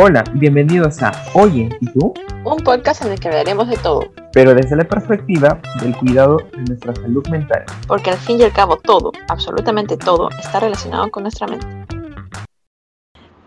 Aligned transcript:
Hola, 0.00 0.22
bienvenidos 0.34 1.02
a 1.02 1.10
Oye, 1.34 1.68
¿y 1.80 1.86
tú? 1.86 2.14
Un 2.44 2.58
podcast 2.58 3.04
en 3.04 3.10
el 3.10 3.18
que 3.18 3.26
hablaremos 3.26 3.68
de 3.68 3.76
todo. 3.78 4.12
Pero 4.32 4.54
desde 4.54 4.76
la 4.76 4.84
perspectiva 4.84 5.60
del 5.82 5.96
cuidado 5.96 6.36
de 6.52 6.62
nuestra 6.68 6.94
salud 6.94 7.26
mental. 7.26 7.64
Porque 7.88 8.10
al 8.10 8.16
fin 8.16 8.38
y 8.38 8.44
al 8.44 8.52
cabo 8.52 8.76
todo, 8.76 9.10
absolutamente 9.28 9.96
todo, 9.96 10.30
está 10.38 10.60
relacionado 10.60 11.10
con 11.10 11.24
nuestra 11.24 11.48
mente. 11.48 11.66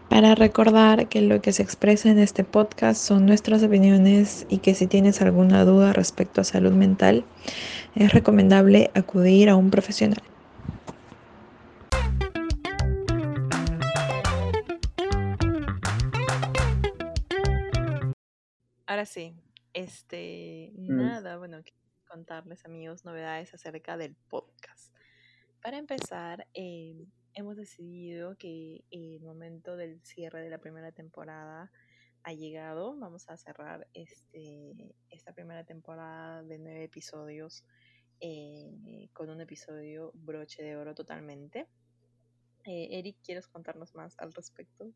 Para 0.09 0.35
recordar 0.35 1.07
que 1.07 1.21
lo 1.21 1.41
que 1.41 1.53
se 1.53 1.63
expresa 1.63 2.09
en 2.09 2.19
este 2.19 2.43
podcast 2.43 3.01
son 3.01 3.25
nuestras 3.25 3.63
opiniones 3.63 4.45
y 4.49 4.57
que 4.57 4.75
si 4.75 4.87
tienes 4.87 5.21
alguna 5.21 5.63
duda 5.63 5.93
respecto 5.93 6.41
a 6.41 6.43
salud 6.43 6.73
mental, 6.73 7.23
es 7.95 8.11
recomendable 8.11 8.91
acudir 8.93 9.49
a 9.49 9.55
un 9.55 9.69
profesional. 9.69 10.21
Ahora 18.91 19.05
sí, 19.05 19.33
este, 19.71 20.73
nada, 20.75 21.37
bueno, 21.37 21.61
contarles 22.09 22.65
amigos 22.65 23.05
novedades 23.05 23.53
acerca 23.53 23.95
del 23.95 24.17
podcast. 24.27 24.93
Para 25.61 25.77
empezar, 25.77 26.45
em, 26.53 27.05
hemos 27.33 27.55
decidido 27.55 28.35
que 28.35 28.83
el 28.91 29.21
momento 29.21 29.77
del 29.77 30.01
cierre 30.03 30.41
de 30.41 30.49
la 30.49 30.57
primera 30.57 30.91
temporada 30.91 31.71
ha 32.23 32.33
llegado. 32.33 32.97
Vamos 32.97 33.29
a 33.29 33.37
cerrar 33.37 33.87
este, 33.93 34.93
esta 35.09 35.31
primera 35.31 35.63
temporada 35.63 36.43
de 36.43 36.59
nueve 36.59 36.83
episodios 36.83 37.63
eh, 38.19 39.07
con 39.13 39.29
un 39.29 39.39
episodio 39.39 40.11
broche 40.15 40.63
de 40.63 40.75
oro 40.75 40.93
totalmente. 40.93 41.69
Eh, 42.65 42.89
Eric, 42.91 43.19
¿quieres 43.23 43.47
contarnos 43.47 43.95
más 43.95 44.19
al 44.19 44.33
respecto? 44.33 44.91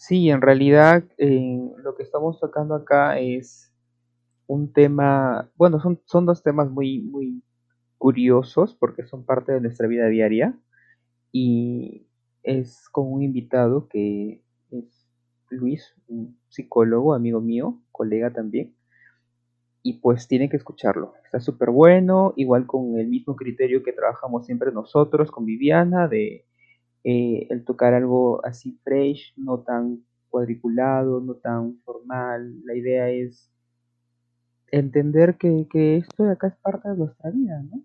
Sí, 0.00 0.30
en 0.30 0.40
realidad 0.40 1.04
eh, 1.18 1.60
lo 1.76 1.94
que 1.94 2.02
estamos 2.02 2.40
tocando 2.40 2.74
acá 2.74 3.18
es 3.18 3.70
un 4.46 4.72
tema, 4.72 5.50
bueno, 5.56 5.78
son, 5.78 6.00
son 6.06 6.24
dos 6.24 6.42
temas 6.42 6.70
muy, 6.70 7.02
muy 7.02 7.42
curiosos 7.98 8.74
porque 8.74 9.06
son 9.06 9.26
parte 9.26 9.52
de 9.52 9.60
nuestra 9.60 9.88
vida 9.88 10.08
diaria 10.08 10.58
y 11.32 12.06
es 12.42 12.88
con 12.90 13.12
un 13.12 13.22
invitado 13.22 13.88
que 13.88 14.42
es 14.70 15.06
Luis, 15.50 15.94
un 16.08 16.38
psicólogo, 16.48 17.12
amigo 17.12 17.42
mío, 17.42 17.78
colega 17.92 18.32
también, 18.32 18.74
y 19.82 20.00
pues 20.00 20.28
tiene 20.28 20.48
que 20.48 20.56
escucharlo. 20.56 21.14
Está 21.24 21.40
súper 21.40 21.70
bueno, 21.70 22.32
igual 22.36 22.66
con 22.66 22.98
el 22.98 23.08
mismo 23.08 23.36
criterio 23.36 23.82
que 23.82 23.92
trabajamos 23.92 24.46
siempre 24.46 24.72
nosotros 24.72 25.30
con 25.30 25.44
Viviana, 25.44 26.08
de 26.08 26.46
eh, 27.04 27.46
el 27.50 27.64
tocar 27.64 27.94
algo 27.94 28.44
así 28.44 28.78
fresh, 28.84 29.32
no 29.36 29.60
tan 29.60 30.04
cuadriculado, 30.28 31.20
no 31.20 31.34
tan 31.34 31.78
formal. 31.80 32.64
La 32.64 32.74
idea 32.74 33.10
es 33.10 33.50
entender 34.68 35.36
que, 35.36 35.66
que 35.70 35.96
esto 35.96 36.24
de 36.24 36.32
acá 36.32 36.48
es 36.48 36.56
parte 36.56 36.88
de 36.88 36.96
nuestra 36.96 37.30
vida, 37.30 37.62
¿no? 37.62 37.82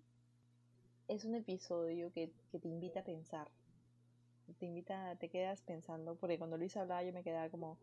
Es 1.07 1.25
un 1.25 1.35
episodio 1.35 2.11
que, 2.11 2.31
que 2.51 2.59
te 2.59 2.67
invita 2.67 3.01
a 3.01 3.03
pensar. 3.03 3.47
Te 4.59 4.65
invita, 4.65 5.15
te 5.15 5.29
quedas 5.29 5.61
pensando, 5.61 6.15
porque 6.15 6.37
cuando 6.37 6.57
Luis 6.57 6.77
hablaba 6.77 7.03
yo 7.03 7.11
me 7.11 7.23
quedaba 7.23 7.49
como, 7.49 7.79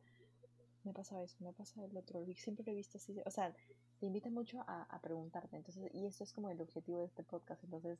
me 0.84 0.92
pasa 0.92 1.20
eso, 1.22 1.36
me 1.40 1.52
pasa 1.52 1.84
el 1.84 1.96
otro, 1.96 2.24
siempre 2.36 2.64
lo 2.64 2.72
he 2.72 2.76
visto 2.76 2.98
así, 2.98 3.20
o 3.26 3.30
sea, 3.30 3.52
te 3.98 4.06
invita 4.06 4.30
mucho 4.30 4.60
a, 4.68 4.84
a 4.84 5.00
preguntarte, 5.00 5.56
entonces, 5.56 5.90
y 5.92 6.06
esto 6.06 6.22
es 6.22 6.32
como 6.32 6.50
el 6.50 6.60
objetivo 6.60 7.00
de 7.00 7.06
este 7.06 7.24
podcast, 7.24 7.64
entonces, 7.64 7.98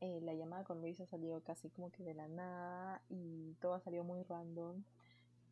eh, 0.00 0.20
la 0.22 0.34
llamada 0.34 0.64
con 0.64 0.80
Luis 0.80 1.00
ha 1.00 1.06
salido 1.06 1.42
casi 1.42 1.70
como 1.70 1.90
que 1.90 2.02
de 2.04 2.14
la 2.14 2.28
nada 2.28 3.02
y 3.08 3.54
todo 3.60 3.74
ha 3.74 3.80
salido 3.80 4.04
muy 4.04 4.22
random. 4.22 4.82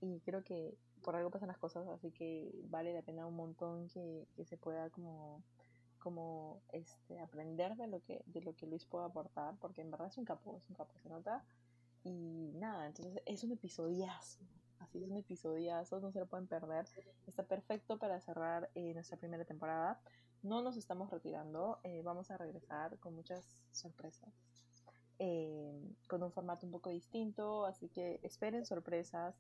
Y 0.01 0.21
creo 0.21 0.43
que 0.45 0.77
por 1.03 1.17
algo 1.17 1.31
pasan 1.31 1.49
las 1.49 1.59
cosas, 1.59 1.87
así 1.89 2.11
que 2.11 2.53
vale 2.69 2.95
la 2.95 3.03
pena 3.03 3.27
un 3.27 3.37
montón 3.37 3.89
que, 3.89 4.27
que 4.37 4.45
se 4.45 4.57
pueda 4.57 4.91
como 4.91 5.43
como 5.99 6.63
este 6.73 7.19
aprender 7.19 7.75
de 7.77 7.89
lo 7.89 8.01
que 8.03 8.23
de 8.27 8.41
lo 8.41 8.55
que 8.55 8.67
Luis 8.67 8.87
puede 8.87 9.07
aportar 9.07 9.57
porque 9.61 9.81
en 9.81 9.91
verdad 9.91 10.07
es 10.09 10.17
un 10.17 10.25
capo 10.25 10.57
es 10.57 10.69
un 10.69 10.77
capo 10.77 10.95
se 11.03 11.09
nota. 11.09 11.45
Y 12.05 12.53
nada 12.55 12.87
entonces 12.87 13.21
es 13.27 13.43
un 13.45 13.53
episodiazo 13.53 14.41
así 14.79 15.03
es 15.03 15.11
un 15.11 15.17
episodiazo 15.17 16.01
no 16.01 16.13
se 16.13 16.21
lo 16.21 16.27
pueden 16.27 16.47
perder. 16.47 16.87
Está 17.27 17.43
perfecto 17.45 17.99
para 17.99 18.21
cerrar 18.21 18.71
eh, 18.75 18.95
nuestra 18.95 19.19
primera 19.19 19.45
temporada 19.45 20.01
no 20.43 20.63
nos 20.63 20.77
estamos 20.77 21.11
retirando, 21.11 21.79
eh, 21.83 22.03
vamos 22.03 22.31
a 22.31 22.37
regresar 22.37 22.99
con 22.99 23.15
muchas 23.15 23.45
sorpresas, 23.73 24.33
eh, 25.19 25.73
con 26.07 26.23
un 26.23 26.33
formato 26.33 26.67
un 26.67 26.73
poco 26.73 26.91
distinto, 26.91 27.67
así 27.67 27.89
que 27.89 28.21
esperen 28.23 28.65
sorpresas, 28.65 29.35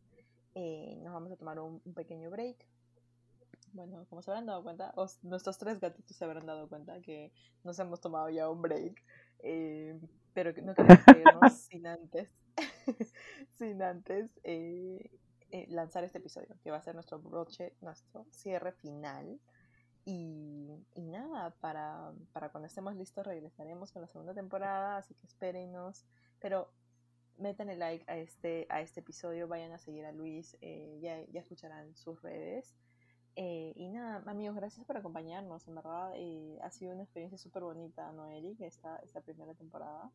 eh, 0.54 0.98
nos 1.02 1.12
vamos 1.12 1.32
a 1.32 1.36
tomar 1.36 1.60
un, 1.60 1.80
pequeño 1.94 2.30
break. 2.30 2.66
Bueno, 3.72 4.06
como 4.08 4.22
se 4.22 4.30
habrán 4.30 4.46
dado 4.46 4.62
cuenta, 4.62 4.94
nuestros 5.22 5.58
tres 5.58 5.78
gatitos 5.78 6.16
se 6.16 6.24
habrán 6.24 6.46
dado 6.46 6.68
cuenta 6.68 7.00
que 7.00 7.32
nos 7.64 7.78
hemos 7.78 8.00
tomado 8.00 8.30
ya 8.30 8.48
un 8.48 8.62
break, 8.62 9.02
pero 10.32 10.52
no 10.62 10.74
queremos 10.74 11.04
irnos 11.06 11.52
sin 11.70 11.86
antes, 11.86 12.30
sin 13.58 13.82
antes 13.82 14.30
lanzar 15.68 16.02
este 16.02 16.18
episodio, 16.18 16.56
que 16.62 16.70
va 16.70 16.78
a 16.78 16.82
ser 16.82 16.94
nuestro 16.94 17.18
broche, 17.18 17.74
nuestro 17.82 18.24
cierre 18.30 18.72
final. 18.72 19.38
Y, 20.10 21.02
nada, 21.02 21.50
para, 21.60 22.12
para, 22.32 22.48
cuando 22.48 22.66
estemos 22.66 22.96
listos 22.96 23.26
regresaremos 23.26 23.92
con 23.92 24.00
la 24.00 24.08
segunda 24.08 24.32
temporada, 24.32 24.96
así 24.96 25.14
que 25.14 25.26
espérenos. 25.26 26.06
Pero 26.40 26.70
metan 27.36 27.68
el 27.68 27.78
like 27.80 28.06
a 28.08 28.16
este, 28.16 28.66
a 28.70 28.80
este 28.80 29.00
episodio, 29.00 29.48
vayan 29.48 29.70
a 29.72 29.78
seguir 29.78 30.06
a 30.06 30.12
Luis, 30.12 30.56
eh, 30.62 30.98
ya, 31.02 31.22
ya, 31.30 31.40
escucharán 31.40 31.94
sus 31.94 32.22
redes. 32.22 32.74
Eh, 33.36 33.74
y 33.76 33.90
nada, 33.90 34.22
amigos, 34.24 34.56
gracias 34.56 34.86
por 34.86 34.96
acompañarnos, 34.96 35.68
en 35.68 35.74
verdad 35.74 36.12
eh, 36.16 36.58
ha 36.62 36.70
sido 36.70 36.94
una 36.94 37.02
experiencia 37.02 37.36
súper 37.36 37.64
bonita, 37.64 38.10
¿no, 38.12 38.26
Eric? 38.28 38.62
Esta, 38.62 38.96
esta 39.04 39.20
primera 39.20 39.52
temporada. 39.54 40.10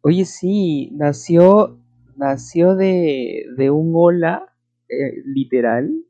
Oye, 0.00 0.24
sí, 0.24 0.88
nació, 0.92 1.78
nació 2.16 2.74
de, 2.74 3.44
de 3.58 3.70
un 3.70 3.92
hola, 3.94 4.54
literal, 5.24 6.05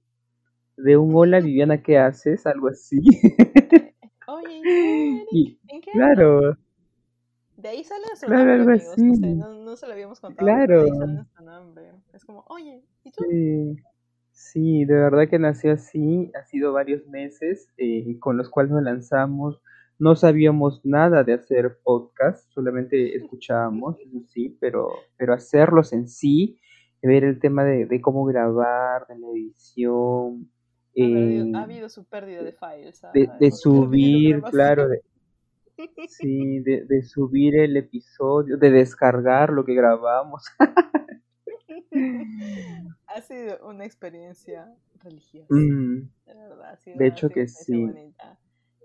de 0.77 0.97
un 0.97 1.15
hola 1.15 1.41
Viviana, 1.41 1.83
¿qué 1.83 1.99
haces? 1.99 2.47
Algo 2.47 2.69
así. 2.69 3.01
Oye, 4.27 4.61
¿en 5.69 5.81
qué 5.81 5.91
Claro. 5.93 6.57
De 7.57 7.69
ahí 7.69 7.85
sale 7.85 8.05
nuestro 8.07 8.29
claro, 8.29 8.57
nombre. 8.59 8.77
No, 8.77 9.15
sé, 9.15 9.35
no, 9.35 9.77
se 9.77 9.87
lo 9.87 9.93
habíamos 9.93 10.21
contado. 10.21 10.47
Claro. 10.47 10.85
De 10.85 10.91
ahí 10.91 10.99
sale 10.99 11.13
nuestro 11.15 11.45
nombre. 11.45 11.93
Es 12.13 12.25
como, 12.25 12.45
oye, 12.49 12.85
¿y 13.03 13.11
tú? 13.11 13.25
Sí. 13.31 13.77
sí, 14.31 14.85
de 14.85 14.95
verdad 14.95 15.29
que 15.29 15.39
nació 15.39 15.73
así. 15.73 16.31
Ha 16.39 16.45
sido 16.45 16.73
varios 16.73 17.07
meses 17.07 17.71
eh, 17.79 18.19
con 18.21 18.37
los 18.37 18.51
cuales 18.51 18.73
nos 18.73 18.83
lanzamos. 18.83 19.63
No 19.99 20.15
sabíamos 20.15 20.85
nada 20.85 21.25
de 21.25 21.33
hacer 21.33 21.79
podcast, 21.83 22.51
solamente 22.53 23.17
escuchábamos, 23.17 23.99
eso 24.01 24.21
sí, 24.29 24.55
pero, 24.61 24.91
pero 25.17 25.33
hacerlos 25.33 25.95
en 25.95 26.07
sí, 26.09 26.61
ver 27.03 27.25
el 27.25 27.41
tema 27.41 27.65
de, 27.65 27.87
de 27.87 28.01
cómo 28.03 28.27
grabar, 28.27 29.07
de 29.07 29.19
la 29.19 29.29
edición, 29.29 30.51
eh, 30.97 31.53
ha, 31.55 31.63
habido, 31.63 31.89
su 31.91 32.05
pérdida 32.05 32.43
de 32.43 32.53
files. 32.53 33.03
de, 33.13 33.51
subir, 33.51 34.41
claro, 34.43 34.89
de, 34.89 35.03
sí, 36.09 36.61
de, 36.61 37.03
subir 37.03 37.57
el 37.57 37.77
episodio, 37.77 38.57
de 38.57 38.71
descargar 38.71 39.51
lo 39.51 39.65
que 39.65 39.75
grabamos. 39.75 40.45
ha 43.09 43.21
sido 43.21 43.69
una 43.69 43.85
experiencia 43.85 44.75
religiosa. 45.03 45.49
Mm. 45.51 46.09
de 46.27 46.35
verdad, 46.35 46.79
de 46.85 47.07
hecho 47.07 47.29
que 47.29 47.47
sí. 47.47 47.91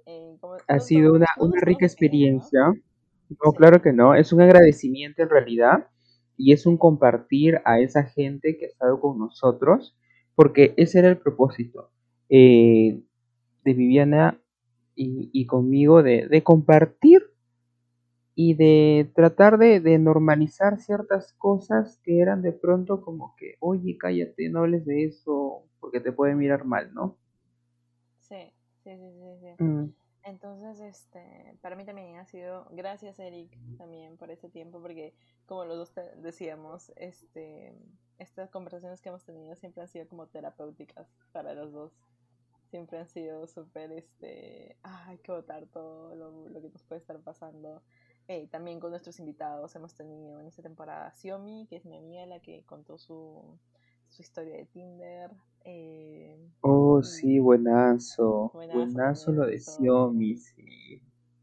Eh, 0.05 0.37
ha 0.67 0.79
sido 0.79 1.13
una, 1.13 1.27
una 1.37 1.61
rica 1.61 1.85
experiencia. 1.85 2.73
No, 3.29 3.53
claro 3.53 3.81
que 3.81 3.93
no. 3.93 4.15
Es 4.15 4.33
un 4.33 4.41
agradecimiento 4.41 5.23
en 5.23 5.29
realidad 5.29 5.87
y 6.35 6.51
es 6.51 6.65
un 6.65 6.77
compartir 6.77 7.61
a 7.63 7.79
esa 7.79 8.03
gente 8.03 8.57
que 8.57 8.65
ha 8.65 8.69
estado 8.69 8.99
con 8.99 9.19
nosotros, 9.19 9.95
porque 10.35 10.73
ese 10.75 10.99
era 10.99 11.07
el 11.07 11.17
propósito. 11.17 11.91
Eh, 12.33 13.03
de 13.65 13.73
Viviana 13.73 14.39
y, 14.95 15.45
conmigo 15.47 16.01
de, 16.01 16.41
compartir 16.43 17.21
y 18.35 18.53
de 18.53 19.11
tratar 19.13 19.57
de, 19.57 19.99
normalizar 19.99 20.79
ciertas 20.79 21.33
cosas 21.33 21.99
que 22.03 22.21
eran 22.21 22.41
de 22.41 22.53
pronto 22.53 23.01
como 23.01 23.35
que, 23.35 23.55
oye, 23.59 23.97
cállate, 23.97 24.49
no 24.49 24.59
hables 24.59 24.85
de 24.85 25.03
eso 25.03 25.65
porque 25.81 25.99
te 25.99 26.13
puede 26.13 26.35
mirar 26.35 26.63
mal, 26.63 26.93
¿no? 26.93 27.17
Sí, 28.19 28.53
sí, 28.83 28.91
sí, 28.95 29.09
sí. 29.41 29.63
Mm. 29.63 29.93
Entonces, 30.23 30.79
este, 30.79 31.57
para 31.61 31.75
mí 31.75 31.83
también 31.83 32.15
ha 32.15 32.25
sido, 32.25 32.67
gracias 32.71 33.19
Eric 33.19 33.57
también 33.77 34.15
por 34.15 34.31
este 34.31 34.49
tiempo, 34.49 34.79
porque 34.81 35.13
como 35.47 35.65
los 35.65 35.77
dos 35.77 35.93
decíamos, 36.21 36.93
este, 36.95 37.73
estas 38.19 38.49
conversaciones 38.51 39.01
que 39.01 39.09
hemos 39.09 39.25
tenido 39.25 39.55
siempre 39.55 39.81
han 39.81 39.89
sido 39.89 40.07
como 40.07 40.27
terapéuticas 40.27 41.07
para 41.31 41.53
los 41.53 41.73
dos 41.73 41.91
siempre 42.71 42.97
han 42.99 43.07
sido 43.07 43.47
súper, 43.47 43.91
este, 43.91 44.77
hay 44.83 45.17
que 45.19 45.31
votar 45.31 45.67
todo 45.67 46.15
lo, 46.15 46.49
lo, 46.49 46.61
que 46.61 46.69
nos 46.69 46.83
puede 46.83 47.01
estar 47.01 47.19
pasando. 47.21 47.83
Eh, 48.27 48.47
también 48.47 48.79
con 48.79 48.91
nuestros 48.91 49.19
invitados 49.19 49.75
hemos 49.75 49.93
tenido 49.95 50.39
en 50.39 50.47
esta 50.47 50.61
temporada 50.63 51.11
Xiomi, 51.11 51.67
que 51.69 51.75
es 51.77 51.85
mi 51.85 51.97
amiga 51.97 52.25
la 52.25 52.39
que 52.39 52.63
contó 52.65 52.97
su, 52.97 53.59
su 54.09 54.21
historia 54.21 54.55
de 54.57 54.65
Tinder. 54.65 55.31
Eh, 55.65 56.37
Oh, 56.61 57.03
sí, 57.03 57.39
buenazo. 57.39 58.51
Buenazo 58.53 58.91
Buenazo 58.93 59.31
lo 59.31 59.45
de 59.47 59.55
eso. 59.55 59.71
Xiaomi, 59.77 60.37
sí. 60.37 61.01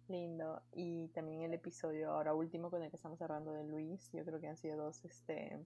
lindo. 0.08 0.62
Y 0.72 1.08
también 1.08 1.42
el 1.42 1.54
episodio 1.54 2.10
ahora 2.12 2.34
último 2.34 2.70
con 2.70 2.82
el 2.82 2.90
que 2.90 2.96
estamos 2.96 3.20
hablando 3.22 3.52
de 3.52 3.64
Luis. 3.64 4.10
Yo 4.12 4.24
creo 4.24 4.40
que 4.40 4.48
han 4.48 4.56
sido 4.56 4.76
dos 4.76 5.04
este, 5.04 5.58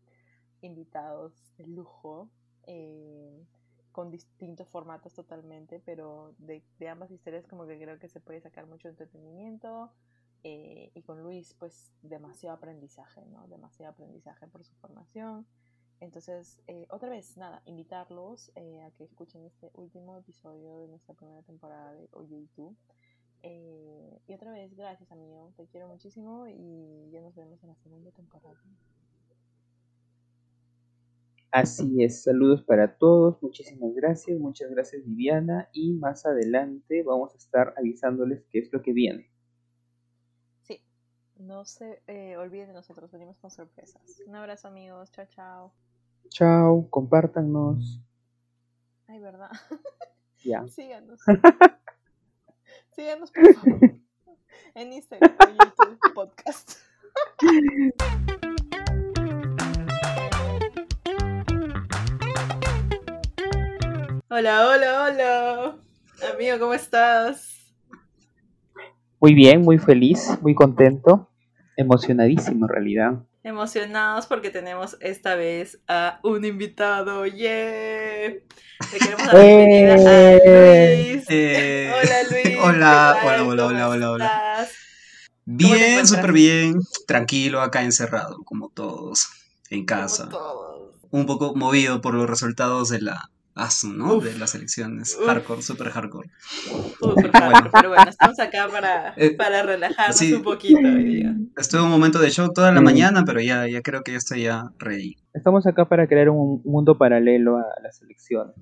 invitados 0.60 1.32
de 1.56 1.66
lujo. 1.66 2.30
eh, 2.66 3.44
con 3.92 4.10
distintos 4.10 4.68
formatos 4.68 5.14
totalmente, 5.14 5.80
pero 5.80 6.34
de, 6.38 6.64
de 6.78 6.88
ambas 6.88 7.10
historias 7.10 7.46
como 7.46 7.66
que 7.66 7.78
creo 7.78 7.98
que 7.98 8.08
se 8.08 8.20
puede 8.20 8.40
sacar 8.40 8.66
mucho 8.66 8.88
entretenimiento. 8.88 9.92
eh, 10.44 10.90
y 10.94 11.02
con 11.02 11.22
Luis, 11.22 11.54
pues 11.54 11.92
demasiado 12.02 12.56
aprendizaje, 12.56 13.24
¿no? 13.26 13.46
Demasiado 13.48 13.92
aprendizaje 13.92 14.48
por 14.48 14.64
su 14.64 14.74
formación. 14.76 15.46
Entonces, 16.00 16.60
eh, 16.66 16.86
otra 16.90 17.08
vez, 17.10 17.36
nada, 17.36 17.62
invitarlos 17.64 18.50
eh, 18.56 18.82
a 18.82 18.90
que 18.92 19.04
escuchen 19.04 19.44
este 19.44 19.70
último 19.74 20.16
episodio 20.16 20.78
de 20.78 20.88
nuestra 20.88 21.14
primera 21.14 21.42
temporada 21.42 21.92
de 21.94 22.08
Oye 22.12 22.38
y 22.38 22.48
tú. 22.48 22.76
Eh, 23.42 24.20
y 24.26 24.34
otra 24.34 24.50
vez, 24.52 24.74
gracias 24.74 25.10
amigo, 25.12 25.52
te 25.56 25.66
quiero 25.68 25.88
muchísimo 25.88 26.46
y 26.48 27.10
ya 27.10 27.20
nos 27.20 27.34
vemos 27.36 27.62
en 27.62 27.68
la 27.70 27.76
segunda 27.76 28.10
temporada. 28.12 28.58
Así 31.52 32.02
es, 32.02 32.22
saludos 32.22 32.62
para 32.62 32.96
todos, 32.96 33.42
muchísimas 33.42 33.94
gracias, 33.94 34.40
muchas 34.40 34.70
gracias 34.70 35.04
Viviana 35.04 35.68
y 35.74 35.92
más 35.92 36.24
adelante 36.24 37.02
vamos 37.02 37.34
a 37.34 37.36
estar 37.36 37.74
avisándoles 37.76 38.42
qué 38.48 38.60
es 38.60 38.72
lo 38.72 38.80
que 38.80 38.94
viene. 38.94 39.30
Sí, 40.62 40.82
no 41.36 41.66
se 41.66 42.02
eh, 42.06 42.38
olviden 42.38 42.68
de 42.68 42.72
nosotros, 42.72 43.12
venimos 43.12 43.36
con 43.36 43.50
sorpresas. 43.50 44.22
Un 44.26 44.34
abrazo 44.34 44.68
amigos, 44.68 45.12
chao 45.12 45.26
chao. 45.26 45.74
Chao, 46.30 46.88
compártanos. 46.88 48.00
Ay, 49.06 49.20
verdad, 49.20 49.50
Ya. 50.42 50.66
síganos. 50.68 51.20
síganos 52.92 53.30
por 53.30 53.54
favor. 53.54 53.78
En 54.74 54.90
Instagram 54.90 55.36
o 55.38 55.50
YouTube 55.50 55.98
podcast. 56.14 56.78
Hola, 64.34 64.66
hola, 64.66 65.02
hola. 65.04 65.76
Amigo, 66.32 66.58
¿cómo 66.58 66.72
estás? 66.72 67.70
Muy 69.20 69.34
bien, 69.34 69.60
muy 69.60 69.76
feliz, 69.76 70.38
muy 70.40 70.54
contento, 70.54 71.28
emocionadísimo 71.76 72.64
en 72.64 72.68
realidad. 72.70 73.12
Emocionados 73.42 74.24
porque 74.24 74.48
tenemos 74.48 74.96
esta 75.00 75.34
vez 75.34 75.82
a 75.86 76.18
un 76.22 76.46
invitado. 76.46 77.26
¡Yeah! 77.26 78.30
Le 78.30 78.98
queremos 78.98 79.26
dar 79.26 79.34
la 79.34 79.42
bienvenida 79.42 79.94
a 79.96 80.32
¡Eh! 80.32 81.12
Luis. 81.12 81.26
Eh, 81.28 81.92
Hola 81.92 82.22
Luis. 82.30 82.58
hola, 82.62 83.16
hola, 83.22 83.42
hola, 83.42 83.42
¿Cómo 83.42 83.50
hola, 83.50 83.88
hola, 83.90 84.10
hola. 84.12 84.68
Bien, 85.44 86.06
súper 86.06 86.32
bien. 86.32 86.76
Tranquilo, 87.06 87.60
acá 87.60 87.82
encerrado, 87.82 88.38
como 88.46 88.70
todos, 88.70 89.28
en 89.68 89.84
casa. 89.84 90.30
Como 90.30 90.38
todos. 90.38 90.92
Un 91.10 91.26
poco 91.26 91.54
movido 91.54 92.00
por 92.00 92.14
los 92.14 92.30
resultados 92.30 92.88
de 92.88 93.02
la 93.02 93.28
ASU, 93.54 93.92
¿no? 93.92 94.14
Uf. 94.14 94.24
De 94.24 94.38
las 94.38 94.54
elecciones. 94.54 95.16
Uf. 95.20 95.26
Hardcore, 95.26 95.62
súper 95.62 95.90
hardcore. 95.90 96.30
Súper 96.98 97.30
hardcore, 97.32 97.70
pero 97.72 97.88
bueno, 97.90 98.08
estamos 98.08 98.38
acá 98.40 98.68
para, 98.68 99.14
Eh, 99.16 99.34
para 99.36 99.62
relajarnos 99.62 100.16
sí. 100.16 100.32
un 100.32 100.42
poquito 100.42 100.78
hoy 100.80 101.04
día. 101.04 101.34
Estuve 101.56 101.82
un 101.82 101.90
momento 101.90 102.18
de 102.18 102.30
shock 102.30 102.54
toda 102.54 102.72
la 102.72 102.80
Mm. 102.80 102.84
mañana, 102.84 103.24
pero 103.26 103.40
ya, 103.40 103.66
ya 103.68 103.82
creo 103.82 104.02
que 104.02 104.12
ya 104.12 104.18
estoy 104.18 104.42
ya 104.42 104.64
ready. 104.78 105.16
Estamos 105.34 105.66
acá 105.66 105.88
para 105.88 106.06
crear 106.06 106.28
un 106.28 106.60
mundo 106.64 106.98
paralelo 106.98 107.56
a 107.56 107.64
las 107.82 108.02
elecciones. 108.02 108.54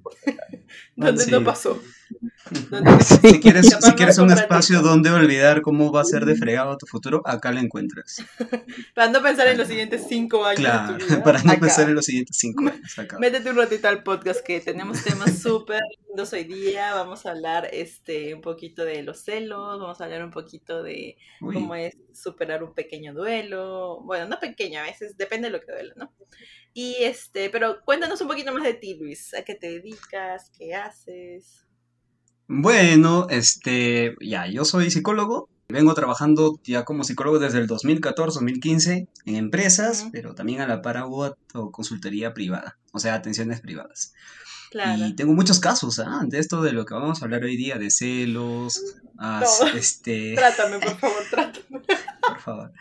¿Dónde 0.97 1.25
Sí. 1.25 1.31
no 1.33 1.43
pasó? 1.43 1.81
¿Dónde 2.71 2.91
Si 3.03 3.41
quieres, 3.41 3.71
si 3.81 3.93
quieres 3.95 4.19
un 4.19 4.31
espacio 4.31 4.81
donde 4.81 5.11
olvidar 5.11 5.63
cómo 5.63 5.91
va 5.91 6.03
a 6.03 6.05
ser 6.05 6.25
de 6.27 6.35
fregado 6.37 6.77
tu 6.79 6.87
futuro, 6.87 7.23
acá 7.25 7.51
lo 7.51 7.59
encuentras. 7.59 8.25
Para 8.95 9.11
no 9.11 9.21
pensar 9.21 9.49
en 9.49 9.59
los 9.59 9.67
siguientes 9.67 10.07
cinco 10.09 10.45
años 10.45 10.61
Claro, 10.61 10.93
de 10.93 10.99
tu 11.01 11.07
vida. 11.07 11.23
para 11.25 11.43
no 11.43 11.51
acá. 11.53 11.61
pensar 11.61 11.89
en 11.89 11.95
los 11.97 12.05
siguientes 12.05 12.37
cinco 12.39 12.63
años 12.69 12.99
acá. 12.99 13.19
Métete 13.19 13.51
un 13.51 13.57
ratito 13.57 13.89
al 13.89 14.03
podcast 14.05 14.41
que 14.45 14.61
tenemos 14.61 15.03
temas 15.03 15.39
súper 15.41 15.81
lindos 16.09 16.33
hoy 16.33 16.45
día. 16.45 16.95
Vamos 16.95 17.27
a 17.27 17.33
hablar 17.33 17.69
este 17.73 18.33
un 18.35 18.43
poquito 18.43 18.85
de 18.85 19.03
los 19.03 19.19
celos, 19.25 19.81
vamos 19.81 20.01
a 20.01 20.05
hablar 20.05 20.25
un 20.25 20.31
poquito 20.31 20.83
de 20.85 21.17
Uy. 21.41 21.55
cómo 21.55 21.75
es 21.75 21.97
superar 22.15 22.63
un 22.63 22.75
pequeño 22.75 23.13
duelo. 23.13 24.01
Bueno, 24.05 24.27
no 24.29 24.39
pequeño, 24.39 24.79
a 24.81 24.85
veces 24.85 25.17
depende 25.17 25.49
de 25.49 25.53
lo 25.53 25.61
que 25.61 25.73
duele, 25.73 25.93
¿no? 25.97 26.13
Y 26.73 26.97
este, 27.01 27.51
pero 27.51 27.81
cuéntanos 27.85 28.21
un 28.21 28.29
poquito 28.29 28.53
más 28.53 28.63
de 28.63 28.75
ti, 28.75 28.97
Luis. 28.99 29.35
¿A 29.35 29.43
qué 29.43 29.55
te 29.55 29.69
dedicas? 29.71 30.51
¿Qué 30.57 30.75
haces? 30.75 31.67
Bueno, 32.47 33.27
este, 33.31 34.15
ya, 34.21 34.47
yo 34.47 34.65
soy 34.65 34.91
psicólogo. 34.91 35.49
Vengo 35.69 35.95
trabajando 35.95 36.59
ya 36.65 36.85
como 36.85 37.05
psicólogo 37.05 37.39
desde 37.39 37.59
el 37.59 37.69
2014-2015 37.69 39.09
en 39.27 39.37
empresas, 39.37 40.09
pero 40.11 40.35
también 40.35 40.61
a 40.61 40.67
la 40.67 40.83
par 40.83 40.97
hago 40.97 41.37
o 41.55 41.71
consultoría 41.71 42.35
privada, 42.35 42.79
o 42.93 42.99
sea, 42.99 43.15
atenciones 43.15 43.61
privadas. 43.61 44.13
Claro. 44.73 45.07
Y 45.07 45.15
tengo 45.15 45.33
muchos 45.33 45.59
casos, 45.61 45.99
¿ah? 46.01 46.23
De 46.27 46.39
esto 46.39 46.63
de 46.63 46.73
lo 46.73 46.85
que 46.85 46.95
vamos 46.95 47.21
a 47.23 47.25
hablar 47.25 47.43
hoy 47.45 47.57
día, 47.57 47.77
de 47.77 47.91
celos, 47.91 48.81
No. 49.15 49.41
este, 49.77 50.35
Trátame, 50.35 50.79
por 50.81 50.99
favor, 50.99 51.23
trátame. 51.31 51.65
por 52.29 52.41
favor, 52.41 52.73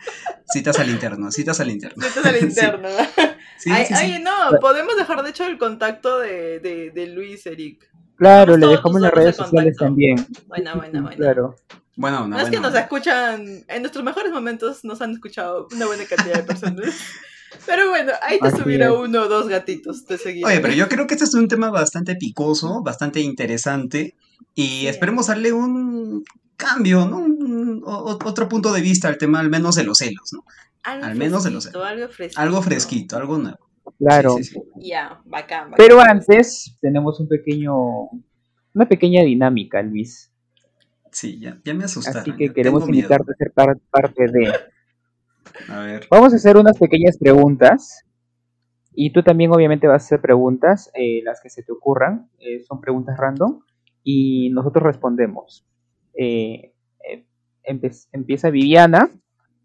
citas 0.52 0.78
al 0.78 0.90
interno, 0.90 1.30
citas 1.30 1.60
al 1.60 1.70
interno. 1.70 1.96
Métete 2.04 2.28
al 2.28 2.36
interno. 2.44 2.88
Sí, 2.88 3.22
Ay, 3.70 3.84
sí, 3.86 3.94
sí. 3.94 4.04
Oye, 4.06 4.18
no, 4.20 4.32
podemos 4.60 4.96
dejar 4.96 5.22
de 5.22 5.30
hecho 5.30 5.46
el 5.46 5.58
contacto 5.58 6.18
de, 6.18 6.60
de, 6.60 6.90
de 6.90 7.06
Luis, 7.08 7.44
Eric. 7.46 7.90
Claro, 8.16 8.56
le 8.56 8.66
dejamos 8.66 8.92
tus 8.92 9.00
las 9.02 9.12
redes 9.12 9.36
de 9.36 9.42
sociales 9.44 9.76
también. 9.76 10.16
Buena, 10.46 10.74
buena, 10.74 11.00
buena. 11.00 11.16
Claro. 11.16 11.56
Bueno, 11.96 12.26
No 12.28 12.38
es 12.38 12.48
que 12.50 12.60
nos 12.60 12.74
escuchan, 12.74 13.44
en 13.68 13.82
nuestros 13.82 14.04
mejores 14.04 14.32
momentos 14.32 14.84
nos 14.84 15.02
han 15.02 15.10
escuchado 15.12 15.68
una 15.74 15.86
buena 15.86 16.04
cantidad 16.04 16.36
de 16.36 16.42
personas. 16.44 16.84
Pero 17.66 17.90
bueno, 17.90 18.12
ahí 18.22 18.38
te 18.38 18.46
Así 18.48 18.58
subirá 18.58 18.86
es. 18.86 18.92
uno 18.92 19.22
o 19.22 19.28
dos 19.28 19.48
gatitos 19.48 20.06
de 20.06 20.18
seguida. 20.18 20.46
Oye, 20.46 20.60
pero 20.60 20.72
yo 20.72 20.88
creo 20.88 21.06
que 21.08 21.14
este 21.14 21.24
es 21.24 21.34
un 21.34 21.48
tema 21.48 21.68
bastante 21.70 22.14
picoso, 22.14 22.80
bastante 22.82 23.20
interesante 23.20 24.14
y 24.54 24.62
Sí. 24.82 24.86
esperemos 24.86 25.26
darle 25.26 25.52
un 25.52 26.24
cambio, 26.60 27.06
¿no? 27.06 27.18
Un- 27.18 27.82
otro 27.84 28.48
punto 28.48 28.72
de 28.72 28.80
vista 28.82 29.08
al 29.08 29.16
tema, 29.18 29.40
al 29.40 29.48
menos 29.50 29.74
de 29.76 29.84
los 29.84 29.98
celos, 29.98 30.32
¿no? 30.32 30.44
algo 30.82 31.04
al 31.06 31.14
menos 31.16 31.44
de 31.44 31.50
los- 31.50 31.64
fresquito, 31.64 31.84
algo 31.84 32.08
fresquito. 32.08 32.40
Algo 32.40 32.62
fresquito, 32.62 33.16
algo 33.16 33.38
nuevo. 33.38 33.58
Claro. 33.98 34.36
Sí, 34.36 34.44
sí, 34.44 34.54
sí. 34.54 34.88
Ya, 34.90 35.20
bacán, 35.26 35.70
bacán. 35.70 35.74
Pero 35.76 36.00
antes 36.00 36.76
tenemos 36.80 37.20
un 37.20 37.28
pequeño, 37.28 37.74
una 38.74 38.88
pequeña 38.88 39.22
dinámica, 39.22 39.82
Luis. 39.82 40.32
Sí, 41.12 41.38
ya, 41.40 41.60
ya 41.64 41.74
me 41.74 41.84
asustaron. 41.84 42.20
Así 42.22 42.32
que 42.36 42.46
ya 42.48 42.52
queremos 42.54 42.86
invitarte 42.86 43.32
a 43.32 43.34
ser 43.36 43.52
par- 43.52 43.78
parte 43.90 44.24
de. 44.30 44.52
A 45.68 45.80
ver. 45.80 46.06
Vamos 46.10 46.32
a 46.32 46.36
hacer 46.36 46.56
unas 46.56 46.78
pequeñas 46.78 47.18
preguntas. 47.18 48.04
Y 48.92 49.12
tú 49.12 49.22
también 49.22 49.52
obviamente 49.52 49.86
vas 49.86 50.02
a 50.02 50.06
hacer 50.06 50.20
preguntas, 50.20 50.90
eh, 50.94 51.20
las 51.24 51.40
que 51.40 51.50
se 51.50 51.62
te 51.62 51.72
ocurran. 51.72 52.28
eh, 52.38 52.62
son 52.66 52.80
preguntas 52.80 53.16
random. 53.18 53.60
Y 54.02 54.50
nosotros 54.50 54.82
respondemos. 54.84 55.66
Eh, 56.22 56.74
eh, 57.08 57.24
empieza 57.64 58.50
Viviana, 58.50 59.10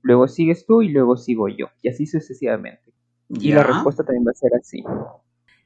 luego 0.01 0.29
sigues 0.29 0.65
tú 0.65 0.81
y 0.81 0.87
luego 0.87 1.17
sigo 1.17 1.49
yo. 1.49 1.67
Y 1.81 1.89
así 1.89 2.05
sucesivamente. 2.05 2.93
Y 3.27 3.51
la 3.51 3.63
respuesta 3.63 4.05
también 4.05 4.25
va 4.25 4.31
a 4.31 4.35
ser 4.35 4.51
así. 4.57 4.81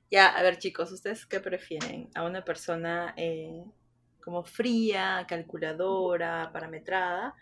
Ya, 0.10 0.30
a 0.30 0.42
ver 0.42 0.58
chicos, 0.58 0.92
¿ustedes 0.92 1.28
qué 1.28 1.40
prefieren? 1.40 2.10
¿A 2.16 2.24
una 2.24 2.44
persona 2.44 3.14
eh, 3.18 3.64
como 4.24 4.44
fría, 4.44 5.28
calculadora, 5.30 6.50
parametrada? 6.52 7.36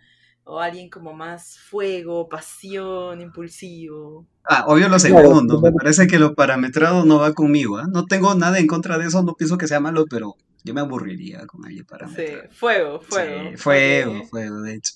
¿O 0.43 0.59
alguien 0.59 0.89
como 0.89 1.13
más 1.13 1.57
fuego, 1.57 2.27
pasión, 2.27 3.21
impulsivo? 3.21 4.27
Ah, 4.43 4.65
obvio 4.67 4.89
lo 4.89 4.99
segundo. 4.99 5.61
Me 5.61 5.71
parece 5.71 6.07
que 6.07 6.19
lo 6.19 6.35
parametrado 6.35 7.05
no 7.05 7.19
va 7.19 7.33
conmigo. 7.33 7.77
¿ah? 7.77 7.87
No 7.89 8.03
tengo 8.05 8.35
nada 8.35 8.59
en 8.59 8.67
contra 8.67 8.97
de 8.97 9.05
eso, 9.05 9.23
no 9.23 9.35
pienso 9.35 9.57
que 9.57 9.67
sea 9.67 9.79
malo, 9.79 10.05
pero 10.09 10.35
yo 10.67 10.73
me 10.73 10.81
aburriría 10.81 11.45
con 11.47 11.65
alguien 11.65 11.83
Sí, 11.83 11.89
parametrado. 11.89 12.49
fuego, 12.51 12.99
Sí, 13.01 13.07
fuego. 13.09 13.57
fuego, 13.57 14.23
fuego, 14.25 14.61
de 14.61 14.75
hecho. 14.75 14.93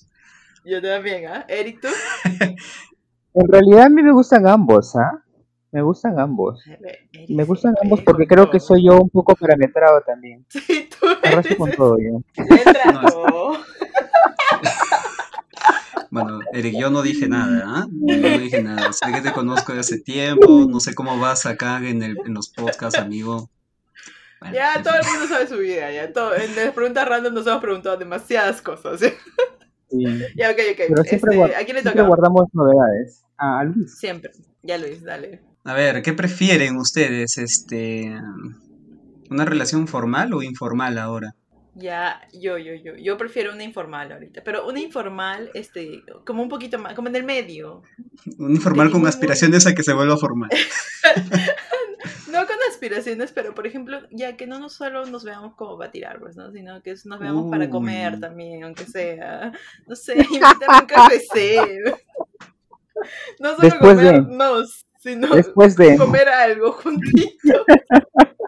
Yo 0.64 0.80
también, 0.80 1.26
¿ah? 1.26 1.44
Eric, 1.48 1.80
¿tú? 1.80 1.88
En 3.34 3.48
realidad 3.48 3.86
a 3.86 3.88
mí 3.88 4.02
me 4.02 4.12
gustan 4.12 4.46
ambos, 4.46 4.94
¿ah? 4.94 5.24
Me 5.70 5.80
gustan 5.80 6.20
ambos. 6.20 6.62
Eric 6.66 7.30
Me 7.30 7.44
gustan 7.44 7.72
siempre 7.72 7.84
ambos 7.86 8.00
porque 8.02 8.26
creo 8.26 8.50
que 8.50 8.60
soy 8.60 8.84
yo 8.84 9.00
un 9.00 9.08
poco 9.08 9.34
parametrado 9.34 10.02
también. 10.02 10.44
Sí, 10.50 10.88
tú 11.00 11.06
eres. 11.22 11.56
con 11.56 11.70
todo 11.72 11.96
yo. 11.98 12.20
No. 12.92 13.52
Bueno, 16.10 16.40
Eric, 16.52 16.74
yo 16.78 16.90
no 16.90 17.00
dije 17.00 17.26
nada, 17.26 17.62
¿ah? 17.66 17.86
Yo 17.90 18.16
no 18.18 18.38
dije 18.38 18.62
nada. 18.62 18.92
Sé 18.92 19.10
que 19.12 19.22
te 19.22 19.32
conozco 19.32 19.72
de 19.72 19.80
hace 19.80 19.98
tiempo, 19.98 20.66
no 20.68 20.78
sé 20.78 20.94
cómo 20.94 21.18
vas 21.18 21.46
acá 21.46 21.78
en, 21.78 22.02
el, 22.02 22.18
en 22.26 22.34
los 22.34 22.50
podcasts, 22.50 22.98
amigo. 22.98 23.48
Ya 24.52 24.82
todo 24.82 24.94
el 24.94 25.06
mundo 25.06 25.26
sabe 25.28 25.46
su 25.46 25.58
vida, 25.58 25.90
ya. 25.90 26.12
Todo, 26.12 26.34
en 26.34 26.54
las 26.56 26.72
preguntas 26.72 27.06
random 27.06 27.34
nos 27.34 27.46
hemos 27.46 27.60
preguntado 27.60 27.96
demasiadas 27.96 28.62
cosas. 28.62 29.00
¿sí? 29.00 29.06
Sí. 29.90 30.04
Ya, 30.36 30.50
ok, 30.50 30.58
ok. 30.72 30.80
Pero 30.88 31.02
siempre, 31.04 31.36
Este, 31.36 31.54
¿A 31.54 31.64
quién 31.64 31.76
le 31.76 31.82
siempre 31.82 32.02
guardamos 32.02 32.46
novedades. 32.54 33.24
A 33.36 33.62
Luis. 33.64 33.98
Siempre. 33.98 34.32
Ya 34.62 34.78
Luis, 34.78 35.02
dale. 35.02 35.42
A 35.64 35.74
ver, 35.74 36.00
¿qué 36.00 36.14
prefieren 36.14 36.76
ustedes? 36.76 37.36
Este, 37.36 38.10
¿una 39.30 39.44
relación 39.44 39.86
formal 39.86 40.32
o 40.32 40.42
informal 40.42 40.96
ahora? 40.96 41.34
Ya, 41.74 42.20
yo, 42.32 42.58
yo, 42.58 42.74
yo. 42.74 42.96
Yo 42.96 43.16
prefiero 43.16 43.52
una 43.52 43.64
informal 43.64 44.12
ahorita. 44.12 44.42
Pero 44.44 44.66
una 44.66 44.80
informal, 44.80 45.50
este, 45.54 46.02
como 46.26 46.42
un 46.42 46.48
poquito 46.48 46.78
más, 46.78 46.94
como 46.94 47.08
en 47.08 47.16
el 47.16 47.24
medio. 47.24 47.82
Un 48.38 48.50
informal 48.50 48.90
con 48.90 49.00
muy, 49.00 49.08
aspiraciones 49.08 49.66
a 49.66 49.74
que 49.74 49.82
se 49.82 49.94
vuelva 49.94 50.16
formal. 50.16 50.50
No 52.32 52.46
con 52.46 52.56
aspiraciones, 52.70 53.32
pero 53.32 53.54
por 53.54 53.66
ejemplo, 53.66 54.00
ya 54.10 54.36
que 54.36 54.46
no 54.46 54.58
nos 54.58 54.72
solo 54.74 55.04
nos 55.06 55.24
veamos 55.24 55.54
como 55.54 55.76
para 55.78 55.90
tirar, 55.90 56.18
pues, 56.20 56.36
¿no? 56.36 56.50
Sino 56.52 56.82
que 56.82 56.94
nos 57.04 57.20
veamos 57.20 57.50
para 57.50 57.68
comer 57.68 58.18
también, 58.20 58.64
aunque 58.64 58.84
sea. 58.86 59.52
No 59.86 59.94
sé, 59.94 60.14
invitar 60.30 60.56
a 60.68 60.80
un 60.80 60.86
café. 60.86 61.80
No 63.40 63.56
solo 63.56 63.68
Después 63.68 63.96
de- 63.98 64.04
comernos, 64.04 64.86
sino 64.98 65.34
Después 65.34 65.76
de... 65.76 65.96
comer 65.96 66.28
algo 66.28 66.72
juntito. 66.72 67.64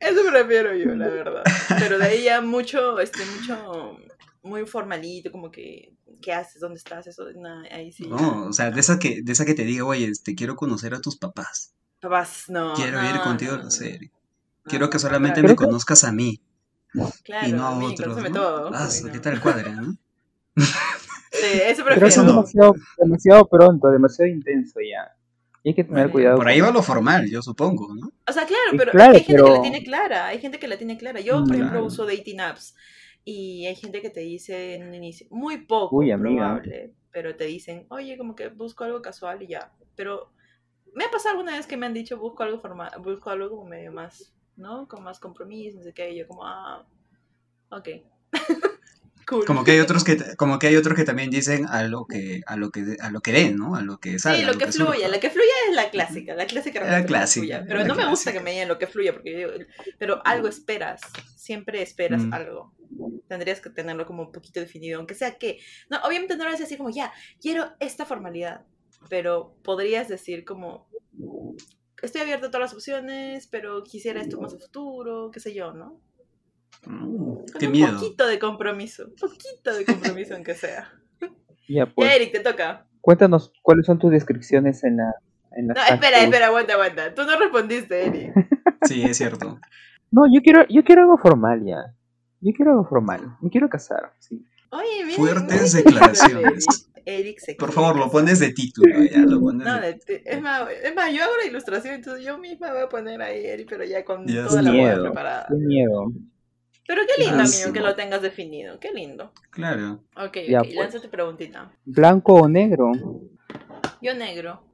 Eso 0.00 0.20
prefiero 0.30 0.74
yo, 0.74 0.94
la 0.94 1.08
verdad. 1.08 1.42
Pero 1.78 1.98
de 1.98 2.04
ahí 2.04 2.24
ya 2.24 2.40
mucho, 2.40 2.98
este, 3.00 3.20
mucho, 3.26 3.96
muy 4.42 4.66
formalito, 4.66 5.30
como 5.30 5.50
que, 5.50 5.94
¿qué 6.20 6.32
haces? 6.32 6.60
¿Dónde 6.60 6.78
estás? 6.78 7.06
Eso, 7.06 7.24
no, 7.36 7.62
ahí 7.70 7.92
sí. 7.92 8.06
No, 8.08 8.46
o 8.46 8.52
sea, 8.52 8.70
de 8.70 8.80
esa 8.80 8.98
que, 8.98 9.22
de 9.22 9.32
esa 9.32 9.44
que 9.44 9.54
te 9.54 9.64
diga, 9.64 9.84
oye, 9.84 10.06
este, 10.06 10.34
quiero 10.34 10.56
conocer 10.56 10.94
a 10.94 11.00
tus 11.00 11.16
papás. 11.16 11.74
Papás, 12.02 12.44
no. 12.48 12.74
Quiero 12.74 13.00
no, 13.00 13.08
ir 13.08 13.20
contigo 13.20 13.52
a 13.52 13.54
no, 13.54 13.58
la 13.60 13.64
no, 13.66 13.70
serie. 13.70 14.10
no, 14.12 14.68
Quiero 14.70 14.90
que 14.90 14.96
no, 14.96 14.98
solamente 15.00 15.40
claro. 15.40 15.48
me 15.48 15.56
que- 15.56 15.64
conozcas 15.64 16.04
a 16.04 16.12
mí 16.12 16.40
Claro, 17.24 17.48
y 17.48 17.52
no 17.52 17.66
a 17.66 17.74
mí, 17.76 17.86
otros, 17.86 18.32
todo. 18.32 18.70
Ah, 18.74 18.88
¿qué 19.04 19.10
no. 19.16 19.20
tal 19.22 19.40
cuadra, 19.40 19.70
no? 19.72 19.96
Sí, 21.32 21.46
eso 21.64 21.82
Pero 21.82 21.96
prefiero. 21.96 22.06
eso 22.08 22.20
es 22.20 22.26
demasiado, 22.26 22.74
demasiado 22.98 23.48
pronto, 23.48 23.88
demasiado 23.90 24.30
intenso 24.30 24.80
ya. 24.80 25.16
Y 25.64 25.70
hay 25.70 25.74
que 25.74 25.84
tener 25.84 26.10
cuidado. 26.10 26.36
Por 26.36 26.46
ahí 26.46 26.60
va 26.60 26.70
lo 26.70 26.82
formal, 26.82 27.26
yo 27.30 27.40
supongo, 27.40 27.94
¿no? 27.94 28.12
O 28.28 28.32
sea, 28.32 28.44
claro, 28.44 28.72
pero 28.76 28.92
claro, 28.92 29.12
hay 29.14 29.20
gente 29.20 29.26
que 29.26 29.42
pero- 29.42 29.54
la 29.54 29.62
tiene 29.62 29.82
clara, 29.82 30.26
hay 30.26 30.38
gente 30.40 30.58
que 30.58 30.68
la 30.68 30.76
tiene 30.76 30.98
clara. 30.98 31.20
Yo, 31.20 31.38
por 31.40 31.48
Mm. 31.48 31.52
ejemplo, 31.54 31.70
Claro. 31.70 31.86
uso 31.86 32.04
dating 32.04 32.40
apps 32.40 32.74
y 33.24 33.64
hay 33.64 33.76
gente 33.76 34.02
que 34.02 34.10
te 34.10 34.20
dice 34.20 34.74
en 34.74 34.88
un 34.88 34.94
inicio, 34.94 35.26
muy 35.30 35.64
poco 35.64 35.96
Uy, 35.96 36.12
probable, 36.14 36.92
pero 37.10 37.34
te 37.34 37.44
dicen, 37.44 37.86
oye, 37.88 38.18
como 38.18 38.34
que 38.36 38.48
busco 38.48 38.84
algo 38.84 39.00
casual 39.00 39.40
y 39.42 39.46
ya. 39.46 39.72
Pero 39.96 40.32
me 40.94 41.04
ha 41.04 41.10
pasado 41.10 41.30
alguna 41.36 41.56
vez 41.56 41.66
que 41.66 41.76
me 41.76 41.86
han 41.86 41.94
dicho, 41.94 42.18
busco 42.18 42.42
algo 42.42 42.60
formal, 42.60 42.90
busco 43.00 43.30
algo 43.30 43.50
como 43.50 43.64
medio 43.66 43.92
más, 43.92 44.32
¿no? 44.56 44.86
Con 44.88 45.02
más 45.02 45.18
compromiso, 45.18 45.78
no 45.78 45.84
sé 45.84 45.92
qué, 45.92 46.10
y 46.12 46.18
yo 46.18 46.26
como, 46.26 46.46
ah, 46.46 46.84
ok. 47.70 47.88
cool. 49.26 49.44
Como 49.46 49.64
que 49.64 49.72
hay 49.72 49.80
otros 49.80 50.04
que, 50.04 50.36
como 50.36 50.58
que 50.58 50.66
hay 50.66 50.76
otros 50.76 50.96
que 50.96 51.04
también 51.04 51.30
dicen 51.30 51.66
a 51.66 51.84
lo 51.84 52.06
que, 52.06 52.42
a 52.46 52.56
lo 52.56 52.70
que, 52.70 52.96
a 53.00 53.10
lo 53.10 53.20
que 53.20 53.32
den, 53.32 53.56
¿no? 53.56 53.76
A 53.76 53.82
lo 53.82 53.98
que 53.98 54.18
salga. 54.18 54.38
Sí, 54.38 54.44
a 54.44 54.52
lo 54.52 54.58
que 54.58 54.70
surja. 54.72 54.92
fluya, 54.92 55.08
la 55.08 55.20
que 55.20 55.30
fluya 55.30 55.52
es 55.70 55.76
la 55.76 55.90
clásica, 55.90 56.34
la 56.34 56.46
clásica. 56.46 56.84
La 56.84 57.04
clásica, 57.06 57.40
fluya. 57.46 57.64
Pero 57.66 57.80
la 57.80 57.84
no 57.86 57.94
me 57.94 58.06
gusta 58.08 58.30
clásica. 58.30 58.32
que 58.32 58.44
me 58.44 58.50
digan 58.52 58.68
lo 58.68 58.78
que 58.78 58.86
fluya, 58.86 59.12
porque 59.12 59.40
yo 59.40 59.48
pero 59.98 60.20
algo 60.24 60.48
esperas, 60.48 61.00
siempre 61.36 61.82
esperas 61.82 62.22
Mm. 62.22 62.32
algo. 62.34 62.74
Tendrías 63.28 63.60
que 63.60 63.70
tenerlo 63.70 64.04
como 64.06 64.24
un 64.24 64.32
poquito 64.32 64.60
definido, 64.60 64.98
aunque 64.98 65.14
sea 65.14 65.38
que, 65.38 65.58
no, 65.88 65.98
obviamente 66.02 66.36
no 66.36 66.44
lo 66.44 66.50
haces 66.50 66.66
así 66.66 66.76
como, 66.76 66.90
ya, 66.90 67.12
quiero 67.40 67.72
esta 67.80 68.04
formalidad, 68.04 68.66
pero 69.08 69.54
podrías 69.62 70.08
decir 70.08 70.44
como, 70.44 70.88
estoy 72.02 72.22
abierto 72.22 72.46
a 72.46 72.50
todas 72.50 72.66
las 72.70 72.74
opciones, 72.74 73.46
pero 73.46 73.82
quisiera 73.84 74.20
esto 74.20 74.40
más 74.40 74.54
a 74.54 74.58
futuro, 74.58 75.30
qué 75.30 75.40
sé 75.40 75.54
yo, 75.54 75.72
¿no? 75.72 76.00
Mm, 76.86 77.44
Qué 77.58 77.66
un 77.66 77.72
miedo. 77.72 77.94
poquito 77.98 78.26
de 78.26 78.38
compromiso, 78.38 79.06
un 79.06 79.14
poquito 79.14 79.74
de 79.74 79.84
compromiso 79.84 80.34
aunque 80.34 80.54
sea. 80.54 80.92
Ya, 81.68 81.86
pues. 81.86 82.08
Ya, 82.08 82.16
Eric, 82.16 82.32
te 82.32 82.40
toca. 82.40 82.86
Cuéntanos 83.00 83.52
cuáles 83.62 83.86
son 83.86 83.98
tus 83.98 84.10
descripciones 84.10 84.82
en 84.84 84.96
la. 84.96 85.14
En 85.52 85.68
la 85.68 85.74
No, 85.74 85.80
espera, 85.82 86.18
espera, 86.18 86.46
aguanta, 86.46 86.72
aguanta. 86.74 87.14
Tú 87.14 87.22
no 87.24 87.38
respondiste, 87.38 88.06
Eric. 88.06 88.32
Sí, 88.84 89.00
es 89.04 89.16
cierto. 89.16 89.60
No, 90.10 90.22
yo 90.32 90.42
quiero, 90.42 90.66
yo 90.68 90.82
quiero 90.82 91.02
algo 91.02 91.16
formal 91.16 91.64
ya. 91.64 91.94
Yo 92.40 92.52
quiero 92.52 92.72
algo 92.72 92.84
formal. 92.84 93.36
Me 93.40 93.48
quiero 93.48 93.68
casar. 93.68 94.12
Sí. 94.18 94.44
Oye, 94.70 95.04
miren, 95.04 95.16
Fuertes 95.16 95.72
declaraciones. 95.72 96.90
Eric, 97.04 97.38
se 97.40 97.54
Por 97.54 97.72
favor, 97.72 97.96
lo 97.96 98.10
pones 98.10 98.38
de 98.38 98.52
título, 98.52 99.02
ya 99.04 99.18
lo 99.20 99.40
pones 99.40 99.66
No, 99.66 99.80
de- 99.80 99.98
es, 100.24 100.40
más, 100.40 100.68
es 100.82 100.94
más, 100.94 101.12
yo 101.12 101.22
hago 101.24 101.36
la 101.36 101.46
ilustración, 101.46 101.94
entonces 101.94 102.24
yo 102.24 102.38
misma 102.38 102.72
voy 102.72 102.82
a 102.82 102.88
poner 102.88 103.20
ahí, 103.22 103.44
Eric, 103.44 103.66
pero 103.68 103.84
ya 103.84 104.04
con 104.04 104.26
Ya 104.26 104.46
toda 104.46 104.62
la 104.62 104.70
miedo. 104.72 105.02
preparada. 105.04 105.46
Qué 105.48 105.54
miedo. 105.56 106.12
Pero 106.86 107.02
qué 107.06 107.22
lindo, 107.22 107.38
Ah, 107.40 107.44
amigo, 107.44 107.72
que 107.72 107.80
lo 107.80 107.94
tengas 107.94 108.22
definido. 108.22 108.78
Qué 108.80 108.90
lindo. 108.92 109.32
Claro. 109.50 110.02
Ok, 110.16 110.38
Ya, 110.48 110.60
ok, 110.60 110.66
pues. 110.66 110.76
lanza 110.76 111.00
tu 111.00 111.08
preguntita. 111.10 111.70
¿Blanco 111.84 112.34
o 112.34 112.48
negro? 112.48 112.90
Yo 114.00 114.14
negro. 114.14 114.64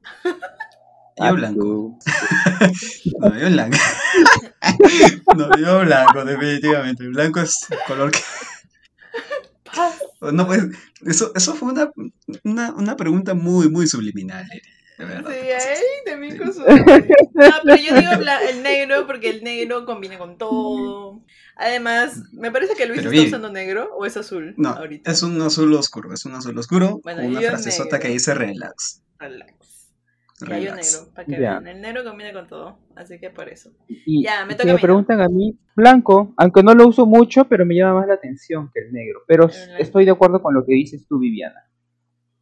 Ah, 1.21 1.29
Yo 1.31 1.35
blanco. 1.35 1.61
tú. 1.61 1.99
No, 3.21 3.39
yo 3.39 3.49
blanco. 3.51 3.77
No, 5.37 5.57
yo 5.59 5.81
blanco, 5.81 6.25
definitivamente. 6.25 7.07
Blanco 7.09 7.41
es 7.41 7.67
el 7.71 7.79
color 7.87 8.11
que. 8.11 8.19
No, 10.33 10.47
pues, 10.47 10.63
eso, 11.07 11.33
eso 11.35 11.55
fue 11.55 11.73
una, 11.73 11.91
una, 12.45 12.73
una 12.75 12.97
pregunta 12.97 13.35
muy, 13.35 13.69
muy 13.71 13.87
subliminal, 13.87 14.45
Eri, 14.51 14.61
de 14.61 15.05
Sí, 15.05 15.05
verdad. 15.05 15.31
a 15.31 15.37
Eric 15.37 16.05
también 16.07 16.39
con 16.39 16.53
su... 16.53 16.61
No, 16.61 16.67
pero 17.65 17.77
yo 17.77 17.95
digo 17.95 18.11
el 18.51 18.63
negro 18.65 19.07
porque 19.07 19.31
el 19.31 19.45
negro 19.45 19.87
combina 19.87 20.19
con 20.19 20.37
todo. 20.39 21.23
Además, 21.57 22.17
me 22.33 22.51
parece 22.51 22.75
que 22.75 22.87
Luis 22.87 22.99
Pero 22.99 23.11
está 23.11 23.21
bien. 23.21 23.27
usando 23.29 23.51
negro 23.53 23.91
o 23.97 24.07
es 24.07 24.17
azul 24.17 24.55
No, 24.57 24.71
ahorita. 24.71 25.11
es 25.11 25.23
un 25.23 25.41
azul 25.41 25.73
oscuro, 25.75 26.13
es 26.13 26.25
un 26.25 26.35
azul 26.35 26.57
oscuro 26.59 27.01
Bueno, 27.05 27.23
con 27.23 27.31
una 27.31 27.41
frasezota 27.43 27.99
que 28.01 28.09
dice 28.09 28.35
relax. 28.35 29.03
Relax. 29.19 29.53
Relax. 30.41 30.95
negro, 31.01 31.15
para 31.15 31.27
que 31.27 31.37
vean. 31.39 31.67
El 31.67 31.81
negro 31.81 32.05
combina 32.05 32.33
con 32.33 32.47
todo, 32.47 32.79
así 32.95 33.19
que 33.19 33.31
por 33.31 33.49
eso. 33.49 33.71
Y 33.89 34.23
Ya, 34.23 34.45
me 34.47 34.55
preguntan 34.79 35.21
a 35.21 35.29
mí, 35.29 35.59
blanco, 35.75 36.33
aunque 36.37 36.63
no 36.63 36.75
lo 36.75 36.87
uso 36.87 37.07
mucho, 37.07 37.47
pero 37.49 37.67
me 37.67 37.75
llama 37.75 38.01
más 38.01 38.09
la 38.09 38.15
atención 38.15 38.71
que 38.73 38.81
el 38.81 38.93
negro. 38.93 39.21
Pero 39.27 39.45
El 39.45 39.81
estoy 39.81 40.05
de 40.05 40.13
acuerdo 40.13 40.41
con 40.41 40.55
lo 40.55 40.65
que 40.65 40.75
dices 40.75 41.07
tú, 41.09 41.19
Viviana. 41.19 41.65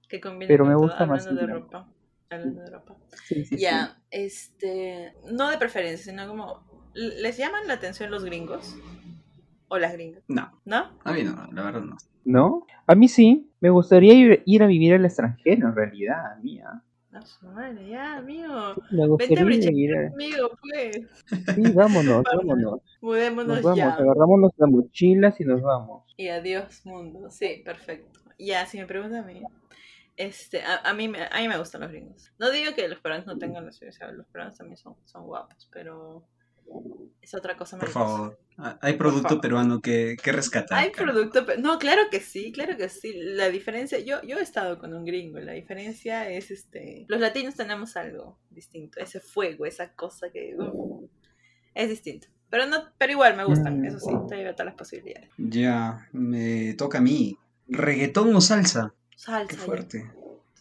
Que 0.08 0.20
combina 0.20 0.48
Pero 0.48 0.64
con 0.64 0.68
me 0.68 0.74
todo, 0.74 0.82
gusta 0.84 1.06
más 1.06 1.26
hablando 1.26 1.40
el 1.40 1.46
de 1.46 1.52
ropa. 1.54 1.88
Hablando 2.30 2.60
de 2.62 2.70
ropa. 2.70 2.96
Sí, 3.24 3.44
sí, 3.44 3.56
Ya, 3.56 3.96
este, 4.10 5.14
no 5.32 5.48
de 5.50 5.58
preferencia, 5.58 6.12
sino 6.12 6.28
como, 6.28 6.90
¿les 6.94 7.36
llaman 7.38 7.66
la 7.66 7.74
atención 7.74 8.10
los 8.10 8.24
gringos? 8.24 8.76
¿O 9.68 9.78
las 9.78 9.92
gringas? 9.94 10.22
No, 10.28 10.52
¿No? 10.64 10.90
a 11.02 11.12
mí 11.12 11.24
no, 11.24 11.48
la 11.52 11.62
verdad 11.62 11.80
no. 11.80 11.96
¿No? 12.24 12.66
A 12.86 12.94
mí 12.94 13.08
sí. 13.08 13.50
Me 13.60 13.70
gustaría 13.70 14.12
ir, 14.14 14.42
ir 14.44 14.62
a 14.62 14.66
vivir 14.66 14.94
al 14.94 15.04
extranjero, 15.04 15.68
en 15.68 15.74
realidad, 15.74 16.36
a 17.16 17.22
su 17.26 17.46
madre, 17.46 17.88
ya, 17.88 18.16
amigo. 18.18 18.74
Me 18.90 19.02
a 19.02 19.06
gustaría 19.06 19.70
ir 19.70 19.96
a... 19.96 20.10
conmigo, 20.10 20.50
pues. 20.60 20.96
Sí, 21.54 21.72
vámonos, 21.72 22.24
vámonos. 22.36 22.80
Mudémonos 23.00 23.56
Nos 23.56 23.62
vamos, 23.62 23.78
ya. 23.78 23.94
agarramos 23.94 24.40
nuestras 24.40 24.70
mochilas 24.70 25.40
y 25.40 25.44
nos 25.44 25.62
vamos. 25.62 26.04
Y 26.16 26.28
adiós, 26.28 26.84
mundo. 26.84 27.30
Sí, 27.30 27.62
perfecto. 27.64 28.20
Ya, 28.38 28.66
si 28.66 28.78
me 28.78 28.86
preguntan 28.86 29.24
a 29.24 29.26
mí, 29.26 29.42
este, 30.16 30.62
a, 30.62 30.76
a 30.78 30.94
mí, 30.94 31.08
me, 31.08 31.24
a 31.24 31.40
mí 31.40 31.48
me 31.48 31.58
gustan 31.58 31.82
los 31.82 31.90
gringos. 31.90 32.32
No 32.38 32.50
digo 32.50 32.74
que 32.74 32.88
los 32.88 33.00
peruanos 33.00 33.26
no 33.26 33.38
tengan 33.38 33.66
la 33.66 33.72
suya, 33.72 33.90
o 33.90 33.92
sea, 33.92 34.12
los 34.12 34.26
peruanos 34.26 34.56
también 34.56 34.76
son, 34.76 34.96
son 35.04 35.26
guapos, 35.26 35.68
pero 35.72 36.26
es 37.22 37.34
otra 37.34 37.56
cosa 37.56 37.78
Por 37.78 37.88
favor, 37.90 38.38
Ah, 38.58 38.78
hay 38.80 38.94
producto 38.94 39.28
favor. 39.28 39.40
peruano 39.42 39.80
que, 39.82 40.16
que 40.22 40.32
rescatar. 40.32 40.78
Hay 40.78 40.90
cara. 40.90 41.12
producto, 41.12 41.44
no, 41.58 41.78
claro 41.78 42.02
que 42.10 42.20
sí, 42.20 42.52
claro 42.52 42.76
que 42.78 42.88
sí. 42.88 43.12
La 43.14 43.50
diferencia, 43.50 43.98
yo, 43.98 44.22
yo 44.22 44.38
he 44.38 44.42
estado 44.42 44.78
con 44.78 44.94
un 44.94 45.04
gringo, 45.04 45.38
la 45.40 45.52
diferencia 45.52 46.30
es 46.30 46.50
este, 46.50 47.04
los 47.08 47.20
latinos 47.20 47.54
tenemos 47.54 47.96
algo 47.98 48.38
distinto, 48.48 48.98
ese 48.98 49.20
fuego, 49.20 49.66
esa 49.66 49.92
cosa 49.92 50.30
que 50.30 50.54
uf, 50.58 51.10
es 51.74 51.88
distinto. 51.90 52.28
Pero 52.48 52.66
no, 52.66 52.76
pero 52.96 53.12
igual 53.12 53.36
me 53.36 53.44
gustan, 53.44 53.80
Mm. 53.80 53.84
eso 53.84 53.98
sí, 53.98 54.10
estoy 54.22 54.38
abierta 54.38 54.62
a 54.62 54.66
las 54.66 54.74
posibilidades. 54.76 55.30
Ya, 55.36 56.08
me 56.12 56.72
toca 56.74 56.98
a 56.98 57.02
mí. 57.02 57.36
¿Reggaetón 57.68 58.34
o 58.36 58.40
salsa? 58.40 58.94
Salsa. 59.16 59.48
Qué 59.48 59.56
ya. 59.56 59.62
fuerte. 59.62 60.10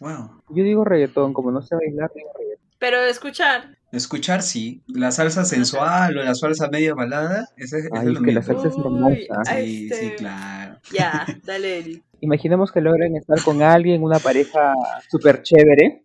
Wow. 0.01 0.41
Yo 0.49 0.63
digo 0.65 0.83
reggaetón, 0.83 1.31
como 1.33 1.51
no 1.51 1.61
sé 1.61 1.75
bailar, 1.75 2.11
digo 2.13 2.29
reggaetón. 2.37 2.44
Pero 2.85 3.01
escuchar, 3.01 3.75
Escuchar, 3.91 4.43
sí. 4.43 4.83
La 4.85 5.09
salsa 5.09 5.43
sensual 5.43 6.19
o 6.19 6.23
la 6.23 6.35
salsa 6.35 6.69
media 6.69 6.93
balada, 6.93 7.47
ese, 7.57 7.79
ese 7.79 7.89
Ay, 7.93 8.09
es 8.09 8.13
lo 8.13 8.21
que 8.21 8.31
la 8.31 8.43
salsa 8.43 8.67
es 8.67 8.75
hermosa. 8.77 9.15
Sí, 9.55 9.87
Este- 9.89 9.95
sí, 9.95 10.11
claro. 10.17 10.77
ya, 10.93 11.25
dale, 11.45 11.79
Eri. 11.79 12.03
Imaginemos 12.21 12.71
que 12.71 12.81
logran 12.81 13.15
estar 13.15 13.41
con 13.41 13.63
alguien, 13.63 14.03
una 14.03 14.19
pareja 14.19 14.75
súper 15.09 15.41
chévere. 15.41 16.03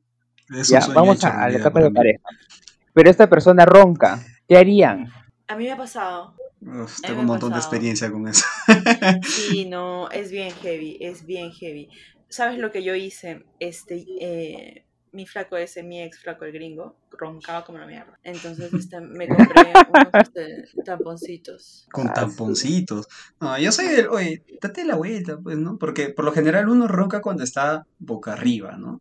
Ya, 0.70 0.80
vamos 0.94 1.22
a, 1.22 1.42
a 1.44 1.50
la 1.50 1.58
etapa 1.58 1.82
de 1.82 1.90
pareja. 1.90 2.22
Pero 2.94 3.10
esta 3.10 3.28
persona 3.28 3.66
ronca. 3.66 4.24
¿Qué 4.48 4.56
harían? 4.56 5.12
A 5.48 5.56
mí 5.56 5.64
me 5.64 5.72
ha 5.72 5.76
pasado. 5.76 6.34
Uf, 6.62 7.02
tengo 7.02 7.20
un 7.20 7.26
montón 7.26 7.52
de 7.52 7.58
experiencia 7.58 8.10
con 8.10 8.26
eso. 8.26 8.46
Sí, 9.22 9.66
no, 9.66 10.10
es 10.10 10.30
bien 10.30 10.50
heavy, 10.62 10.96
es 10.98 11.26
bien 11.26 11.52
heavy. 11.52 11.90
¿Sabes 12.30 12.56
lo 12.58 12.70
que 12.70 12.82
yo 12.82 12.94
hice? 12.94 13.44
Este, 13.58 14.02
eh, 14.18 14.86
mi 15.12 15.26
flaco 15.26 15.56
ese, 15.56 15.82
mi 15.82 16.02
ex 16.02 16.20
flaco, 16.20 16.44
el 16.44 16.52
gringo, 16.52 16.96
roncaba 17.10 17.64
como 17.64 17.78
la 17.78 17.86
mierda. 17.86 18.18
Entonces 18.22 18.72
este, 18.72 19.00
me 19.00 19.28
compré 19.28 19.72
unos 19.88 20.08
este, 20.14 20.64
tamponcitos. 20.84 21.86
Con 21.92 22.08
Ah, 22.08 22.12
tamponcitos. 22.14 23.06
No, 23.40 23.58
yo 23.58 23.72
soy 23.72 23.86
el, 23.86 24.08
oye, 24.08 24.44
date 24.60 24.84
la 24.84 24.96
vuelta, 24.96 25.38
pues, 25.38 25.58
¿no? 25.58 25.78
Porque 25.78 26.10
por 26.10 26.24
lo 26.24 26.32
general 26.32 26.68
uno 26.68 26.86
ronca 26.88 27.20
cuando 27.20 27.44
está 27.44 27.86
boca 27.98 28.32
arriba, 28.32 28.76
¿no? 28.76 29.00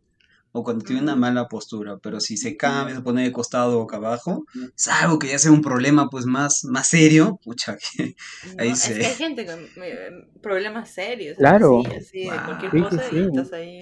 o 0.52 0.64
cuando 0.64 0.84
tiene 0.84 1.02
una 1.02 1.14
mala 1.16 1.46
postura, 1.48 1.98
pero 1.98 2.20
si 2.20 2.36
se 2.36 2.56
cambia, 2.56 2.96
se 2.96 3.02
pone 3.02 3.22
de 3.22 3.32
costado 3.32 3.76
o 3.76 3.80
boca 3.80 3.96
abajo, 3.96 4.44
es 4.76 4.88
algo 4.88 5.18
que 5.18 5.28
ya 5.28 5.38
sea 5.38 5.52
un 5.52 5.62
problema 5.62 6.08
pues 6.10 6.26
más, 6.26 6.64
más 6.64 6.88
serio, 6.88 7.38
pucha, 7.44 7.76
que 7.76 8.16
No, 8.56 8.62
ahí 8.62 8.70
es 8.70 8.88
que 8.88 8.94
se... 8.94 9.06
hay 9.06 9.14
gente 9.14 9.46
con 9.46 9.60
eh, 9.60 10.10
problemas 10.42 10.90
serios. 10.90 11.36
Claro. 11.38 11.82
Así, 11.86 11.96
así, 11.96 12.18
de 12.24 12.44
cualquier 12.44 12.72
Sí, 12.72 12.98
sí, 13.10 13.16
y 13.16 13.26
estás 13.26 13.52
ahí. 13.52 13.80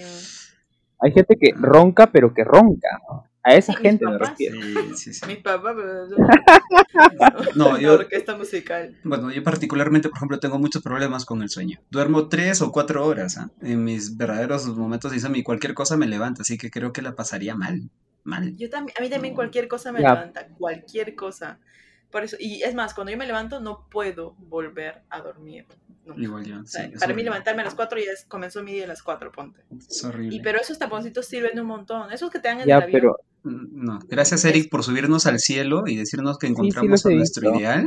Hay 1.00 1.12
gente 1.12 1.37
que 1.40 1.52
ronca, 1.57 2.11
pero 2.11 2.33
que 2.35 2.45
ronca. 2.45 2.88
¿no? 3.09 3.25
A 3.45 3.55
esa 3.55 3.73
Sí, 3.73 3.78
mis 3.78 3.83
gente 3.90 4.05
me 4.05 4.12
papás. 4.19 4.31
refiero. 4.31 4.57
Sí, 4.61 4.95
sí, 4.97 5.14
sí. 5.14 5.26
Mi 5.26 5.37
papá, 5.37 5.75
pero. 5.75 6.07
No, 7.55 7.69
Una 7.71 7.81
yo- 7.81 7.95
orquesta 7.95 8.37
musical. 8.37 8.97
Bueno, 9.05 9.31
yo 9.31 9.43
particularmente, 9.43 10.09
por 10.09 10.19
ejemplo, 10.19 10.38
tengo 10.40 10.59
muchos 10.59 10.83
problemas 10.83 11.25
con 11.25 11.43
el 11.43 11.49
sueño. 11.49 11.78
Duermo 11.90 12.28
tres 12.28 12.61
o 12.62 12.73
cuatro 12.73 13.07
horas, 13.07 13.38
¿ah? 13.38 13.50
En 13.62 13.85
mis 13.85 14.17
verdaderos 14.17 14.67
momentos 14.76 15.11
de 15.12 15.19
insomnio, 15.19 15.40
y 15.40 15.45
cualquier 15.45 15.75
cosa 15.75 15.97
me 15.97 16.07
levanta, 16.07 16.43
así 16.43 16.59
que 16.59 16.71
creo 16.71 16.93
que 16.93 17.00
la 17.02 17.14
pasaría 17.14 17.55
mal, 17.55 17.88
mal. 18.25 18.57
Yo 18.57 18.69
también, 18.69 18.95
a 18.99 19.02
mí 19.02 19.09
también 19.09 19.35
cualquier 19.35 19.69
cosa 19.69 19.93
me 19.93 20.02
Ya. 20.02 20.14
levanta, 20.14 20.47
cualquier 20.59 21.14
cosa. 21.14 21.59
Por 22.10 22.24
eso, 22.24 22.36
y 22.40 22.62
es 22.62 22.74
más, 22.74 22.94
cuando 22.94 23.10
yo 23.12 23.18
me 23.18 23.26
levanto 23.26 23.60
no 23.60 23.86
puedo 23.90 24.34
volver 24.38 25.02
a 25.10 25.20
dormir. 25.20 25.66
nunca. 26.06 26.20
Igual 26.22 26.44
yo, 26.46 26.60
O 26.60 26.66
sea, 26.66 26.82
para 26.84 26.94
mí 26.94 27.02
horrible. 27.04 27.24
levantarme 27.24 27.60
a 27.62 27.64
las 27.66 27.74
4 27.74 27.98
ya 27.98 28.12
es, 28.12 28.24
comenzó 28.26 28.62
mi 28.62 28.72
día 28.72 28.84
a 28.84 28.88
las 28.88 29.02
4, 29.02 29.30
ponte. 29.30 29.60
Es 29.90 30.02
horrible. 30.04 30.34
Y 30.36 30.40
pero 30.40 30.58
esos 30.60 30.78
taponcitos 30.78 31.26
sirven 31.26 31.58
un 31.60 31.66
montón. 31.66 32.10
Esos 32.12 32.30
que 32.30 32.38
te 32.38 32.48
dan 32.48 32.58
en 32.58 32.62
el 32.62 32.68
Ya, 32.68 32.76
avión. 32.78 32.90
pero 32.92 33.16
Mm, 33.44 33.84
No, 33.84 33.98
gracias 34.08 34.44
Eric 34.44 34.68
por 34.68 34.82
subirnos 34.82 35.26
al 35.26 35.38
cielo 35.38 35.84
y 35.86 35.96
decirnos 35.96 36.38
que 36.38 36.48
encontramos 36.48 37.06
a 37.06 37.10
nuestro 37.10 37.54
ideal 37.54 37.86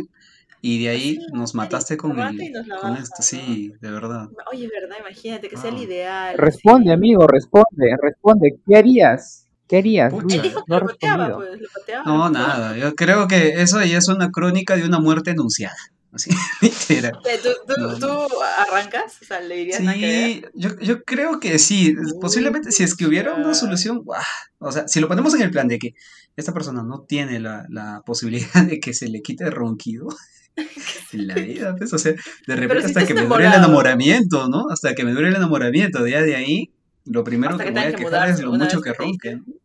y 0.62 0.84
de 0.84 0.90
ahí 0.90 1.16
Sí, 1.16 1.28
nos 1.34 1.56
mataste 1.56 1.98
con 1.98 2.18
y 2.18 2.22
el 2.22 2.54
nos 2.54 2.68
la 2.68 2.78
con 2.78 2.92
baja, 2.92 3.04
esto, 3.04 3.16
¿no? 3.20 3.24
sí, 3.24 3.74
de 3.82 3.92
verdad. 3.92 4.28
Oye, 4.52 4.70
¿verdad? 4.70 4.98
Imagínate 5.00 5.50
que 5.50 5.58
sea 5.58 5.70
el 5.70 5.76
Wow. 5.76 5.84
ideal. 5.84 6.38
responde, 6.38 6.94
amigo, 6.94 7.28
responde, 7.28 7.98
responde. 8.02 8.56
¿Qué 8.66 8.76
harías? 8.78 9.41
¿Qué 9.72 9.78
harías? 9.78 10.12
Pucha. 10.12 10.24
Luis? 10.26 10.36
Él 10.36 10.42
dijo 10.42 10.66
que 10.66 10.74
no 10.74 10.80
lo 10.82 10.86
pateaba, 10.86 11.36
pues, 11.36 11.62
lo 11.62 11.68
pateaba. 11.74 12.04
No, 12.04 12.30
nada, 12.30 12.76
yo 12.76 12.94
creo 12.94 13.26
que 13.30 13.62
eso 13.62 13.82
ya 13.82 14.00
es 14.00 14.10
una 14.10 14.30
crónica 14.30 14.76
de 14.76 14.84
una 14.84 15.00
muerte 15.00 15.32
anunciada, 15.32 15.78
así, 16.12 16.30
literal. 16.62 17.18
Eh, 17.24 17.40
¿Tú, 17.42 17.50
tú, 17.66 17.80
No, 17.80 17.98
tú 17.98 18.28
arrancas? 18.58 19.20
O 19.22 19.26
sea, 19.26 19.40
¿le 19.40 19.56
dirías 19.56 19.80
nada 19.80 19.98
que? 19.98 20.42
Sí, 20.44 20.46
yo, 20.56 20.78
yo 20.82 21.04
creo 21.04 21.40
que 21.40 21.58
sí. 21.58 21.96
Posiblemente 22.20 22.74
si 22.74 22.84
es 22.84 22.96
que 22.96 23.06
hubiera 23.06 23.34
una 23.34 23.54
solución, 23.54 24.00
¡guau! 24.04 24.22
o 24.60 24.74
sea, 24.74 24.90
si 24.90 25.00
lo 25.00 25.08
ponemos 25.08 25.34
en 25.36 25.44
el 25.44 25.52
plan 25.52 25.70
de 25.70 25.80
que 25.80 25.94
esta 26.36 26.52
persona 26.52 26.84
no 26.84 27.06
tiene 27.08 27.40
la, 27.40 27.66
la 27.70 28.02
posibilidad 28.06 28.52
de 28.68 28.82
que 28.82 28.94
se 28.94 29.08
le 29.08 29.22
quite 29.22 29.46
el 29.46 29.54
ronquido 29.54 30.10
en 31.14 31.28
la 31.28 31.36
vida, 31.36 31.78
pues, 31.78 31.94
o 31.94 31.98
sea, 31.98 32.12
de 32.46 32.56
repente 32.58 32.90
si 32.90 32.90
hasta 32.90 33.06
que 33.06 33.14
me 33.14 33.22
dure 33.22 33.48
el 33.48 33.54
enamoramiento, 33.54 34.50
¿no? 34.50 34.66
Hasta 34.70 34.94
que 34.96 35.06
me 35.06 35.14
dure 35.14 35.30
el 35.30 35.36
enamoramiento, 35.38 36.06
ya 36.08 36.22
de 36.22 36.36
ahí, 36.36 36.74
lo 37.06 37.24
primero 37.24 37.54
Hasta 37.54 37.64
que 37.64 37.70
que 37.70 37.74
me 37.74 37.86
voy 37.86 37.94
a 37.94 37.96
que 37.96 38.04
quejar 38.04 38.30
es 38.30 38.42
lo 38.42 38.52
mucho 38.52 38.82
que 38.82 38.92
ronque. 38.92 39.38
¿no? 39.38 39.61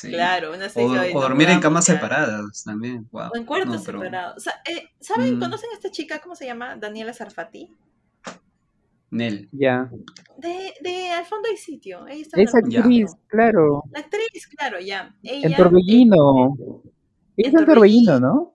Sí. 0.00 0.10
Claro, 0.12 0.52
una 0.54 0.66
O, 0.76 1.16
o 1.18 1.20
dormir 1.20 1.48
en 1.50 1.58
camas 1.58 1.84
separadas 1.86 2.62
también, 2.64 3.08
wow. 3.10 3.30
O 3.34 3.36
en 3.36 3.44
cuartos 3.44 3.74
No, 3.80 3.82
pero- 3.84 3.98
separados. 3.98 4.46
Eh, 4.46 4.90
¿saben? 5.00 5.36
Mm. 5.36 5.40
¿Conocen 5.40 5.70
a 5.72 5.74
esta 5.74 5.90
chica? 5.90 6.20
¿Cómo 6.20 6.36
se 6.36 6.46
llama? 6.46 6.76
Daniela 6.76 7.12
Sarfati. 7.12 7.74
Nel. 9.10 9.48
Ya. 9.52 9.90
De, 10.36 10.74
de 10.82 11.10
Al 11.10 11.24
fondo 11.24 11.48
hay 11.48 11.56
sitio. 11.56 12.06
Ella 12.06 12.22
está 12.22 12.38
hay 12.38 12.46
actriz, 12.76 13.10
claro. 13.26 13.82
La 13.90 14.00
actriz, 14.00 14.46
claro, 14.56 14.78
ya. 14.78 15.16
Ella, 15.22 15.48
En 15.48 15.56
Torbellino. 15.56 16.56
Ella 17.36 17.48
está 17.48 17.60
en 17.60 17.66
Torbellino, 17.66 18.20
¿no? 18.20 18.54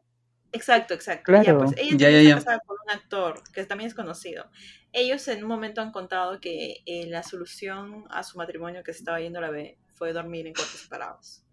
Exacto, 0.51 0.93
exacto. 0.93 1.23
Claro. 1.25 1.43
Ya, 1.43 1.57
pues, 1.57 1.71
ella 1.77 1.97
Ya, 1.97 2.07
también 2.07 2.11
ya, 2.11 2.19
está 2.19 2.29
ya. 2.29 2.35
casada 2.35 2.59
con 2.65 2.77
un 2.85 2.91
actor 2.91 3.43
que 3.51 3.65
también 3.65 3.87
es 3.87 3.95
conocido. 3.95 4.45
Ellos 4.91 5.27
en 5.27 5.41
un 5.43 5.49
momento 5.49 5.81
han 5.81 5.91
contado 5.91 6.39
que 6.39 6.83
eh, 6.85 7.07
la 7.07 7.23
solución 7.23 8.05
a 8.11 8.21
su 8.23 8.37
matrimonio 8.37 8.83
que 8.83 8.93
se 8.93 8.99
estaba 8.99 9.19
yendo 9.19 9.39
a 9.39 9.41
la 9.41 9.49
B 9.49 9.77
fue 9.93 10.13
dormir 10.13 10.47
en 10.47 10.53
cuartos 10.53 10.79
separados. 10.79 11.43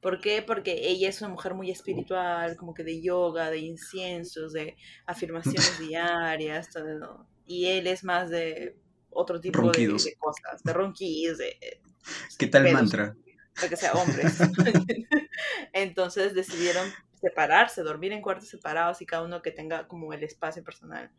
¿Por 0.00 0.20
qué? 0.20 0.42
Porque 0.42 0.88
ella 0.88 1.08
es 1.08 1.20
una 1.22 1.30
mujer 1.30 1.54
muy 1.54 1.70
espiritual, 1.70 2.56
como 2.56 2.74
que 2.74 2.84
de 2.84 3.00
yoga, 3.00 3.50
de 3.50 3.58
inciensos, 3.58 4.52
de 4.52 4.76
afirmaciones 5.06 5.78
diarias, 5.80 6.68
todo. 6.70 7.26
Y 7.46 7.66
él 7.66 7.86
es 7.86 8.04
más 8.04 8.28
de 8.28 8.76
otro 9.10 9.40
tipo 9.40 9.70
de, 9.70 9.96
cosas, 10.18 10.62
de 10.62 10.72
ronquidos, 10.72 11.38
de... 11.38 11.56
eh, 11.60 11.80
¿Qué 12.38 12.48
tal 12.48 12.64
pedos 12.64 12.74
mantra? 12.74 13.16
para 13.54 13.68
que 13.68 13.76
sea 13.76 13.92
hombres. 13.92 14.38
Entonces 15.72 16.34
decidieron 16.34 16.86
separarse, 17.20 17.82
dormir 17.82 18.12
en 18.12 18.20
cuartos 18.20 18.48
separados 18.48 19.00
y 19.00 19.06
cada 19.06 19.22
uno 19.22 19.42
que 19.42 19.52
tenga 19.52 19.88
como 19.88 20.12
el 20.12 20.22
espacio 20.22 20.62
personal. 20.62 21.10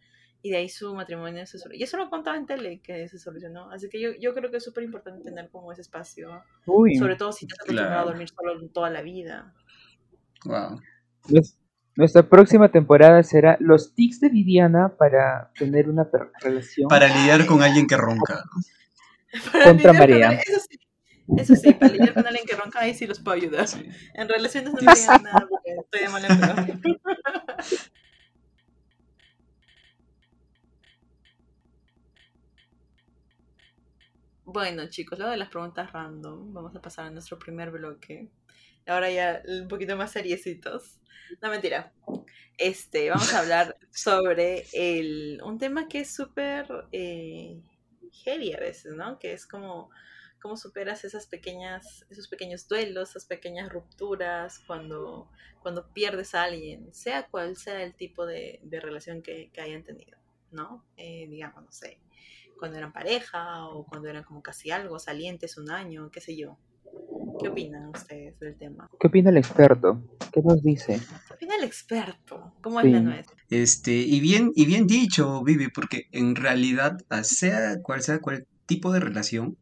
Y 0.46 0.52
de 0.52 0.58
ahí 0.58 0.70
su 0.70 0.94
matrimonio 0.94 1.44
se 1.48 1.58
solucionó. 1.58 1.80
Y 1.80 1.84
eso 1.84 1.98
lo 1.98 2.08
contaba 2.12 2.38
en 2.38 2.46
tele 2.46 2.80
que 2.80 3.08
se 3.08 3.18
solucionó. 3.18 3.72
Así 3.72 3.90
que 3.90 4.00
yo, 4.00 4.10
yo 4.20 4.36
creo 4.36 4.52
que 4.52 4.58
es 4.58 4.64
súper 4.64 4.84
importante 4.84 5.24
tener 5.24 5.50
como 5.50 5.72
ese 5.72 5.82
espacio. 5.82 6.44
Uy. 6.68 6.96
Sobre 6.98 7.16
todo 7.16 7.32
si 7.32 7.48
te 7.48 7.54
has 7.54 7.60
acostumbrado 7.62 7.90
Claro. 7.90 8.02
a 8.02 8.12
dormir 8.12 8.30
solo 8.30 8.68
toda 8.70 8.92
la 8.92 9.02
vida. 9.02 9.56
Wow. 10.46 10.80
Nues- 11.30 11.58
Nuestra 11.96 12.30
próxima 12.30 12.70
temporada 12.70 13.24
será 13.24 13.58
los 13.60 13.96
tics 13.96 14.20
de 14.20 14.30
Viviana 14.30 14.96
para 15.00 15.52
tener 15.58 15.90
una 15.90 16.12
per- 16.12 16.30
relación. 16.42 16.90
Para 16.90 17.08
lidiar 17.08 17.46
con 17.48 17.64
alguien 17.64 17.88
que 17.88 17.98
ronca. 17.98 18.44
Contra 19.64 19.94
con 19.94 20.02
alguien- 20.04 20.34
Eso 20.46 20.60
sí. 20.70 20.80
Eso 21.40 21.56
sí, 21.56 21.74
para 21.74 21.92
lidiar 21.92 22.14
con 22.14 22.28
alguien 22.28 22.46
que 22.46 22.56
ronca, 22.56 22.82
ahí 22.82 22.94
sí 22.94 23.08
los 23.08 23.20
puedo 23.20 23.36
ayudar. 23.38 23.68
Sí. 23.68 23.90
En 24.14 24.30
relaciones 24.30 24.72
no 24.74 24.80
me 24.80 24.94
digan 24.94 25.24
nada 25.24 25.48
porque 25.50 25.72
estoy 25.82 26.02
de 26.02 26.10
mal 26.10 26.22
Bueno, 34.56 34.88
chicos, 34.88 35.20
luego 35.20 35.34
de 35.34 35.38
las 35.38 35.50
preguntas 35.50 35.92
random, 35.92 36.54
vamos 36.54 36.74
a 36.74 36.82
pasar 36.82 37.08
a 37.08 37.10
nuestro 37.10 37.38
primer 37.38 37.72
bloque. 37.72 38.30
Ahora 38.88 39.12
ya 39.12 39.44
un 39.46 39.68
poquito 39.68 39.98
más 39.98 40.14
seriecitos. 40.14 40.98
No, 41.42 41.50
mentira. 41.50 41.92
Este, 42.58 43.10
vamos 43.10 43.34
a 43.34 43.40
hablar 43.40 43.78
sobre 43.92 44.64
el, 44.72 45.42
un 45.44 45.60
tema 45.60 45.90
que 45.90 46.00
es 46.00 46.16
súper 46.16 46.68
eh, 46.94 47.60
heavy 48.24 48.54
a 48.54 48.60
veces, 48.62 48.94
¿no? 48.94 49.20
Que 49.20 49.34
es 49.34 49.46
como 49.46 49.90
cómo 50.42 50.56
superas 50.56 51.04
esas 51.04 51.28
pequeñas, 51.28 52.06
esos 52.10 52.30
pequeños 52.30 52.66
duelos, 52.70 53.10
esas 53.10 53.26
pequeñas 53.26 53.68
rupturas 53.68 54.60
cuando, 54.66 55.30
cuando 55.62 55.92
pierdes 55.92 56.34
a 56.34 56.44
alguien, 56.44 56.94
sea 56.94 57.28
cual 57.28 57.58
sea 57.58 57.84
el 57.84 57.94
tipo 57.94 58.26
de, 58.26 58.62
de 58.64 58.80
relación 58.80 59.22
que, 59.22 59.52
que 59.52 59.60
hayan 59.60 59.84
tenido, 59.84 60.18
¿no? 60.52 60.86
Eh, 60.96 61.28
digamos, 61.28 61.62
no 61.62 61.72
sé, 61.74 62.00
cuando 62.58 62.78
eran 62.78 62.92
pareja 62.94 63.66
o 63.68 63.86
cuando 63.86 64.08
eran 64.10 64.24
como 64.24 64.42
casi 64.42 64.72
algo, 64.72 65.00
salientes 65.00 65.58
un 65.58 65.70
año, 65.72 66.10
qué 66.12 66.22
sé 66.22 66.36
yo. 66.38 66.58
¿Qué 67.42 67.50
opinan 67.50 67.88
ustedes 67.94 68.40
del 68.40 68.56
tema? 68.58 68.90
¿Qué 69.00 69.08
opina 69.08 69.30
el 69.30 69.38
experto? 69.38 70.02
¿Qué 70.32 70.42
nos 70.42 70.64
dice? 70.64 71.00
¿Qué 71.28 71.34
opina 71.34 71.56
el 71.58 71.66
experto? 71.66 72.54
¿Cómo 72.62 72.80
Sí. 72.82 72.88
es 72.88 72.94
la 72.94 73.00
nuestra? 73.02 73.36
Este, 73.50 73.92
y 73.94 74.20
bien, 74.22 74.52
y 74.56 74.66
bien 74.66 74.88
dicho, 74.88 75.44
Vivi, 75.44 75.68
porque 75.70 76.08
en 76.12 76.36
realidad, 76.36 76.98
sea 77.24 77.82
cual 77.82 78.02
sea 78.02 78.20
cual 78.20 78.48
tipo 78.66 78.92
de 78.94 79.02
relación, 79.02 79.58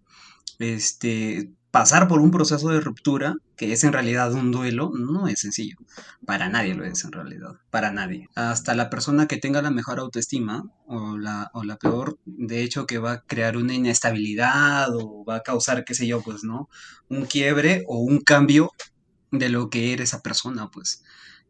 este, 0.60 1.50
pasar 1.74 2.08
por 2.08 2.22
un 2.22 2.30
proceso 2.30 2.70
de 2.70 2.82
ruptura, 2.82 3.34
que 3.56 3.74
es 3.74 3.84
en 3.84 3.94
realidad 3.94 4.32
un 4.32 4.52
duelo, 4.52 4.92
no 4.94 5.28
es 5.28 5.40
sencillo. 5.40 5.76
Para 6.24 6.48
nadie 6.48 6.76
lo 6.76 6.86
es 6.86 7.04
en 7.04 7.12
realidad. 7.12 7.56
Para 7.72 7.92
nadie. 7.92 8.30
Hasta 8.36 8.76
la 8.76 8.92
persona 8.92 9.28
que 9.28 9.38
tenga 9.38 9.60
la 9.64 9.72
mejor 9.72 9.98
autoestima 9.98 10.66
o 10.86 11.18
la, 11.18 11.50
o 11.52 11.64
la 11.64 11.78
peor, 11.78 12.20
de 12.26 12.62
hecho, 12.62 12.86
que 12.86 13.00
va 13.00 13.14
a 13.14 13.22
crear 13.22 13.58
una 13.58 13.74
inestabilidad 13.74 14.96
o 14.96 15.26
va 15.26 15.38
a 15.38 15.42
causar, 15.42 15.84
qué 15.84 15.96
sé 15.96 16.06
yo, 16.06 16.22
pues, 16.22 16.44
¿no? 16.44 16.70
Un 17.10 17.26
quiebre 17.26 17.84
o 17.88 17.98
un 17.98 18.20
cambio 18.22 18.70
de 19.32 19.50
lo 19.50 19.72
que 19.72 19.94
era 19.94 20.04
esa 20.04 20.22
persona, 20.22 20.70
pues. 20.70 21.04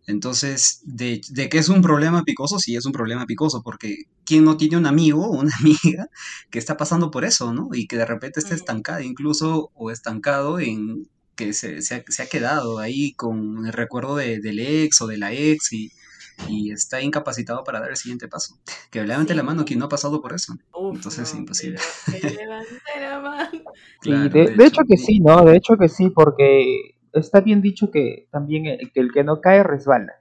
Entonces, 0.07 0.81
de, 0.85 1.21
de 1.29 1.49
que 1.49 1.57
es 1.59 1.69
un 1.69 1.81
problema 1.81 2.23
picoso, 2.23 2.59
sí 2.59 2.75
es 2.75 2.85
un 2.85 2.91
problema 2.91 3.25
picoso, 3.25 3.61
porque 3.63 3.95
¿quién 4.25 4.43
no 4.43 4.57
tiene 4.57 4.77
un 4.77 4.85
amigo 4.85 5.25
o 5.25 5.39
una 5.39 5.51
amiga 5.59 6.07
que 6.51 6.59
está 6.59 6.77
pasando 6.77 7.11
por 7.11 7.25
eso, 7.25 7.53
¿no? 7.53 7.69
Y 7.73 7.87
que 7.87 7.97
de 7.97 8.05
repente 8.05 8.39
está 8.39 8.55
Ujú. 8.55 8.61
estancada, 8.61 9.03
incluso, 9.03 9.71
o 9.75 9.91
estancado 9.91 10.59
en 10.59 11.07
que 11.35 11.53
se, 11.53 11.81
se 11.81 11.95
ha, 11.95 12.03
se 12.07 12.23
ha 12.23 12.27
quedado 12.27 12.79
ahí 12.79 13.13
con 13.13 13.65
el 13.65 13.73
recuerdo 13.73 14.15
de- 14.17 14.39
del 14.39 14.59
ex 14.59 15.01
o 15.01 15.07
de 15.07 15.17
la 15.17 15.33
ex 15.33 15.73
y, 15.73 15.89
y 16.47 16.71
está 16.71 17.01
incapacitado 17.01 17.63
para 17.63 17.79
dar 17.79 17.89
el 17.91 17.97
siguiente 17.97 18.27
paso. 18.27 18.55
Que 18.91 19.03
levante 19.03 19.33
la 19.35 19.41
Sí. 19.41 19.47
mano 19.47 19.65
quien 19.65 19.79
no 19.79 19.85
ha 19.85 19.89
pasado 19.89 20.21
por 20.21 20.33
eso. 20.33 20.53
Uf, 20.73 20.95
Entonces, 20.97 21.33
no, 21.33 21.39
imposible. 21.39 21.79
que 22.11 22.19
le- 22.19 22.21
que 22.29 22.35
levante 22.35 22.99
la 22.99 23.19
mano. 23.19 23.49
Sí, 23.51 23.69
Claro, 24.01 24.29
de, 24.29 24.55
de 24.55 24.65
hecho 24.65 24.81
que 24.87 24.97
sí, 24.97 25.19
¿no? 25.19 25.43
De 25.45 25.55
hecho 25.57 25.75
que 25.79 25.89
sí, 25.89 26.09
porque 26.09 26.95
está 27.13 27.41
bien 27.41 27.61
dicho 27.61 27.91
que 27.91 28.27
también 28.31 28.65
el 28.65 28.91
que, 28.91 28.99
el 28.99 29.11
que 29.11 29.23
no 29.23 29.41
cae 29.41 29.63
resbala. 29.63 30.13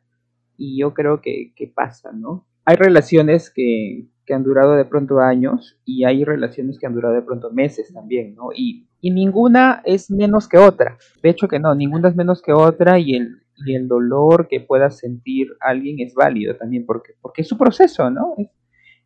Y 0.57 0.79
yo 0.81 0.95
creo 0.95 1.21
que, 1.21 1.53
que 1.57 1.67
pasa, 1.69 2.13
¿no? 2.13 2.47
Hay 2.65 2.77
relaciones 2.77 3.51
que, 3.55 4.07
que 4.27 4.35
han 4.35 4.45
durado 4.45 4.77
de 4.77 4.85
pronto 4.85 5.19
años 5.21 5.81
y 5.85 6.05
hay 6.05 6.25
relaciones 6.25 6.79
que 6.79 6.87
han 6.87 6.95
durado 6.95 7.15
de 7.15 7.23
pronto 7.23 7.51
meses 7.53 7.93
también, 7.93 8.35
¿no? 8.37 8.51
Y, 8.55 8.89
y 9.01 9.11
ninguna 9.11 9.83
es 9.85 10.11
menos 10.11 10.49
que 10.49 10.59
otra. 10.59 10.97
De 11.23 11.31
hecho 11.31 11.49
que 11.49 11.59
no, 11.59 11.75
ninguna 11.75 12.09
es 12.11 12.17
menos 12.17 12.43
que 12.43 12.53
otra 12.53 12.99
y 12.99 13.17
el, 13.17 13.43
y 13.67 13.75
el 13.75 13.89
dolor 13.89 14.49
que 14.49 14.61
pueda 14.61 14.91
sentir 14.91 15.49
alguien 15.61 15.99
es 16.01 16.15
válido 16.15 16.57
también 16.57 16.87
porque, 16.87 17.15
porque 17.21 17.43
es 17.43 17.49
su 17.49 17.59
proceso, 17.59 18.11
¿no? 18.11 18.35
Es, 18.39 18.49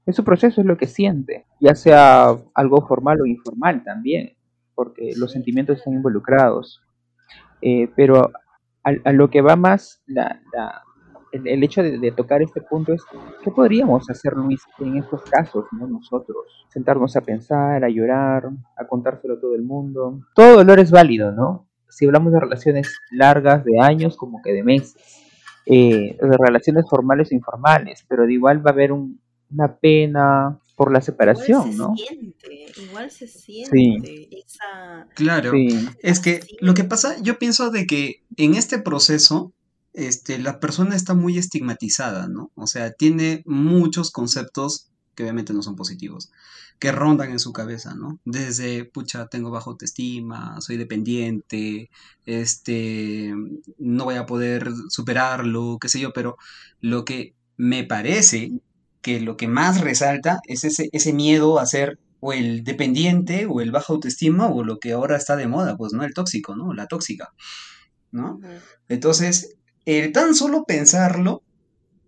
es 0.07 0.16
su 0.16 0.25
proceso, 0.25 0.61
es 0.61 0.66
lo 0.66 0.77
que 0.77 0.87
siente, 0.87 1.46
ya 1.61 1.75
sea 1.75 2.29
algo 2.55 2.87
formal 2.87 3.20
o 3.20 3.27
informal 3.27 3.83
también. 3.85 4.37
porque 4.75 5.12
los 5.16 5.33
sentimientos 5.33 5.79
están 5.79 5.94
involucrados. 5.94 6.83
Eh, 7.61 7.88
pero 7.97 8.33
a, 8.83 9.12
lo 9.12 9.31
que 9.31 9.40
va 9.40 9.57
más 9.57 10.03
la, 10.07 10.40
el, 11.33 11.62
hecho 11.62 11.83
de, 11.83 12.12
tocar 12.12 12.42
este 12.42 12.61
punto 12.61 12.92
es, 12.92 13.03
¿qué 13.42 13.51
podríamos 13.51 14.09
hacer, 14.11 14.35
Luis, 14.35 14.62
en 14.79 14.97
estos 14.97 15.23
casos, 15.23 15.66
¿no? 15.73 15.87
nosotros? 15.87 16.66
Sentarnos 16.69 17.16
a 17.16 17.21
pensar, 17.21 17.85
a 17.85 17.88
llorar, 17.88 18.49
a 18.77 18.87
contárselo 18.87 19.35
a 19.35 19.40
todo 19.40 19.55
el 19.55 19.62
mundo. 19.62 20.21
Todo 20.35 20.59
dolor 20.59 20.79
es 20.79 20.90
válido, 20.90 21.33
¿no? 21.33 21.66
Si 21.88 22.07
hablamos 22.07 22.33
de 22.33 22.40
relaciones 22.40 22.99
largas, 23.11 23.64
de 23.64 23.81
años, 23.81 24.16
como 24.16 24.42
que 24.42 24.53
de 24.53 24.62
meses. 24.62 25.23
Eh, 25.66 26.16
de 26.21 26.37
relaciones 26.38 26.85
formales 26.88 27.33
o 27.33 27.35
informales, 27.35 28.05
pero 28.09 28.25
de 28.25 28.35
igual 28.35 28.64
va 28.64 28.71
a 28.71 28.75
haber 28.75 28.92
una 28.92 29.77
pena 29.81 30.61
por 30.77 30.93
la 30.93 31.01
separación, 31.01 31.73
igual 31.73 31.73
se 31.73 31.79
¿no? 31.79 31.95
Siente, 31.97 32.67
igual 32.83 33.11
se 33.11 33.27
siente 33.27 34.29
esa... 34.39 35.09
Claro, 35.15 35.53
es 36.03 36.21
que 36.21 36.41
lo 36.61 36.75
que 36.75 36.85
pasa, 36.85 37.17
yo 37.23 37.39
pienso 37.39 37.71
de 37.71 37.87
que 37.87 38.23
en 38.37 38.55
este 38.55 38.79
proceso 38.79 39.53
este, 39.95 40.39
la 40.39 40.61
persona 40.61 40.95
está 40.95 41.15
muy 41.15 41.39
estigmatizada, 41.39 42.29
¿no? 42.29 42.53
O 42.55 42.67
sea, 42.67 42.93
tiene 42.93 43.43
muchos 43.47 44.11
conceptos 44.11 44.91
que 45.15 45.23
obviamente 45.23 45.55
no 45.55 45.62
son 45.62 45.77
positivos, 45.77 46.31
que 46.79 46.93
rondan 46.93 47.31
en 47.31 47.39
su 47.39 47.55
cabeza, 47.55 47.95
¿no? 47.95 48.21
Desde, 48.27 48.85
pucha, 48.85 49.29
tengo 49.29 49.51
baja 49.51 49.71
autoestima, 49.71 50.61
soy 50.61 50.77
dependiente, 50.77 51.91
este, 52.27 53.35
no 53.79 54.05
voy 54.05 54.17
a 54.17 54.27
poder 54.27 54.71
superarlo, 54.91 55.79
qué 55.81 55.89
sé 55.89 55.99
yo, 56.01 56.12
pero 56.12 56.37
lo 56.83 57.07
que 57.07 57.35
me 57.57 57.83
parece 57.85 58.53
que 59.07 59.21
lo 59.21 59.37
que 59.37 59.47
más 59.47 59.83
resalta 59.83 60.40
es 60.49 60.64
ese, 60.64 60.88
ese 60.90 61.12
miedo 61.12 61.61
a 61.61 61.66
ser 61.66 62.01
o 62.19 62.33
el 62.33 62.64
dependiente 62.64 63.47
o 63.47 63.61
el 63.61 63.71
baja 63.71 63.92
autoestima 63.92 64.49
o 64.49 64.64
lo 64.64 64.81
que 64.81 64.90
ahora 64.90 65.16
está 65.16 65.37
de 65.37 65.47
moda, 65.47 65.77
pues, 65.77 65.92
¿no? 65.92 66.03
El 66.03 66.12
tóxico, 66.12 66.57
¿no? 66.57 66.75
La 66.75 66.88
tóxica, 66.88 67.33
¿no? 68.11 68.40
Entonces, 68.88 69.55
el 69.85 70.11
tan 70.11 70.35
solo 70.35 70.64
pensarlo 70.64 71.45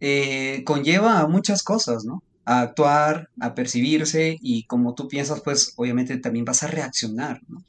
eh, 0.01 0.65
conlleva 0.65 1.21
a 1.21 1.29
muchas 1.29 1.63
cosas, 1.63 2.05
¿no? 2.05 2.25
A 2.45 2.63
actuar, 2.63 3.29
a 3.39 3.55
percibirse 3.55 4.37
y 4.41 4.65
como 4.65 4.97
tú 4.97 5.07
piensas, 5.07 5.41
pues 5.43 5.75
obviamente 5.77 6.19
también 6.19 6.45
vas 6.45 6.65
a 6.65 6.67
reaccionar, 6.67 7.43
¿no? 7.47 7.65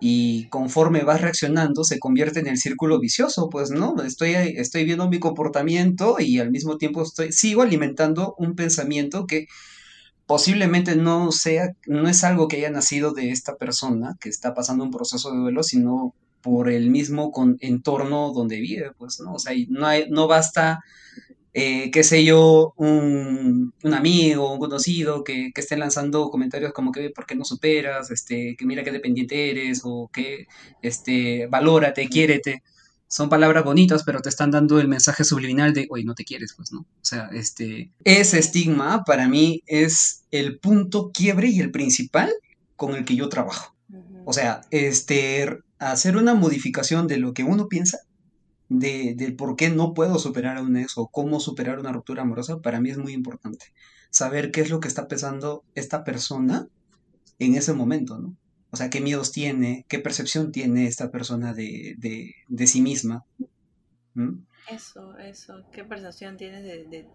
Y 0.00 0.48
conforme 0.48 1.02
vas 1.02 1.20
reaccionando 1.20 1.84
se 1.84 1.98
convierte 1.98 2.40
en 2.40 2.46
el 2.46 2.58
círculo 2.58 3.00
vicioso, 3.00 3.48
pues 3.50 3.70
no, 3.70 3.96
estoy, 4.02 4.32
estoy 4.34 4.84
viendo 4.84 5.08
mi 5.08 5.18
comportamiento 5.18 6.16
y 6.20 6.38
al 6.38 6.50
mismo 6.50 6.78
tiempo 6.78 7.02
estoy, 7.02 7.32
sigo 7.32 7.62
alimentando 7.62 8.34
un 8.38 8.54
pensamiento 8.54 9.26
que 9.26 9.46
posiblemente 10.26 10.94
no 10.94 11.32
sea, 11.32 11.70
no 11.86 12.08
es 12.08 12.22
algo 12.22 12.48
que 12.48 12.58
haya 12.58 12.70
nacido 12.70 13.12
de 13.12 13.30
esta 13.30 13.56
persona 13.56 14.14
que 14.20 14.28
está 14.28 14.54
pasando 14.54 14.84
un 14.84 14.90
proceso 14.90 15.32
de 15.32 15.38
duelo, 15.38 15.62
sino 15.62 16.14
por 16.42 16.70
el 16.70 16.90
mismo 16.90 17.32
entorno 17.60 18.32
donde 18.32 18.60
vive, 18.60 18.92
pues, 18.98 19.20
¿no? 19.20 19.34
O 19.34 19.38
sea, 19.38 19.54
no, 19.68 19.88
no 20.10 20.28
basta, 20.28 20.80
eh, 21.60 21.90
qué 21.90 22.04
sé 22.04 22.24
yo, 22.24 22.72
un, 22.76 23.74
un, 23.82 23.94
amigo, 23.94 24.52
un 24.52 24.60
conocido 24.60 25.24
que, 25.24 25.50
que 25.52 25.60
esté 25.60 25.76
lanzando 25.76 26.30
comentarios 26.30 26.72
como 26.72 26.92
que, 26.92 27.10
¿por 27.10 27.26
qué 27.26 27.34
no 27.34 27.44
superas? 27.44 28.12
Este, 28.12 28.54
que 28.56 28.64
mira 28.64 28.84
qué 28.84 28.92
dependiente 28.92 29.50
eres, 29.50 29.80
o 29.82 30.08
que, 30.12 30.46
este, 30.82 31.48
valórate, 31.48 32.08
quiérete. 32.08 32.62
Son 33.08 33.28
palabras 33.28 33.64
bonitas, 33.64 34.04
pero 34.04 34.20
te 34.20 34.28
están 34.28 34.52
dando 34.52 34.78
el 34.78 34.86
mensaje 34.86 35.24
subliminal 35.24 35.72
de, 35.72 35.88
oye, 35.90 36.04
no 36.04 36.14
te 36.14 36.24
quieres, 36.24 36.54
pues, 36.56 36.70
¿no? 36.70 36.82
O 36.82 37.04
sea, 37.04 37.28
este, 37.32 37.90
ese 38.04 38.38
estigma 38.38 39.02
para 39.02 39.26
mí 39.28 39.64
es 39.66 40.26
el 40.30 40.60
punto 40.60 41.10
quiebre 41.12 41.48
y 41.48 41.58
el 41.58 41.72
principal 41.72 42.32
con 42.76 42.94
el 42.94 43.04
que 43.04 43.16
yo 43.16 43.28
trabajo. 43.28 43.74
O 44.24 44.32
sea, 44.32 44.60
este, 44.70 45.58
hacer 45.80 46.16
una 46.16 46.34
modificación 46.34 47.08
de 47.08 47.16
lo 47.16 47.34
que 47.34 47.42
uno 47.42 47.66
piensa, 47.66 47.98
de, 48.68 49.14
del 49.14 49.34
por 49.34 49.56
qué 49.56 49.70
no 49.70 49.94
puedo 49.94 50.18
superar 50.18 50.56
a 50.56 50.62
un 50.62 50.76
ex 50.76 50.98
o 50.98 51.08
cómo 51.08 51.40
superar 51.40 51.78
una 51.78 51.92
ruptura 51.92 52.22
amorosa, 52.22 52.60
para 52.60 52.80
mí 52.80 52.90
es 52.90 52.98
muy 52.98 53.12
importante. 53.12 53.66
Saber 54.10 54.50
qué 54.50 54.60
es 54.60 54.70
lo 54.70 54.80
que 54.80 54.88
está 54.88 55.08
pensando 55.08 55.64
esta 55.74 56.04
persona 56.04 56.68
en 57.38 57.54
ese 57.54 57.72
momento, 57.72 58.18
¿no? 58.18 58.36
O 58.70 58.76
sea, 58.76 58.90
qué 58.90 59.00
miedos 59.00 59.32
tiene, 59.32 59.86
qué 59.88 59.98
percepción 59.98 60.52
tiene 60.52 60.86
esta 60.86 61.10
persona 61.10 61.54
de, 61.54 61.94
de, 61.96 62.34
de 62.48 62.66
sí 62.66 62.82
misma. 62.82 63.24
Eso, 64.70 65.16
eso, 65.18 65.64
qué 65.72 65.84
percepción 65.84 66.36
tienes 66.36 66.62
de, 66.64 67.06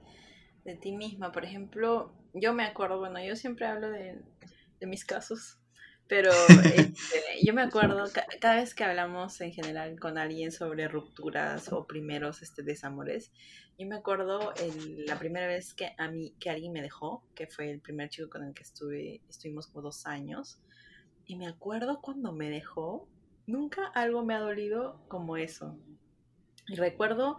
de, 0.63 0.75
ti 0.75 0.93
misma. 0.93 1.31
Por 1.31 1.45
ejemplo, 1.45 2.11
yo 2.33 2.53
me 2.53 2.63
acuerdo, 2.63 2.97
bueno, 2.97 3.23
yo 3.23 3.35
siempre 3.35 3.67
hablo 3.67 3.91
de, 3.91 4.19
de 4.79 4.87
mis 4.87 5.05
casos 5.05 5.59
pero 6.07 6.31
este, 6.75 7.23
yo 7.43 7.53
me 7.53 7.61
acuerdo, 7.61 8.05
cada 8.39 8.55
vez 8.55 8.75
que 8.75 8.83
hablamos 8.83 9.39
en 9.41 9.51
general 9.51 9.99
con 9.99 10.17
alguien 10.17 10.51
sobre 10.51 10.87
rupturas 10.87 11.71
o 11.71 11.85
primeros 11.87 12.41
este, 12.41 12.63
desamores, 12.63 13.31
yo 13.77 13.87
me 13.87 13.95
acuerdo 13.95 14.53
el, 14.55 15.05
la 15.05 15.17
primera 15.17 15.47
vez 15.47 15.73
que 15.73 15.93
a 15.97 16.07
mí, 16.09 16.35
que 16.39 16.49
alguien 16.49 16.73
me 16.73 16.81
dejó, 16.81 17.23
que 17.35 17.47
fue 17.47 17.71
el 17.71 17.79
primer 17.79 18.09
chico 18.09 18.29
con 18.29 18.43
el 18.43 18.53
que 18.53 18.63
estuve, 18.63 19.21
estuvimos 19.29 19.67
como 19.67 19.81
dos 19.81 20.05
años, 20.05 20.59
y 21.25 21.35
me 21.35 21.47
acuerdo 21.47 22.01
cuando 22.01 22.33
me 22.33 22.49
dejó, 22.49 23.07
nunca 23.47 23.87
algo 23.87 24.23
me 24.23 24.35
ha 24.35 24.39
dolido 24.39 24.99
como 25.07 25.37
eso. 25.37 25.77
Y 26.67 26.75
recuerdo, 26.75 27.37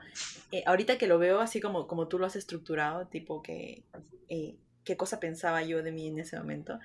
eh, 0.53 0.64
ahorita 0.66 0.98
que 0.98 1.07
lo 1.07 1.18
veo 1.18 1.40
así 1.40 1.61
como, 1.61 1.87
como 1.87 2.09
tú 2.09 2.18
lo 2.18 2.27
has 2.27 2.37
estructurado, 2.37 3.07
tipo 3.07 3.42
que, 3.42 3.85
eh, 4.29 4.57
qué 4.85 4.96
cosa 4.96 5.20
pensaba 5.20 5.62
yo 5.62 5.83
de 5.83 5.92
mí 5.92 6.09
en 6.09 6.18
ese 6.18 6.37
momento, 6.37 6.79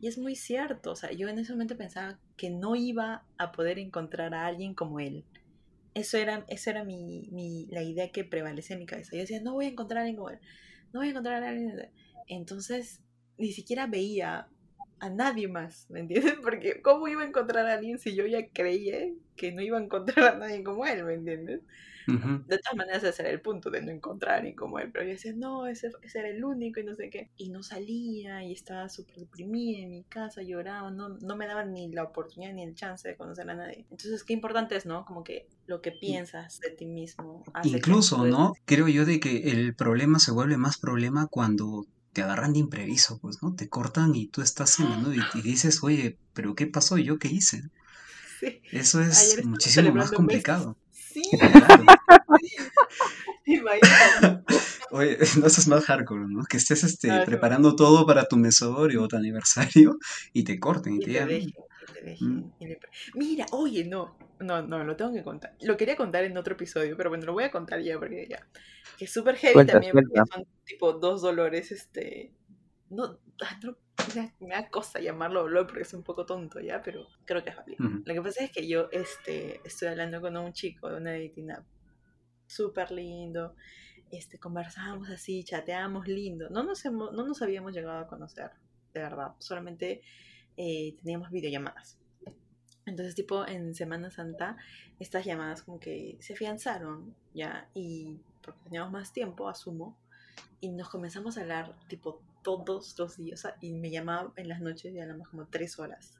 y 0.00 0.08
es 0.08 0.18
muy 0.18 0.34
cierto, 0.34 0.92
o 0.92 0.96
sea, 0.96 1.12
yo 1.12 1.28
en 1.28 1.38
ese 1.38 1.52
momento 1.52 1.76
pensaba 1.76 2.18
que 2.36 2.48
no 2.48 2.74
iba 2.74 3.24
a 3.36 3.52
poder 3.52 3.78
encontrar 3.78 4.34
a 4.34 4.46
alguien 4.46 4.74
como 4.74 4.98
él. 4.98 5.24
Eso 5.92 6.16
era, 6.16 6.44
eso 6.48 6.70
era 6.70 6.84
mi, 6.84 7.28
mi, 7.32 7.66
la 7.66 7.82
idea 7.82 8.10
que 8.10 8.24
prevalecía 8.24 8.74
en 8.74 8.80
mi 8.80 8.86
cabeza. 8.86 9.10
Yo 9.12 9.20
decía, 9.20 9.40
no 9.42 9.54
voy 9.54 9.66
a 9.66 9.68
encontrar 9.68 9.98
a 9.98 10.00
alguien 10.02 10.16
como 10.16 10.30
él, 10.30 10.38
no 10.92 11.00
voy 11.00 11.08
a 11.08 11.10
encontrar 11.10 11.42
a 11.42 11.50
alguien. 11.50 11.90
Entonces, 12.28 13.02
ni 13.36 13.52
siquiera 13.52 13.86
veía 13.86 14.48
a 15.00 15.10
nadie 15.10 15.48
más, 15.48 15.86
¿me 15.90 16.00
entiendes? 16.00 16.34
Porque 16.42 16.80
¿cómo 16.80 17.08
iba 17.08 17.22
a 17.22 17.26
encontrar 17.26 17.66
a 17.66 17.74
alguien 17.74 17.98
si 17.98 18.14
yo 18.14 18.26
ya 18.26 18.48
creía 18.48 19.06
que 19.40 19.52
no 19.52 19.62
iba 19.62 19.78
a 19.78 19.82
encontrar 19.82 20.34
a 20.34 20.38
nadie 20.38 20.62
como 20.62 20.84
él, 20.84 21.02
¿me 21.02 21.14
entiendes? 21.14 21.62
De 22.06 22.58
todas 22.58 22.76
maneras, 22.76 23.04
ese 23.04 23.22
era 23.22 23.30
el 23.30 23.40
punto 23.40 23.70
de 23.70 23.80
no 23.80 23.90
encontrar 23.90 24.42
ni 24.42 24.54
como 24.54 24.80
él. 24.80 24.90
Pero 24.92 25.04
yo 25.04 25.12
decía, 25.12 25.32
no, 25.34 25.66
ese, 25.66 25.92
era 26.12 26.28
el 26.28 26.44
único 26.44 26.80
y 26.80 26.84
no 26.84 26.94
sé 26.94 27.08
qué. 27.08 27.30
Y 27.36 27.50
no 27.50 27.62
salía 27.62 28.42
y 28.42 28.52
estaba 28.52 28.88
súper 28.88 29.16
deprimida 29.16 29.78
en 29.78 29.90
mi 29.90 30.02
casa, 30.02 30.42
lloraba, 30.42 30.90
no, 30.90 31.10
no 31.10 31.36
me 31.36 31.46
daban 31.46 31.72
ni 31.72 31.90
la 31.92 32.02
oportunidad 32.02 32.52
ni 32.52 32.64
el 32.64 32.74
chance 32.74 33.08
de 33.08 33.16
conocer 33.16 33.48
a 33.48 33.54
nadie. 33.54 33.86
Entonces, 33.90 34.24
qué 34.24 34.32
importante 34.32 34.76
es, 34.76 34.86
¿no? 34.86 35.04
Como 35.04 35.22
que 35.22 35.46
lo 35.66 35.80
que 35.80 35.92
piensas 35.92 36.60
de 36.60 36.70
ti 36.70 36.84
mismo. 36.84 37.44
Incluso, 37.62 38.26
¿no? 38.26 38.54
Creo 38.64 38.88
yo 38.88 39.06
de 39.06 39.20
que 39.20 39.50
el 39.52 39.74
problema 39.74 40.18
se 40.18 40.32
vuelve 40.32 40.56
más 40.56 40.78
problema 40.78 41.28
cuando 41.28 41.86
te 42.12 42.22
agarran 42.22 42.52
de 42.52 42.58
imprevisto, 42.58 43.18
pues, 43.20 43.40
¿no? 43.40 43.54
Te 43.54 43.68
cortan 43.68 44.16
y 44.16 44.26
tú 44.26 44.42
estás 44.42 44.80
en 44.80 44.90
la 44.90 45.14
y, 45.14 45.38
y 45.38 45.42
dices, 45.42 45.82
oye, 45.84 46.18
¿pero 46.34 46.56
qué 46.56 46.66
pasó? 46.66 46.98
¿Yo 46.98 47.18
qué 47.20 47.28
hice? 47.28 47.62
Sí. 48.40 48.62
Eso 48.72 49.02
es 49.02 49.44
muchísimo 49.44 49.92
más 49.92 50.10
complicado. 50.10 50.76
Sí. 50.92 51.22
Oye, 54.90 55.18
no 55.40 55.46
es 55.46 55.68
más 55.68 55.84
hardcore, 55.84 56.26
¿no? 56.28 56.44
Que 56.44 56.56
estés 56.56 56.84
este, 56.84 57.10
preparando 57.24 57.76
todo 57.76 58.06
para 58.06 58.24
tu 58.24 58.36
mesorio 58.36 59.02
o 59.02 59.08
tu 59.08 59.16
aniversario 59.16 59.98
y 60.32 60.44
te 60.44 60.58
corten 60.58 60.94
y, 60.94 61.00
te, 61.00 61.52
mm. 62.20 62.52
Mira, 63.14 63.46
oye, 63.52 63.84
no, 63.84 64.16
no, 64.40 64.62
no, 64.62 64.84
lo 64.84 64.96
tengo 64.96 65.12
que 65.12 65.22
contar. 65.22 65.54
Lo 65.60 65.76
quería 65.76 65.96
contar 65.96 66.24
en 66.24 66.36
otro 66.36 66.54
episodio, 66.54 66.96
pero 66.96 67.10
bueno, 67.10 67.26
lo 67.26 67.32
voy 67.32 67.44
a 67.44 67.50
contar 67.50 67.80
ya 67.80 67.98
porque 67.98 68.26
ya. 68.28 68.46
Que 68.98 69.04
es 69.04 69.12
súper 69.12 69.36
heavy 69.36 69.66
también, 69.66 69.92
porque 69.92 70.22
son 70.32 70.46
tipo 70.64 70.92
dos 70.94 71.22
dolores, 71.22 71.70
este. 71.72 72.32
No, 72.88 73.20
me 74.40 74.48
da 74.48 74.68
cosa 74.68 75.00
llamarlo 75.00 75.42
dolor 75.42 75.66
porque 75.66 75.82
es 75.82 75.94
un 75.94 76.02
poco 76.02 76.26
tonto 76.26 76.60
ya, 76.60 76.82
pero 76.82 77.06
creo 77.24 77.42
que 77.42 77.50
es 77.50 77.56
válido. 77.56 77.84
Lo 78.04 78.14
que 78.14 78.22
pasa 78.22 78.44
es 78.44 78.52
que 78.52 78.66
yo 78.66 78.88
este, 78.92 79.60
estoy 79.64 79.88
hablando 79.88 80.20
con 80.20 80.36
un 80.36 80.52
chico 80.52 80.88
de 80.88 80.96
una 80.96 81.12
dating 81.12 81.50
app 81.50 81.64
súper 82.46 82.90
lindo, 82.90 83.54
este, 84.10 84.38
conversábamos 84.38 85.08
así, 85.08 85.44
chateábamos 85.44 86.08
lindo, 86.08 86.50
no 86.50 86.62
nos, 86.62 86.84
hemos, 86.84 87.12
no 87.12 87.26
nos 87.26 87.42
habíamos 87.42 87.72
llegado 87.72 88.00
a 88.00 88.06
conocer, 88.08 88.50
de 88.92 89.00
verdad, 89.00 89.34
solamente 89.38 90.02
eh, 90.56 90.96
teníamos 91.00 91.30
videollamadas. 91.30 91.96
Entonces, 92.86 93.14
tipo, 93.14 93.46
en 93.46 93.74
Semana 93.74 94.10
Santa, 94.10 94.56
estas 94.98 95.24
llamadas 95.24 95.62
como 95.62 95.78
que 95.78 96.16
se 96.20 96.32
afianzaron, 96.32 97.14
¿ya? 97.34 97.68
Y 97.72 98.18
porque 98.42 98.60
teníamos 98.64 98.90
más 98.90 99.12
tiempo, 99.12 99.48
asumo, 99.48 99.96
y 100.60 100.70
nos 100.70 100.88
comenzamos 100.88 101.38
a 101.38 101.42
hablar, 101.42 101.76
tipo, 101.88 102.20
todos 102.42 102.98
los 102.98 103.16
días 103.16 103.46
y 103.60 103.72
me 103.72 103.90
llamaba 103.90 104.32
en 104.36 104.48
las 104.48 104.60
noches 104.60 104.92
y 104.94 105.00
hablamos 105.00 105.28
como 105.28 105.46
tres 105.46 105.78
horas. 105.78 106.18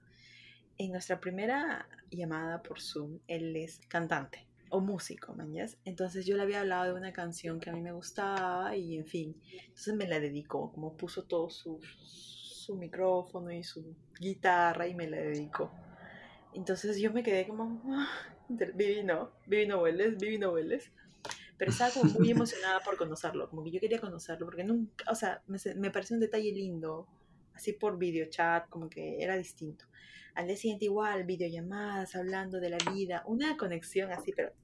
En 0.78 0.92
nuestra 0.92 1.20
primera 1.20 1.88
llamada 2.10 2.62
por 2.62 2.80
Zoom, 2.80 3.18
él 3.26 3.56
es 3.56 3.80
cantante 3.88 4.46
o 4.70 4.80
músico, 4.80 5.34
mañas. 5.34 5.76
Entonces 5.84 6.24
yo 6.24 6.36
le 6.36 6.42
había 6.42 6.60
hablado 6.60 6.84
de 6.84 6.98
una 6.98 7.12
canción 7.12 7.60
que 7.60 7.70
a 7.70 7.72
mí 7.72 7.80
me 7.80 7.92
gustaba 7.92 8.74
y 8.76 8.96
en 8.96 9.04
fin. 9.04 9.36
Entonces 9.66 9.94
me 9.94 10.06
la 10.06 10.20
dedicó, 10.20 10.72
como 10.72 10.96
puso 10.96 11.24
todo 11.24 11.50
su, 11.50 11.80
su 11.82 12.76
micrófono 12.76 13.50
y 13.50 13.62
su 13.62 13.94
guitarra 14.18 14.86
y 14.86 14.94
me 14.94 15.08
la 15.08 15.18
dedicó. 15.18 15.70
Entonces 16.54 16.98
yo 16.98 17.12
me 17.12 17.22
quedé 17.22 17.46
como, 17.46 17.82
Vivi 18.48 19.02
no, 19.04 19.30
Vivi 19.46 19.66
no 19.66 19.82
hueles, 19.82 20.16
Vivi 20.18 20.38
no 20.38 20.52
hueles. 20.52 20.90
Pero 21.60 21.72
estaba 21.72 21.90
como 21.90 22.10
muy 22.14 22.30
emocionada 22.30 22.80
por 22.80 22.96
conocerlo, 22.96 23.46
como 23.50 23.62
que 23.62 23.70
yo 23.70 23.80
quería 23.80 24.00
conocerlo, 24.00 24.46
porque 24.46 24.64
nunca, 24.64 25.04
o 25.10 25.14
sea, 25.14 25.42
me, 25.46 25.58
me 25.76 25.90
pareció 25.90 26.14
un 26.14 26.20
detalle 26.20 26.50
lindo, 26.52 27.06
así 27.52 27.74
por 27.74 27.98
videochat, 27.98 28.66
como 28.70 28.88
que 28.88 29.22
era 29.22 29.36
distinto. 29.36 29.84
Al 30.34 30.46
día 30.46 30.56
siguiente 30.56 30.86
igual, 30.86 31.24
videollamadas, 31.24 32.16
hablando 32.16 32.60
de 32.60 32.70
la 32.70 32.78
vida, 32.94 33.22
una 33.26 33.58
conexión 33.58 34.10
así, 34.10 34.32
pero 34.34 34.54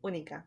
única. 0.00 0.46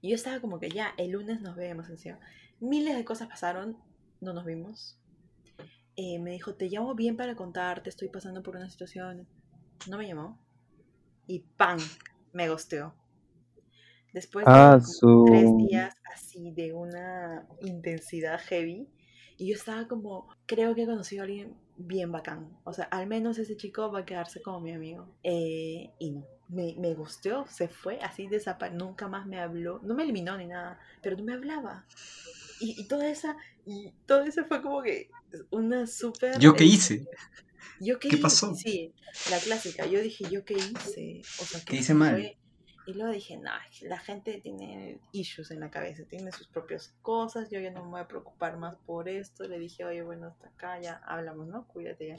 Y 0.00 0.08
yo 0.08 0.14
estaba 0.14 0.40
como 0.40 0.58
que 0.58 0.70
ya, 0.70 0.94
el 0.96 1.10
lunes 1.10 1.42
nos 1.42 1.54
vemos, 1.54 1.90
encima. 1.90 2.18
Miles 2.58 2.96
de 2.96 3.04
cosas 3.04 3.28
pasaron, 3.28 3.76
no 4.22 4.32
nos 4.32 4.46
vimos. 4.46 4.98
Eh, 5.94 6.18
me 6.20 6.30
dijo, 6.30 6.54
te 6.54 6.70
llamo 6.70 6.94
bien 6.94 7.18
para 7.18 7.36
contarte, 7.36 7.90
estoy 7.90 8.08
pasando 8.08 8.42
por 8.42 8.56
una 8.56 8.70
situación. 8.70 9.28
No 9.90 9.98
me 9.98 10.06
llamó. 10.06 10.42
Y 11.26 11.40
¡pam! 11.40 11.78
Me 12.32 12.48
gosteó. 12.48 12.94
Después 14.12 14.46
de 14.46 14.52
Ah, 14.52 14.78
tres 14.80 14.96
su... 14.98 15.56
días 15.68 15.94
así 16.14 16.50
de 16.52 16.72
una 16.72 17.46
intensidad 17.62 18.40
heavy, 18.40 18.88
y 19.36 19.48
yo 19.48 19.54
estaba 19.54 19.86
como, 19.86 20.28
creo 20.46 20.74
que 20.74 20.82
he 20.82 20.86
conocido 20.86 21.22
a 21.22 21.26
alguien 21.26 21.54
bien 21.76 22.10
bacán. 22.10 22.58
O 22.64 22.72
sea, 22.72 22.86
al 22.86 23.06
menos 23.06 23.38
ese 23.38 23.56
chico 23.56 23.90
va 23.92 24.00
a 24.00 24.04
quedarse 24.04 24.42
como 24.42 24.60
mi 24.60 24.72
amigo. 24.72 25.14
Eh, 25.22 25.92
y 25.98 26.10
no, 26.12 26.26
me, 26.48 26.74
me 26.78 26.94
gusteó, 26.94 27.46
se 27.46 27.68
fue, 27.68 28.00
así 28.00 28.26
desapareció, 28.26 28.78
nunca 28.78 29.06
más 29.08 29.26
me 29.26 29.38
habló. 29.40 29.80
No 29.84 29.94
me 29.94 30.02
eliminó 30.02 30.36
ni 30.36 30.46
nada, 30.46 30.80
pero 31.02 31.16
no 31.16 31.24
me 31.24 31.34
hablaba. 31.34 31.86
Y, 32.60 32.80
y 32.80 32.88
toda 32.88 33.08
esa, 33.08 33.36
y 33.64 33.92
todo 34.06 34.22
eso 34.24 34.44
fue 34.46 34.60
como 34.62 34.82
que 34.82 35.10
una 35.50 35.86
súper... 35.86 36.38
¿Yo 36.40 36.54
qué 36.54 36.64
hice? 36.64 37.06
¿Yo 37.80 37.98
qué, 38.00 38.08
¿Qué 38.08 38.16
hice? 38.16 38.22
pasó? 38.22 38.54
Sí, 38.54 38.92
la 39.30 39.38
clásica. 39.38 39.86
Yo 39.86 40.00
dije, 40.00 40.24
¿yo 40.30 40.44
qué 40.44 40.54
hice? 40.54 41.22
O 41.40 41.44
sea, 41.44 41.60
¿Qué 41.60 41.66
¿qué 41.66 41.76
hice 41.76 41.94
mal? 41.94 42.14
fue? 42.16 42.37
Y 42.88 42.94
luego 42.94 43.12
dije, 43.12 43.36
no, 43.36 43.50
la 43.82 43.98
gente 43.98 44.40
tiene 44.40 44.98
issues 45.12 45.50
en 45.50 45.60
la 45.60 45.70
cabeza, 45.70 46.04
tiene 46.08 46.32
sus 46.32 46.48
propias 46.48 46.94
cosas, 47.02 47.50
yo 47.50 47.60
ya 47.60 47.70
no 47.70 47.84
me 47.84 47.90
voy 47.90 48.00
a 48.00 48.08
preocupar 48.08 48.56
más 48.56 48.76
por 48.76 49.10
esto. 49.10 49.44
Le 49.46 49.58
dije, 49.58 49.84
oye, 49.84 50.00
bueno, 50.00 50.28
hasta 50.28 50.48
acá 50.48 50.80
ya 50.80 50.94
hablamos, 51.04 51.48
¿no? 51.48 51.68
Cuídate 51.68 52.08
ya. 52.08 52.16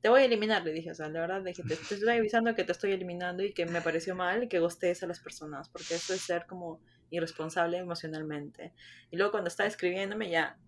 Te 0.00 0.08
voy 0.08 0.20
a 0.20 0.24
eliminar, 0.26 0.64
le 0.64 0.70
dije, 0.70 0.92
o 0.92 0.94
sea, 0.94 1.08
la 1.08 1.18
verdad, 1.18 1.42
dije, 1.42 1.64
te, 1.64 1.74
te 1.74 1.96
estoy 1.96 2.08
avisando 2.16 2.54
que 2.54 2.62
te 2.62 2.70
estoy 2.70 2.92
eliminando 2.92 3.42
y 3.42 3.52
que 3.52 3.66
me 3.66 3.80
pareció 3.80 4.14
mal 4.14 4.44
y 4.44 4.48
que 4.48 4.60
gostees 4.60 5.02
a 5.02 5.08
las 5.08 5.18
personas, 5.18 5.68
porque 5.68 5.96
eso 5.96 6.14
es 6.14 6.20
ser 6.20 6.46
como 6.46 6.80
irresponsable 7.10 7.78
emocionalmente. 7.78 8.72
Y 9.10 9.16
luego 9.16 9.32
cuando 9.32 9.48
estaba 9.48 9.66
escribiéndome 9.66 10.30
ya 10.30 10.60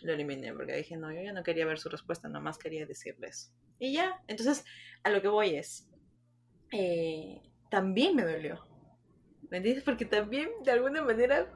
lo 0.00 0.14
eliminé, 0.14 0.52
porque 0.52 0.74
dije, 0.74 0.96
no, 0.96 1.12
yo 1.12 1.22
ya 1.22 1.32
no 1.32 1.44
quería 1.44 1.64
ver 1.64 1.78
su 1.78 1.90
respuesta, 1.90 2.28
nomás 2.28 2.58
quería 2.58 2.86
decirles. 2.86 3.52
Y 3.78 3.92
ya, 3.92 4.20
entonces 4.26 4.64
a 5.04 5.10
lo 5.10 5.22
que 5.22 5.28
voy 5.28 5.54
es, 5.54 5.88
eh, 6.72 7.40
también 7.70 8.14
me 8.16 8.22
dolió. 8.24 8.60
¿Me 9.50 9.58
entiendes? 9.58 9.84
Porque 9.84 10.04
también 10.04 10.48
de 10.64 10.70
alguna 10.72 11.02
manera 11.02 11.46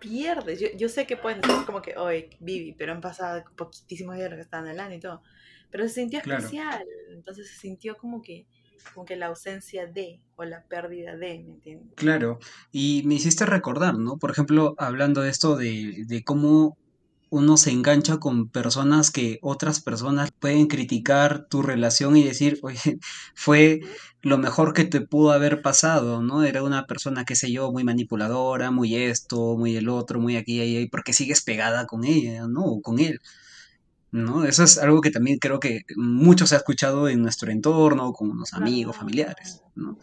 pierdes. 0.00 0.60
Yo, 0.60 0.68
yo 0.76 0.88
sé 0.88 1.06
que 1.06 1.16
pueden 1.16 1.40
decir 1.40 1.64
como 1.66 1.82
que, 1.82 1.96
oye, 1.96 2.30
Vivi, 2.40 2.72
pero 2.72 2.92
han 2.92 3.00
pasado 3.00 3.44
poquitísimos 3.56 4.14
días 4.16 4.24
de 4.26 4.30
lo 4.30 4.36
que 4.36 4.42
estaban 4.42 4.68
hablando 4.68 4.94
y 4.94 5.00
todo. 5.00 5.22
Pero 5.70 5.84
se 5.88 5.94
sintió 5.94 6.20
Claro. 6.20 6.38
especial. 6.40 6.84
Entonces 7.12 7.48
se 7.50 7.56
sintió 7.56 7.96
como 7.96 8.22
que, 8.22 8.46
como 8.94 9.04
que 9.06 9.16
la 9.16 9.26
ausencia 9.26 9.86
de 9.86 10.20
o 10.36 10.44
la 10.44 10.64
pérdida 10.64 11.16
de, 11.16 11.38
¿me 11.40 11.52
entiendes? 11.54 11.92
Claro, 11.96 12.38
y 12.72 13.02
me 13.06 13.14
hiciste 13.14 13.44
recordar, 13.44 13.98
¿no? 13.98 14.18
Por 14.18 14.30
ejemplo, 14.30 14.74
hablando 14.78 15.20
de 15.22 15.30
esto 15.30 15.56
de, 15.56 16.04
de 16.06 16.22
cómo 16.24 16.76
uno 17.30 17.56
se 17.56 17.70
engancha 17.70 18.18
con 18.18 18.48
personas 18.48 19.10
que 19.10 19.38
otras 19.42 19.80
personas 19.80 20.30
pueden 20.32 20.66
criticar 20.66 21.46
tu 21.48 21.62
relación 21.62 22.16
y 22.16 22.24
decir, 22.24 22.58
oye, 22.62 22.98
fue 23.34 23.80
lo 24.22 24.38
mejor 24.38 24.72
que 24.74 24.84
te 24.84 25.00
pudo 25.00 25.32
haber 25.32 25.62
pasado, 25.62 26.22
¿no? 26.22 26.44
Era 26.44 26.62
una 26.62 26.86
persona, 26.86 27.24
qué 27.24 27.36
sé 27.36 27.52
yo, 27.52 27.72
muy 27.72 27.84
manipuladora, 27.84 28.70
muy 28.70 28.96
esto, 28.96 29.56
muy 29.56 29.76
el 29.76 29.88
otro, 29.88 30.20
muy 30.20 30.36
aquí 30.36 30.56
y 30.56 30.76
ahí, 30.76 30.88
porque 30.88 31.12
sigues 31.12 31.42
pegada 31.42 31.86
con 31.86 32.04
ella, 32.04 32.46
¿no? 32.48 32.64
O 32.64 32.82
con 32.82 32.98
él. 32.98 33.20
¿no? 34.10 34.44
Eso 34.44 34.64
es 34.64 34.78
algo 34.78 35.00
que 35.00 35.10
también 35.10 35.38
creo 35.38 35.60
que 35.60 35.82
mucho 35.96 36.46
se 36.46 36.54
ha 36.54 36.58
escuchado 36.58 37.08
en 37.08 37.22
nuestro 37.22 37.50
entorno, 37.52 38.12
con 38.12 38.30
unos 38.30 38.54
amigos, 38.54 38.96
familiares, 38.96 39.62
¿no? 39.74 39.98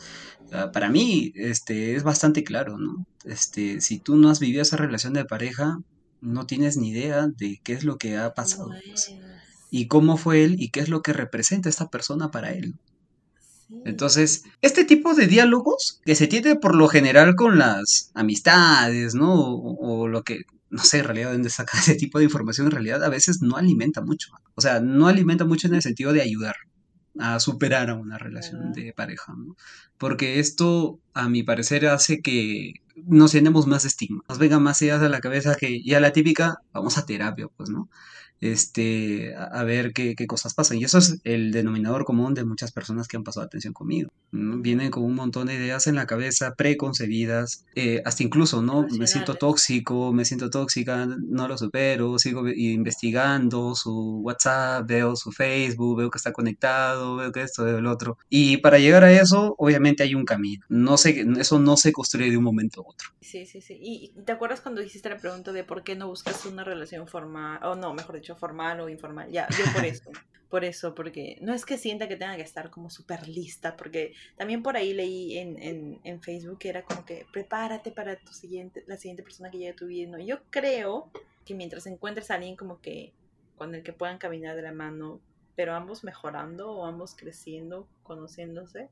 Ah, 0.52 0.72
Para 0.72 0.90
mí, 0.90 1.32
este, 1.36 1.96
es 1.96 2.04
bastante 2.04 2.44
claro, 2.44 2.78
¿no? 2.78 3.06
Este, 3.24 3.82
si 3.82 4.00
tú 4.00 4.16
no 4.16 4.30
has 4.30 4.40
vivido 4.40 4.62
esa 4.62 4.78
relación 4.78 5.14
de 5.14 5.26
pareja, 5.26 5.80
no 6.26 6.46
tienes 6.46 6.78
ni 6.78 6.90
idea 6.90 7.28
de 7.28 7.60
qué 7.64 7.74
es 7.74 7.84
lo 7.84 7.98
que 7.98 8.18
ha 8.18 8.34
pasado, 8.34 8.70
No 8.70 8.76
pues, 8.86 9.14
y 9.72 9.88
cómo 9.88 10.18
fue 10.18 10.44
él 10.44 10.56
y 10.60 10.70
qué 10.70 10.80
es 10.80 10.90
lo 10.90 11.02
que 11.02 11.14
representa 11.14 11.70
esta 11.70 11.90
persona 11.90 12.32
para 12.32 12.52
él. 12.52 12.76
Sí. 13.68 13.82
Entonces, 13.86 14.44
este 14.62 14.86
tipo 14.86 15.14
de 15.16 15.28
diálogos 15.28 16.02
que 16.06 16.16
se 16.16 16.28
tiene 16.28 16.56
por 16.56 16.76
lo 16.76 16.88
general 16.88 17.36
con 17.36 17.58
las 17.58 18.12
amistades, 18.14 19.16
¿no? 19.16 19.34
O, 19.34 20.04
o 20.04 20.08
lo 20.08 20.24
que, 20.24 20.42
no 20.70 20.84
sé, 20.84 21.00
en 21.00 21.06
realidad, 21.06 21.28
de 21.30 21.34
dónde 21.34 21.50
saca 21.50 21.78
ese 21.80 21.96
tipo 21.96 22.20
de 22.20 22.26
información, 22.26 22.68
en 22.68 22.72
realidad 22.72 23.04
a 23.04 23.10
veces 23.10 23.42
no 23.42 23.58
alimenta 23.58 24.02
mucho. 24.02 24.32
O 24.56 24.62
sea, 24.62 24.80
no 24.80 25.08
alimenta 25.08 25.46
mucho 25.46 25.68
en 25.68 25.76
el 25.76 25.82
sentido 25.82 26.14
de 26.14 26.22
ayudar 26.22 26.56
a 27.20 27.40
superar 27.40 27.90
a 27.90 27.96
una 27.96 28.18
relación 28.18 28.74
de 28.74 28.94
pareja, 28.94 29.34
¿no? 29.36 29.56
Porque 29.98 30.40
esto, 30.40 31.00
a 31.14 31.30
mi 31.30 31.44
parecer, 31.44 31.88
hace 31.88 32.22
que 32.22 32.74
nos 32.96 33.34
llenemos 33.34 33.68
más 33.68 33.84
de 33.84 33.90
estigma, 33.90 34.24
nos 34.30 34.40
vengan 34.40 34.64
más 34.64 34.82
ideas 34.82 35.02
a 35.02 35.10
la 35.10 35.22
cabeza 35.22 35.56
que 35.56 35.82
ya 35.84 36.00
la 36.00 36.14
típica, 36.14 36.62
vamos 36.74 36.98
a 36.98 37.06
terapia, 37.06 37.48
pues, 37.58 37.70
¿no? 37.70 37.90
Este, 38.42 39.34
a, 39.36 39.64
ver 39.64 39.94
qué, 39.94 40.16
qué 40.16 40.28
cosas 40.28 40.54
pasan. 40.54 40.78
Y 40.78 40.84
eso 40.84 40.98
es 40.98 41.20
el 41.24 41.52
denominador 41.52 42.06
común 42.06 42.34
de 42.34 42.46
muchas 42.46 42.72
personas 42.72 43.08
que 43.08 43.18
han 43.18 43.24
pasado 43.24 43.46
atención 43.46 43.74
conmigo. 43.74 44.12
¿no? 44.32 44.58
Vienen 44.58 44.92
con 44.92 45.04
un 45.04 45.16
montón 45.16 45.48
de 45.48 45.56
ideas 45.56 45.88
en 45.88 45.96
la 45.96 46.06
cabeza 46.06 46.54
preconcebidas, 46.56 47.66
eh, 47.76 48.02
hasta 48.06 48.24
incluso, 48.24 48.62
¿no? 48.62 48.86
Me 48.98 49.08
siento 49.08 49.36
tóxico, 49.36 50.14
me 50.14 50.26
siento 50.26 50.50
tóxica, 50.50 51.08
no 51.08 51.48
lo 51.48 51.58
supero, 51.58 52.18
sigo 52.20 52.44
ve- 52.44 52.54
investigando 52.58 53.76
su 53.76 54.20
WhatsApp, 54.24 54.88
veo 54.88 55.16
su 55.16 55.32
Facebook, 55.32 55.98
veo 55.98 56.10
que 56.10 56.18
está 56.18 56.32
conectado, 56.32 57.16
veo 57.18 57.32
que 57.32 57.42
esto, 57.42 57.64
veo 57.64 57.78
el 57.78 57.88
otro. 57.88 58.18
Y 58.30 58.58
para 58.58 58.80
llegar 58.80 59.04
a 59.04 59.12
eso, 59.12 59.56
obviamente 59.58 60.04
hay 60.04 60.16
un 60.16 60.26
camino. 60.26 60.66
No 60.70 60.98
se, 60.98 61.26
eso 61.40 61.60
no 61.60 61.78
se 61.78 61.92
construye 61.92 62.32
de 62.32 62.38
un 62.38 62.44
momento 62.44 62.82
a 62.82 62.90
otro. 62.90 63.10
Sí, 63.22 63.46
sí, 63.46 63.62
sí. 63.62 63.78
¿Y 63.80 64.14
te 64.26 64.32
acuerdas 64.32 64.62
cuando 64.62 64.82
hiciste 64.82 65.10
la 65.10 65.18
pregunta 65.18 65.52
de 65.52 65.64
por 65.64 65.84
qué 65.84 65.96
no 65.96 66.08
buscas 66.08 66.46
una 66.46 66.64
relación 66.64 67.08
formal, 67.08 67.60
o 67.64 67.76
no, 67.76 67.94
mejor 67.94 68.16
dicho, 68.16 68.25
formal 68.34 68.80
o 68.80 68.90
informal? 68.90 69.30
Ya, 69.32 69.48
yo 69.50 69.72
por 69.74 69.86
eso. 69.86 70.10
Por 70.50 70.64
eso, 70.64 70.96
porque 70.96 71.38
no 71.42 71.54
es 71.54 71.66
que 71.66 71.78
sienta 71.78 72.08
que 72.08 72.16
tenga 72.16 72.36
que 72.38 72.44
estar 72.44 72.70
como 72.70 72.90
súper 72.90 73.28
lista, 73.28 73.76
porque 73.76 74.14
también 74.38 74.64
por 74.64 74.78
ahí 74.78 74.94
leí 74.94 75.38
en, 75.38 75.62
en, 75.62 76.00
en 76.04 76.22
Facebook 76.22 76.60
que 76.60 76.70
era 76.70 76.84
como 76.84 77.04
que 77.04 77.26
prepárate 77.34 77.92
para 77.92 78.16
tu 78.16 78.32
siguiente, 78.32 78.84
la 78.88 78.96
siguiente 78.96 79.24
persona 79.24 79.52
que 79.52 79.58
llegue 79.58 79.72
a 79.72 79.76
tu 79.76 79.88
vida. 79.88 80.12
¿no? 80.12 80.24
Yo 80.24 80.44
creo 80.52 81.12
que 81.46 81.56
mientras 81.56 81.88
encuentres 81.88 82.32
a 82.32 82.36
alguien 82.36 82.56
como 82.56 82.80
que 82.80 83.14
con 83.58 83.76
el 83.76 83.84
que 83.84 83.92
puedan 83.94 84.18
caminar 84.18 84.56
de 84.56 84.62
la 84.62 84.72
mano, 84.72 85.20
pero 85.56 85.74
ambos 85.74 86.04
mejorando 86.04 86.72
o 86.72 86.86
ambos 86.86 87.16
creciendo, 87.16 87.88
conociéndose, 88.04 88.90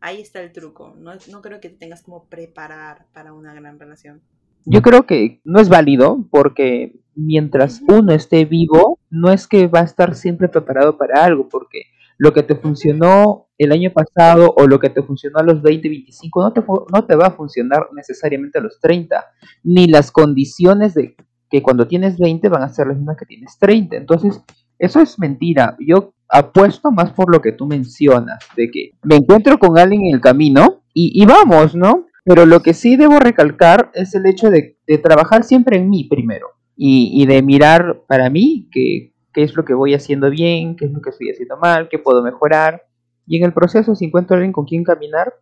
ahí 0.00 0.20
está 0.20 0.40
el 0.40 0.52
truco. 0.52 0.94
No, 0.98 1.12
no 1.30 1.42
creo 1.42 1.60
que 1.60 1.68
te 1.68 1.76
tengas 1.76 2.02
como 2.02 2.24
preparar 2.26 3.06
para 3.12 3.32
una 3.32 3.54
gran 3.54 3.78
relación. 3.78 4.22
Yo 4.64 4.82
creo 4.82 5.06
que 5.06 5.40
no 5.44 5.60
es 5.60 5.68
válido 5.68 6.26
porque 6.30 6.98
mientras 7.16 7.82
uno 7.88 8.12
esté 8.12 8.44
vivo, 8.44 9.00
no 9.10 9.32
es 9.32 9.48
que 9.48 9.66
va 9.66 9.80
a 9.80 9.84
estar 9.84 10.14
siempre 10.14 10.48
preparado 10.48 10.96
para 10.96 11.24
algo, 11.24 11.48
porque 11.48 11.82
lo 12.18 12.32
que 12.32 12.42
te 12.42 12.54
funcionó 12.54 13.48
el 13.58 13.72
año 13.72 13.90
pasado 13.92 14.54
o 14.56 14.66
lo 14.66 14.78
que 14.78 14.90
te 14.90 15.02
funcionó 15.02 15.38
a 15.38 15.42
los 15.42 15.62
20, 15.62 15.88
25, 15.88 16.42
no 16.42 16.52
te, 16.52 16.62
no 16.92 17.04
te 17.06 17.16
va 17.16 17.26
a 17.26 17.30
funcionar 17.32 17.88
necesariamente 17.94 18.58
a 18.58 18.62
los 18.62 18.78
30, 18.80 19.24
ni 19.64 19.86
las 19.86 20.10
condiciones 20.10 20.94
de 20.94 21.16
que 21.50 21.62
cuando 21.62 21.86
tienes 21.86 22.18
20 22.18 22.48
van 22.48 22.62
a 22.62 22.68
ser 22.68 22.88
las 22.88 22.96
mismas 22.96 23.16
que 23.16 23.26
tienes 23.26 23.58
30. 23.58 23.96
Entonces, 23.96 24.42
eso 24.78 25.00
es 25.00 25.18
mentira. 25.18 25.76
Yo 25.80 26.12
apuesto 26.28 26.90
más 26.90 27.12
por 27.12 27.32
lo 27.32 27.40
que 27.40 27.52
tú 27.52 27.66
mencionas, 27.66 28.44
de 28.56 28.70
que 28.70 28.90
me 29.02 29.16
encuentro 29.16 29.58
con 29.58 29.78
alguien 29.78 30.06
en 30.06 30.14
el 30.14 30.20
camino 30.20 30.82
y, 30.92 31.22
y 31.22 31.24
vamos, 31.24 31.74
¿no? 31.74 32.06
Pero 32.24 32.44
lo 32.44 32.60
que 32.60 32.74
sí 32.74 32.96
debo 32.96 33.20
recalcar 33.20 33.90
es 33.94 34.14
el 34.14 34.26
hecho 34.26 34.50
de, 34.50 34.78
de 34.86 34.98
trabajar 34.98 35.44
siempre 35.44 35.76
en 35.76 35.88
mí 35.88 36.04
primero 36.04 36.55
y, 36.76 37.10
y 37.22 37.26
de 37.26 37.42
mirar 37.42 38.02
para 38.06 38.30
mí 38.30 38.68
qué, 38.70 39.14
qué 39.32 39.42
es 39.42 39.54
lo 39.54 39.64
que 39.64 39.74
voy 39.74 39.94
haciendo 39.94 40.30
bien, 40.30 40.76
qué 40.76 40.86
es 40.86 40.92
lo 40.92 41.00
que 41.00 41.10
estoy 41.10 41.30
haciendo 41.30 41.56
mal, 41.56 41.88
qué 41.90 41.98
puedo 41.98 42.22
mejorar. 42.22 42.86
Y 43.26 43.36
en 43.36 43.44
el 43.44 43.52
proceso, 43.52 43.94
si 43.94 44.06
encuentro 44.06 44.36
alguien 44.36 44.52
con 44.52 44.64
quien 44.64 44.84
caminar, 44.84 45.34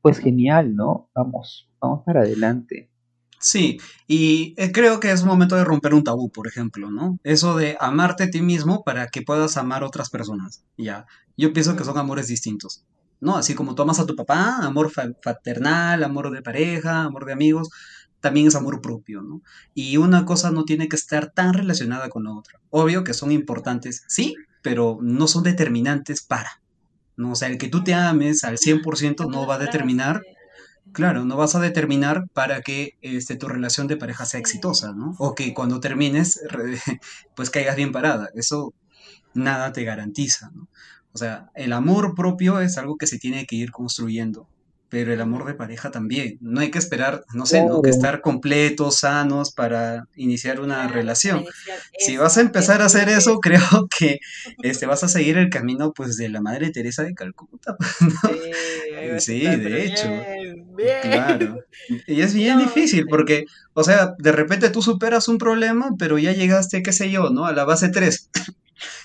pues 0.00 0.18
genial, 0.18 0.76
¿no? 0.76 1.08
Vamos, 1.14 1.68
vamos 1.80 2.02
para 2.04 2.20
adelante. 2.20 2.90
Sí, 3.42 3.80
y 4.06 4.54
eh, 4.56 4.70
creo 4.70 5.00
que 5.00 5.10
es 5.10 5.24
momento 5.24 5.56
de 5.56 5.64
romper 5.64 5.94
un 5.94 6.04
tabú, 6.04 6.30
por 6.30 6.46
ejemplo, 6.46 6.92
¿no? 6.92 7.18
Eso 7.24 7.56
de 7.56 7.76
amarte 7.80 8.22
a 8.22 8.30
ti 8.30 8.40
mismo 8.40 8.84
para 8.84 9.08
que 9.08 9.22
puedas 9.22 9.56
amar 9.56 9.82
a 9.82 9.86
otras 9.86 10.10
personas. 10.10 10.64
Ya, 10.78 11.06
yo 11.36 11.52
pienso 11.52 11.74
que 11.74 11.82
son 11.82 11.98
amores 11.98 12.28
distintos, 12.28 12.84
¿no? 13.18 13.36
Así 13.36 13.56
como 13.56 13.74
tú 13.74 13.82
amas 13.82 13.98
a 13.98 14.06
tu 14.06 14.14
papá, 14.14 14.58
amor 14.58 14.92
fraternal, 14.92 16.04
amor 16.04 16.30
de 16.30 16.42
pareja, 16.42 17.02
amor 17.02 17.24
de 17.26 17.32
amigos, 17.32 17.70
también 18.22 18.46
es 18.46 18.54
amor 18.54 18.80
propio, 18.80 19.20
¿no? 19.20 19.42
Y 19.74 19.98
una 19.98 20.24
cosa 20.24 20.50
no 20.50 20.64
tiene 20.64 20.88
que 20.88 20.96
estar 20.96 21.32
tan 21.32 21.52
relacionada 21.52 22.08
con 22.08 22.24
la 22.24 22.32
otra. 22.32 22.60
Obvio 22.70 23.04
que 23.04 23.12
son 23.12 23.32
importantes, 23.32 24.04
sí, 24.08 24.36
pero 24.62 24.98
no 25.02 25.26
son 25.26 25.42
determinantes 25.42 26.22
para. 26.22 26.62
¿no? 27.16 27.32
O 27.32 27.34
sea, 27.34 27.48
el 27.48 27.58
que 27.58 27.68
tú 27.68 27.84
te 27.84 27.94
ames 27.94 28.44
al 28.44 28.58
100% 28.58 29.28
no 29.28 29.46
va 29.46 29.56
a 29.56 29.58
determinar, 29.58 30.22
claro, 30.92 31.24
no 31.24 31.36
vas 31.36 31.56
a 31.56 31.60
determinar 31.60 32.28
para 32.32 32.62
que 32.62 32.96
este, 33.02 33.36
tu 33.36 33.48
relación 33.48 33.88
de 33.88 33.96
pareja 33.96 34.24
sea 34.24 34.40
exitosa, 34.40 34.92
¿no? 34.94 35.16
O 35.18 35.34
que 35.34 35.52
cuando 35.52 35.80
termines, 35.80 36.40
pues 37.34 37.50
caigas 37.50 37.76
bien 37.76 37.92
parada. 37.92 38.30
Eso 38.34 38.72
nada 39.34 39.72
te 39.72 39.82
garantiza, 39.82 40.50
¿no? 40.54 40.68
O 41.12 41.18
sea, 41.18 41.50
el 41.54 41.72
amor 41.72 42.14
propio 42.14 42.60
es 42.60 42.78
algo 42.78 42.96
que 42.96 43.08
se 43.08 43.18
tiene 43.18 43.46
que 43.46 43.56
ir 43.56 43.72
construyendo 43.72 44.48
pero 44.92 45.14
el 45.14 45.22
amor 45.22 45.46
de 45.46 45.54
pareja 45.54 45.90
también. 45.90 46.36
No 46.42 46.60
hay 46.60 46.70
que 46.70 46.78
esperar, 46.78 47.24
no 47.32 47.46
sé, 47.46 47.64
¿no? 47.64 47.80
que 47.80 47.88
estar 47.88 48.20
completos, 48.20 48.98
sanos 48.98 49.50
para 49.50 50.06
iniciar 50.16 50.60
una 50.60 50.86
relación. 50.86 51.46
si 51.98 52.18
vas 52.18 52.36
a 52.36 52.42
empezar 52.42 52.82
a 52.82 52.84
hacer 52.84 53.08
eso, 53.08 53.40
creo 53.40 53.88
que 53.98 54.18
este, 54.62 54.84
vas 54.84 55.02
a 55.02 55.08
seguir 55.08 55.38
el 55.38 55.48
camino 55.48 55.94
pues 55.94 56.18
de 56.18 56.28
la 56.28 56.42
Madre 56.42 56.70
Teresa 56.70 57.02
de 57.04 57.14
Calcuta. 57.14 57.74
Sí, 59.18 59.40
de 59.40 59.84
hecho. 59.84 60.08
Claro. 61.02 61.58
Y 62.06 62.20
es 62.20 62.34
bien 62.34 62.58
difícil 62.58 63.06
porque, 63.08 63.46
o 63.74 63.82
sea, 63.82 64.14
de 64.18 64.32
repente 64.32 64.70
tú 64.70 64.80
superas 64.80 65.28
un 65.28 65.38
problema, 65.38 65.90
pero 65.98 66.18
ya 66.18 66.32
llegaste, 66.32 66.82
qué 66.82 66.92
sé 66.92 67.10
yo, 67.10 67.30
¿no? 67.30 67.46
A 67.46 67.52
la 67.52 67.64
base 67.64 67.88
3. 67.88 68.30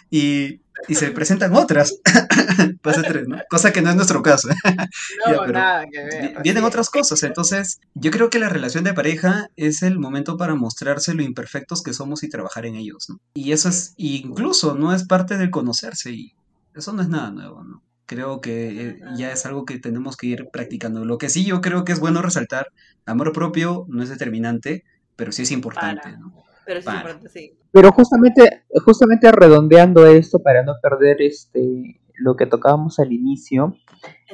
Y 0.09 0.61
y 0.87 0.95
se 0.95 1.11
presentan 1.11 1.55
otras. 1.55 1.99
Pase 2.81 3.01
tres, 3.03 3.27
¿no? 3.27 3.37
Cosa 3.49 3.71
que 3.73 3.81
no 3.81 3.89
es 3.89 3.95
nuestro 3.95 4.21
caso. 4.21 4.49
No, 5.27 5.47
nada 5.47 5.85
que 5.91 6.03
ver. 6.03 6.41
Vienen 6.43 6.63
otras 6.63 6.89
cosas. 6.89 7.23
Entonces, 7.23 7.79
yo 7.95 8.11
creo 8.11 8.29
que 8.29 8.39
la 8.39 8.49
relación 8.49 8.83
de 8.83 8.93
pareja 8.93 9.49
es 9.55 9.81
el 9.83 9.99
momento 9.99 10.37
para 10.37 10.55
mostrarse 10.55 11.13
lo 11.13 11.23
imperfectos 11.23 11.81
que 11.81 11.93
somos 11.93 12.23
y 12.23 12.29
trabajar 12.29 12.65
en 12.65 12.75
ellos, 12.75 13.09
¿no? 13.09 13.19
Y 13.33 13.51
eso 13.51 13.69
es, 13.69 13.93
incluso, 13.97 14.75
no 14.75 14.93
es 14.93 15.05
parte 15.05 15.37
del 15.37 15.49
conocerse 15.49 16.11
y 16.11 16.33
eso 16.75 16.93
no 16.93 17.01
es 17.01 17.09
nada 17.09 17.31
nuevo, 17.31 17.63
¿no? 17.63 17.81
Creo 18.05 18.39
que 18.39 18.81
eh, 18.81 18.99
ya 19.17 19.31
es 19.31 19.45
algo 19.45 19.65
que 19.65 19.79
tenemos 19.79 20.15
que 20.15 20.27
ir 20.27 20.49
practicando. 20.51 21.03
Lo 21.03 21.17
que 21.17 21.29
sí 21.29 21.43
yo 21.43 21.61
creo 21.61 21.83
que 21.83 21.91
es 21.91 21.99
bueno 21.99 22.21
resaltar, 22.21 22.67
amor 23.05 23.33
propio 23.33 23.85
no 23.89 24.03
es 24.03 24.09
determinante, 24.09 24.83
pero 25.15 25.31
sí 25.31 25.41
es 25.43 25.51
importante, 25.51 26.11
¿no? 26.17 26.46
Pero 26.67 26.81
sí, 26.81 26.89
sí. 27.29 27.57
Pero 27.71 27.91
justamente, 27.91 28.63
justamente 28.85 29.31
redondeando 29.31 30.05
esto 30.05 30.39
para 30.39 30.63
no 30.63 30.73
perder 30.81 31.21
este 31.21 31.99
lo 32.19 32.35
que 32.35 32.45
tocábamos 32.45 32.99
al 32.99 33.13
inicio, 33.13 33.75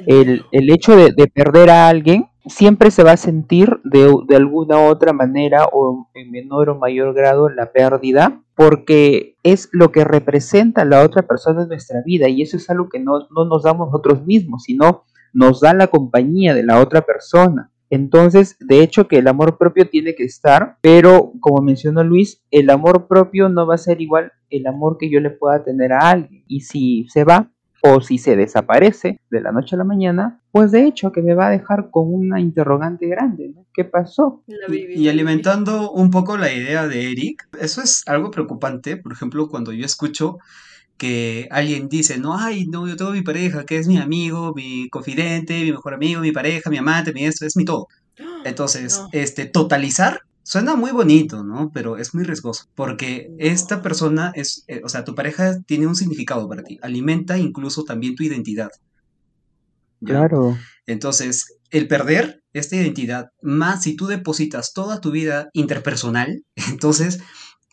el, 0.06 0.44
el 0.52 0.70
hecho 0.70 0.96
de, 0.96 1.12
perder 1.28 1.70
a 1.70 1.88
alguien 1.88 2.30
siempre 2.46 2.90
se 2.90 3.02
va 3.02 3.12
a 3.12 3.16
sentir 3.16 3.78
de, 3.84 4.12
de, 4.26 4.36
alguna 4.36 4.80
otra 4.80 5.12
manera 5.12 5.66
o 5.70 6.08
en 6.14 6.30
menor 6.30 6.70
o 6.70 6.78
mayor 6.78 7.14
grado 7.14 7.48
la 7.48 7.72
pérdida, 7.72 8.42
porque 8.54 9.36
es 9.42 9.68
lo 9.72 9.92
que 9.92 10.04
representa 10.04 10.84
la 10.84 11.02
otra 11.02 11.22
persona 11.22 11.62
en 11.62 11.68
nuestra 11.68 12.02
vida 12.04 12.28
y 12.28 12.42
eso 12.42 12.56
es 12.56 12.68
algo 12.70 12.88
que 12.88 13.00
no, 13.00 13.28
no 13.34 13.44
nos 13.44 13.62
damos 13.62 13.88
nosotros 13.88 14.24
mismos, 14.24 14.64
sino 14.64 15.04
nos 15.32 15.60
da 15.60 15.74
la 15.74 15.88
compañía 15.88 16.54
de 16.54 16.64
la 16.64 16.80
otra 16.80 17.02
persona. 17.02 17.70
Entonces, 17.94 18.56
de 18.58 18.82
hecho 18.82 19.06
que 19.06 19.18
el 19.18 19.28
amor 19.28 19.56
propio 19.56 19.88
tiene 19.88 20.16
que 20.16 20.24
estar, 20.24 20.78
pero 20.80 21.32
como 21.38 21.62
mencionó 21.62 22.02
Luis, 22.02 22.42
el 22.50 22.68
amor 22.70 23.06
propio 23.06 23.48
no 23.48 23.68
va 23.68 23.76
a 23.76 23.78
ser 23.78 24.00
igual 24.00 24.32
el 24.50 24.66
amor 24.66 24.96
que 24.98 25.08
yo 25.08 25.20
le 25.20 25.30
pueda 25.30 25.62
tener 25.62 25.92
a 25.92 26.10
alguien. 26.10 26.42
Y 26.48 26.62
si 26.62 27.06
se 27.08 27.22
va 27.22 27.52
o 27.84 28.00
si 28.00 28.18
se 28.18 28.34
desaparece 28.34 29.20
de 29.30 29.40
la 29.40 29.52
noche 29.52 29.76
a 29.76 29.78
la 29.78 29.84
mañana, 29.84 30.40
pues 30.50 30.72
de 30.72 30.86
hecho 30.86 31.12
que 31.12 31.22
me 31.22 31.34
va 31.34 31.46
a 31.46 31.50
dejar 31.50 31.90
con 31.92 32.12
una 32.12 32.40
interrogante 32.40 33.06
grande. 33.06 33.52
¿no? 33.54 33.64
¿Qué 33.72 33.84
pasó? 33.84 34.42
Y, 34.68 35.08
alimentando 35.08 35.92
un 35.92 36.10
poco 36.10 36.36
la 36.36 36.52
idea 36.52 36.88
de 36.88 37.12
Eric, 37.12 37.46
eso 37.60 37.80
es 37.80 38.02
algo 38.06 38.32
preocupante, 38.32 38.96
por 38.96 39.12
ejemplo, 39.12 39.48
cuando 39.48 39.72
yo 39.72 39.86
escucho 39.86 40.38
que 40.96 41.48
alguien 41.50 41.88
dice, 41.88 42.18
no, 42.18 42.38
ay, 42.38 42.66
no, 42.66 42.86
yo 42.86 42.96
tengo 42.96 43.10
mi 43.10 43.22
pareja, 43.22 43.64
que 43.64 43.78
es 43.78 43.88
mi 43.88 43.98
amigo, 43.98 44.52
mi 44.54 44.88
confidente, 44.88 45.62
mi 45.62 45.72
mejor 45.72 45.94
amigo, 45.94 46.20
mi 46.20 46.32
pareja, 46.32 46.70
mi 46.70 46.78
amante, 46.78 47.12
mi 47.12 47.24
esto, 47.24 47.46
es 47.46 47.56
mi 47.56 47.64
todo. 47.64 47.88
Entonces, 48.44 49.02
este, 49.12 49.46
totalizar 49.46 50.20
suena 50.44 50.76
muy 50.76 50.92
bonito, 50.92 51.42
¿no? 51.42 51.70
Pero 51.74 51.96
es 51.96 52.14
muy 52.14 52.22
riesgoso, 52.22 52.66
porque 52.74 53.30
esta 53.38 53.82
persona 53.82 54.30
es, 54.34 54.64
eh, 54.68 54.82
o 54.84 54.88
sea, 54.88 55.04
tu 55.04 55.14
pareja 55.14 55.60
tiene 55.66 55.86
un 55.86 55.96
significado 55.96 56.48
para 56.48 56.62
ti, 56.62 56.78
alimenta 56.82 57.38
incluso 57.38 57.84
también 57.84 58.14
tu 58.14 58.22
identidad. 58.22 58.70
Claro. 60.04 60.56
Entonces, 60.86 61.56
el 61.70 61.88
perder 61.88 62.42
esta 62.52 62.76
identidad, 62.76 63.30
más 63.42 63.82
si 63.82 63.96
tú 63.96 64.06
depositas 64.06 64.72
toda 64.74 65.00
tu 65.00 65.10
vida 65.10 65.48
interpersonal, 65.54 66.44
entonces 66.70 67.20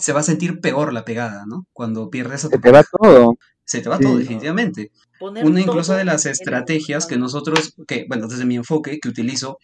se 0.01 0.13
va 0.13 0.21
a 0.21 0.23
sentir 0.23 0.59
peor 0.59 0.93
la 0.93 1.05
pegada, 1.05 1.45
¿no? 1.45 1.67
Cuando 1.73 2.09
pierdes 2.09 2.43
a 2.43 2.49
tu 2.49 2.55
Se 2.55 2.61
te 2.61 2.71
va 2.71 2.83
todo. 2.83 3.37
Se 3.63 3.79
te 3.81 3.87
va 3.87 3.99
todo, 3.99 4.17
definitivamente. 4.17 4.91
Una 5.19 5.61
incluso 5.61 5.93
de 5.93 6.03
las 6.03 6.25
estrategias 6.25 7.05
que 7.05 7.17
nosotros, 7.17 7.75
que, 7.87 8.05
bueno, 8.09 8.27
desde 8.27 8.43
mi 8.43 8.55
enfoque, 8.55 8.99
que 8.99 9.07
utilizo 9.07 9.59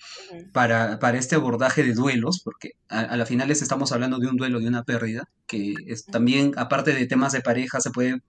para, 0.54 1.00
para 1.00 1.18
este 1.18 1.36
abordaje 1.36 1.84
de 1.84 1.94
duelos, 1.94 2.42
porque 2.44 2.74
a, 2.88 3.18
la 3.18 3.26
final 3.26 3.50
estamos 3.50 3.92
hablando 3.92 4.20
de 4.20 4.28
un 4.28 4.38
duelo, 4.38 4.60
de 4.60 4.68
una 4.68 4.84
pérdida, 4.84 5.28
que 5.48 5.74
es 5.88 6.06
también, 6.06 6.54
aparte 6.56 6.94
de 6.94 7.08
temas 7.08 7.34
de 7.34 7.42
pareja, 7.42 7.82
se 7.82 7.90
puede 7.90 8.22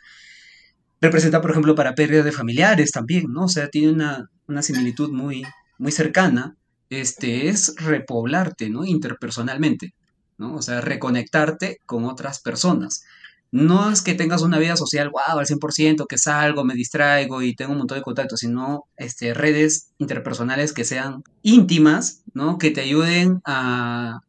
representar, 1.00 1.42
por 1.42 1.50
ejemplo, 1.50 1.74
para 1.74 1.94
pérdidas 1.94 2.24
de 2.24 2.32
familiares 2.32 2.90
también, 2.90 3.26
¿no? 3.28 3.44
O 3.44 3.48
sea, 3.48 3.68
tiene 3.68 3.92
una, 3.92 4.30
una 4.48 4.62
similitud 4.62 5.12
muy, 5.12 5.44
muy 5.78 5.92
cercana, 5.92 6.56
este, 6.90 7.48
es 7.48 7.74
repoblarte, 7.76 8.70
¿no? 8.70 8.84
Interpersonalmente. 8.84 9.94
¿No? 10.38 10.54
O 10.56 10.62
sea, 10.62 10.80
reconectarte 10.80 11.80
con 11.86 12.04
otras 12.04 12.40
personas. 12.40 13.04
No 13.50 13.90
es 13.90 14.02
que 14.02 14.14
tengas 14.14 14.42
una 14.42 14.58
vida 14.58 14.76
social, 14.76 15.10
wow, 15.10 15.38
al 15.38 15.46
100%, 15.46 16.06
que 16.06 16.18
salgo, 16.18 16.64
me 16.64 16.74
distraigo 16.74 17.42
y 17.42 17.54
tengo 17.54 17.72
un 17.72 17.78
montón 17.78 17.98
de 17.98 18.02
contactos, 18.02 18.40
sino 18.40 18.84
este, 18.96 19.32
redes 19.32 19.90
interpersonales 19.98 20.72
que 20.72 20.84
sean 20.84 21.22
íntimas, 21.42 22.22
¿no? 22.34 22.58
Que 22.58 22.70
te 22.70 22.82
ayuden 22.82 23.40
a 23.44 24.20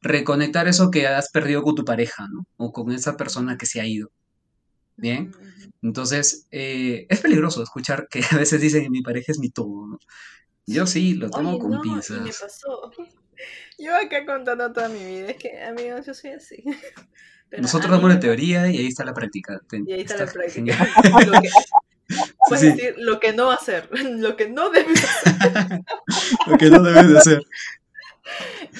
reconectar 0.00 0.68
eso 0.68 0.90
que 0.90 1.06
has 1.06 1.30
perdido 1.30 1.62
con 1.62 1.74
tu 1.74 1.84
pareja, 1.84 2.26
¿no? 2.28 2.46
O 2.56 2.72
con 2.72 2.92
esa 2.92 3.16
persona 3.16 3.58
que 3.58 3.66
se 3.66 3.80
ha 3.80 3.86
ido. 3.86 4.10
Bien. 4.96 5.32
Entonces, 5.82 6.46
eh, 6.50 7.06
es 7.08 7.20
peligroso 7.20 7.62
escuchar 7.62 8.08
que 8.10 8.22
a 8.30 8.36
veces 8.36 8.60
dicen 8.60 8.84
que 8.84 8.90
mi 8.90 9.02
pareja 9.02 9.32
es 9.32 9.38
mi 9.38 9.50
todo, 9.50 9.86
¿no? 9.86 9.98
Yo 10.66 10.86
sí, 10.86 11.14
lo 11.14 11.28
tomo 11.28 11.58
con 11.58 11.80
pinzas. 11.82 12.22
me 12.22 12.30
pasó. 12.30 12.90
Yo 13.82 13.96
acá 13.96 14.24
contando 14.24 14.72
toda 14.72 14.88
mi 14.88 15.04
vida, 15.04 15.30
es 15.30 15.36
que, 15.38 15.60
amigos, 15.60 16.06
yo 16.06 16.14
soy 16.14 16.30
así. 16.30 16.62
Nosotros 17.58 17.90
damos 17.90 18.08
la 18.08 18.20
teoría 18.20 18.68
y 18.68 18.78
ahí 18.78 18.86
está 18.86 19.04
la 19.04 19.12
práctica. 19.12 19.60
Y 19.72 19.92
ahí 19.92 20.02
está, 20.02 20.24
la 20.24 20.32
práctica. 20.32 20.88
Lo 21.26 21.40
que, 22.58 22.66
decir 22.66 22.94
lo 22.98 23.20
que 23.20 23.32
no 23.32 23.50
hacer, 23.50 23.88
lo 24.18 24.36
que 24.36 24.48
no 24.48 24.70
debes 24.70 25.02
hacer. 25.02 25.80
lo 26.46 26.58
que 26.58 26.70
no 26.70 26.82
debes 26.82 27.16
hacer. 27.16 27.42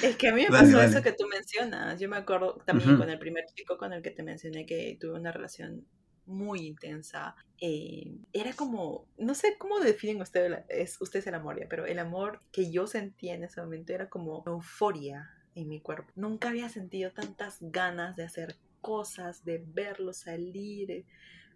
Es 0.01 0.15
que 0.15 0.29
a 0.29 0.33
mí 0.33 0.43
me 0.43 0.49
pasó 0.49 0.81
eso 0.81 1.01
que 1.01 1.11
tú 1.11 1.25
mencionas. 1.27 1.99
Yo 1.99 2.07
me 2.09 2.17
acuerdo 2.17 2.61
también 2.65 2.97
con 2.97 3.09
el 3.09 3.19
primer 3.19 3.45
chico 3.55 3.77
con 3.77 3.91
el 3.93 4.01
que 4.01 4.11
te 4.11 4.23
mencioné 4.23 4.65
que 4.65 4.97
tuve 4.99 5.13
una 5.13 5.31
relación 5.31 5.85
muy 6.25 6.67
intensa. 6.67 7.35
Eh, 7.59 8.17
era 8.33 8.53
como, 8.53 9.05
no 9.17 9.35
sé 9.35 9.57
cómo 9.57 9.79
definen 9.79 10.21
ustedes, 10.21 10.63
es, 10.69 10.99
ustedes 11.01 11.27
el 11.27 11.35
amor, 11.35 11.59
ya, 11.59 11.67
pero 11.69 11.85
el 11.85 11.99
amor 11.99 12.41
que 12.51 12.71
yo 12.71 12.87
sentía 12.87 13.33
en 13.35 13.43
ese 13.43 13.61
momento 13.61 13.93
era 13.93 14.09
como 14.09 14.43
euforia 14.45 15.29
en 15.55 15.69
mi 15.69 15.79
cuerpo. 15.79 16.11
Nunca 16.15 16.49
había 16.49 16.69
sentido 16.69 17.11
tantas 17.11 17.57
ganas 17.61 18.15
de 18.15 18.23
hacer 18.23 18.55
cosas, 18.81 19.45
de 19.45 19.63
verlo 19.65 20.13
salir. 20.13 21.05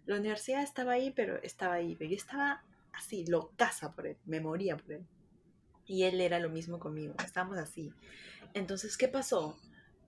La 0.06 0.16
universidad 0.16 0.62
estaba 0.62 0.92
ahí, 0.92 1.10
pero 1.10 1.42
estaba 1.42 1.74
ahí. 1.74 1.96
Pero 1.96 2.10
yo 2.10 2.16
estaba 2.16 2.64
así, 2.92 3.26
locaza 3.26 3.94
por 3.94 4.06
él, 4.06 4.16
me 4.24 4.40
moría 4.40 4.76
por 4.76 4.92
él. 4.92 5.06
Y 5.86 6.04
él 6.04 6.20
era 6.20 6.38
lo 6.38 6.50
mismo 6.50 6.78
conmigo, 6.78 7.14
estábamos 7.24 7.58
así. 7.58 7.92
Entonces, 8.54 8.96
¿qué 8.96 9.08
pasó? 9.08 9.58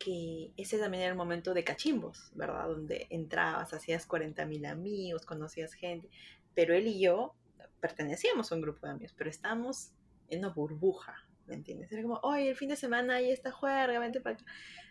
Que 0.00 0.52
ese 0.56 0.78
también 0.78 1.02
era 1.02 1.12
el 1.12 1.16
momento 1.16 1.52
de 1.52 1.62
cachimbos, 1.62 2.32
¿verdad? 2.34 2.68
Donde 2.68 3.06
entrabas, 3.10 3.74
hacías 3.74 4.06
40 4.06 4.46
mil 4.46 4.64
amigos, 4.64 5.26
conocías 5.26 5.74
gente, 5.74 6.08
pero 6.54 6.74
él 6.74 6.86
y 6.88 7.00
yo 7.00 7.34
pertenecíamos 7.80 8.50
a 8.50 8.54
un 8.54 8.62
grupo 8.62 8.86
de 8.86 8.94
amigos, 8.94 9.14
pero 9.16 9.28
estábamos 9.28 9.92
en 10.28 10.40
una 10.40 10.48
burbuja, 10.48 11.14
¿me 11.46 11.54
entiendes? 11.54 11.92
Era 11.92 12.02
como, 12.02 12.18
oye, 12.22 12.48
el 12.48 12.56
fin 12.56 12.70
de 12.70 12.76
semana 12.76 13.16
hay 13.16 13.30
esta 13.30 13.52
juerga, 13.52 13.98
vente 13.98 14.22
para 14.22 14.36
acá. 14.36 14.44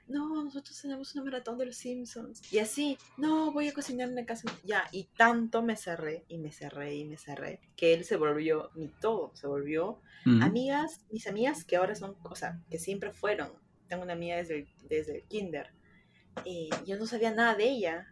No, 0.08 0.44
nosotros 0.44 0.80
tenemos 0.80 1.14
una 1.16 1.24
maratón 1.24 1.58
de 1.58 1.68
los 1.68 1.76
Simpsons. 1.76 2.42
Y 2.54 2.60
así, 2.60 2.98
no, 3.18 3.52
voy 3.52 3.68
a 3.68 3.74
cocinar 3.74 4.10
en 4.10 4.16
la 4.16 4.26
casa. 4.26 4.52
Ya, 4.64 4.88
y 4.92 5.06
tanto 5.06 5.64
me 5.64 5.76
cerré, 5.76 6.24
y 6.28 6.38
me 6.38 6.52
cerré, 6.52 6.96
y 6.96 7.06
me 7.06 7.18
cerré, 7.18 7.62
que 7.76 7.94
él 7.94 8.06
se 8.06 8.16
volvió 8.16 8.70
mi 8.76 8.90
todo, 8.90 9.32
se 9.34 9.48
volvió 9.48 10.02
amigas, 10.26 11.02
mis 11.10 11.26
amigas 11.26 11.64
que 11.64 11.78
ahora 11.78 11.96
son, 11.96 12.16
o 12.24 12.36
sea, 12.36 12.60
que 12.70 12.78
siempre 12.78 13.12
fueron 13.12 13.52
tengo 13.90 14.04
una 14.04 14.14
amiga 14.14 14.38
desde, 14.38 14.68
desde 14.88 15.18
el 15.18 15.24
kinder. 15.24 15.72
Yo 16.86 16.98
no 16.98 17.06
sabía 17.06 17.32
nada 17.32 17.56
de 17.56 17.66
ella. 17.66 18.08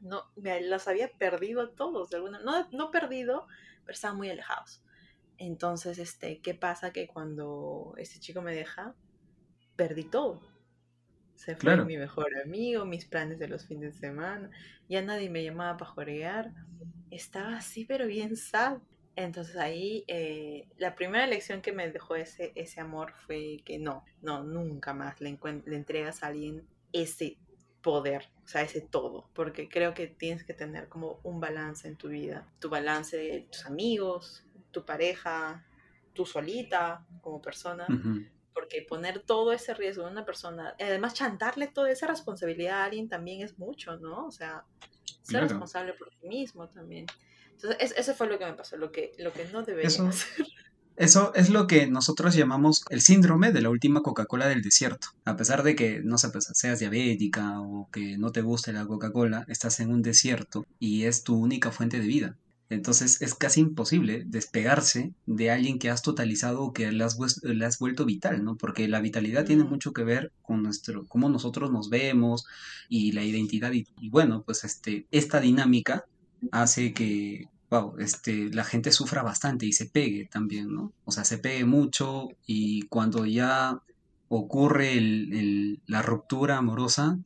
No, 0.00 0.24
me 0.36 0.60
las 0.60 0.88
había 0.88 1.08
perdido 1.08 1.70
todos, 1.70 2.10
de 2.10 2.16
alguna, 2.16 2.38
no, 2.40 2.68
no 2.70 2.90
perdido, 2.90 3.46
pero 3.84 3.94
estaban 3.94 4.16
muy 4.16 4.28
alejados. 4.30 4.82
Entonces, 5.38 5.98
este, 5.98 6.40
¿qué 6.40 6.54
pasa? 6.54 6.92
Que 6.92 7.06
cuando 7.06 7.94
este 7.98 8.18
chico 8.20 8.42
me 8.42 8.54
deja, 8.54 8.94
perdí 9.76 10.04
todo. 10.04 10.40
Se 11.34 11.56
fue 11.56 11.76
Claro. 11.76 11.84
mi 11.84 11.96
mejor 11.98 12.28
amigo, 12.44 12.84
mis 12.84 13.04
planes 13.04 13.38
de 13.38 13.48
los 13.48 13.66
fines 13.66 13.94
de 13.94 14.00
semana. 14.00 14.50
Ya 14.88 15.02
nadie 15.02 15.28
me 15.30 15.44
llamaba 15.44 15.76
para 15.76 15.90
jorear. 15.90 16.52
Estaba 17.10 17.56
así, 17.58 17.84
pero 17.84 18.06
bien 18.06 18.36
sad. 18.36 18.78
Entonces 19.16 19.56
ahí 19.56 20.04
eh, 20.08 20.68
la 20.76 20.94
primera 20.94 21.26
lección 21.26 21.62
que 21.62 21.72
me 21.72 21.90
dejó 21.90 22.16
ese, 22.16 22.52
ese 22.54 22.80
amor 22.80 23.14
fue 23.26 23.62
que 23.64 23.78
no, 23.78 24.04
no, 24.22 24.44
nunca 24.44 24.92
más 24.92 25.20
le, 25.20 25.38
le 25.64 25.76
entregas 25.76 26.22
a 26.22 26.28
alguien 26.28 26.68
ese 26.92 27.38
poder, 27.82 28.28
o 28.44 28.48
sea, 28.48 28.62
ese 28.62 28.80
todo, 28.82 29.30
porque 29.32 29.68
creo 29.68 29.94
que 29.94 30.06
tienes 30.08 30.44
que 30.44 30.54
tener 30.54 30.88
como 30.88 31.20
un 31.22 31.40
balance 31.40 31.88
en 31.88 31.96
tu 31.96 32.08
vida, 32.08 32.46
tu 32.58 32.68
balance 32.68 33.16
de 33.16 33.40
tus 33.50 33.64
amigos, 33.64 34.44
tu 34.72 34.84
pareja, 34.84 35.64
tú 36.12 36.26
solita 36.26 37.06
como 37.22 37.40
persona, 37.40 37.86
porque 38.52 38.82
poner 38.82 39.20
todo 39.22 39.52
ese 39.52 39.72
riesgo 39.74 40.04
en 40.06 40.12
una 40.12 40.24
persona, 40.24 40.74
además 40.80 41.14
chantarle 41.14 41.68
toda 41.68 41.90
esa 41.90 42.06
responsabilidad 42.06 42.80
a 42.80 42.84
alguien 42.86 43.08
también 43.08 43.42
es 43.42 43.58
mucho, 43.58 43.96
¿no? 43.98 44.26
O 44.26 44.30
sea, 44.32 44.64
ser 45.22 45.40
Claro. 45.40 45.46
responsable 45.48 45.94
por 45.94 46.10
ti 46.10 46.26
mismo 46.28 46.68
también. 46.68 47.06
Entonces, 47.56 47.76
es- 47.92 47.94
eso 47.98 48.14
fue 48.14 48.28
lo 48.28 48.38
que 48.38 48.44
me 48.46 48.52
pasó, 48.52 48.76
lo 48.76 48.92
que, 48.92 49.12
lo 49.18 49.32
que 49.32 49.44
no 49.52 49.62
debería 49.62 49.88
Eso- 49.88 50.06
hacer. 50.06 50.46
Eso 50.98 51.34
es 51.34 51.50
lo 51.50 51.66
que 51.66 51.86
nosotros 51.88 52.34
llamamos 52.34 52.82
el 52.88 53.02
síndrome 53.02 53.52
de 53.52 53.60
la 53.60 53.68
última 53.68 54.00
Coca-Cola 54.02 54.48
del 54.48 54.62
desierto. 54.62 55.08
A 55.26 55.36
pesar 55.36 55.62
de 55.62 55.76
que, 55.76 56.00
no 56.02 56.16
sé, 56.16 56.30
pues, 56.30 56.46
seas 56.54 56.78
diabética 56.78 57.60
o 57.60 57.90
que 57.92 58.16
no 58.16 58.32
te 58.32 58.40
guste 58.40 58.72
la 58.72 58.86
Coca-Cola, 58.86 59.44
estás 59.48 59.78
en 59.80 59.90
un 59.92 60.00
desierto 60.00 60.64
y 60.78 61.02
es 61.04 61.22
tu 61.22 61.36
única 61.36 61.70
fuente 61.70 62.00
de 62.00 62.06
vida. 62.06 62.36
Entonces 62.70 63.20
es 63.22 63.34
casi 63.34 63.60
imposible 63.60 64.24
despegarse 64.26 65.12
de 65.26 65.50
alguien 65.50 65.78
que 65.78 65.90
has 65.90 66.00
totalizado 66.02 66.62
o 66.62 66.72
que 66.72 66.90
le 66.90 67.04
has, 67.04 67.16
le 67.42 67.64
has 67.66 67.78
vuelto 67.78 68.06
vital, 68.06 68.42
¿no? 68.42 68.56
Porque 68.56 68.88
la 68.88 69.00
vitalidad 69.00 69.44
tiene 69.44 69.64
mucho 69.64 69.92
que 69.92 70.02
ver 70.02 70.32
con 70.42 70.62
nuestro, 70.62 71.04
cómo 71.06 71.28
nosotros 71.28 71.70
nos 71.70 71.90
vemos 71.90 72.46
y 72.88 73.12
la 73.12 73.22
identidad. 73.22 73.70
Y, 73.72 73.86
y 74.00 74.08
bueno, 74.08 74.42
pues 74.44 74.64
este, 74.64 75.06
esta 75.12 75.40
dinámica 75.40 76.06
hace 76.52 76.92
que, 76.92 77.48
wow, 77.70 77.96
este, 77.98 78.50
la 78.52 78.64
gente 78.64 78.92
sufra 78.92 79.22
bastante 79.22 79.66
y 79.66 79.72
se 79.72 79.86
pegue 79.86 80.26
también, 80.26 80.72
¿no? 80.72 80.92
O 81.04 81.12
sea, 81.12 81.24
se 81.24 81.38
pegue 81.38 81.64
mucho 81.64 82.28
y 82.46 82.82
cuando 82.82 83.26
ya 83.26 83.80
ocurre 84.28 84.98
la 85.86 86.02
ruptura 86.02 86.58
amorosa, 86.58 87.18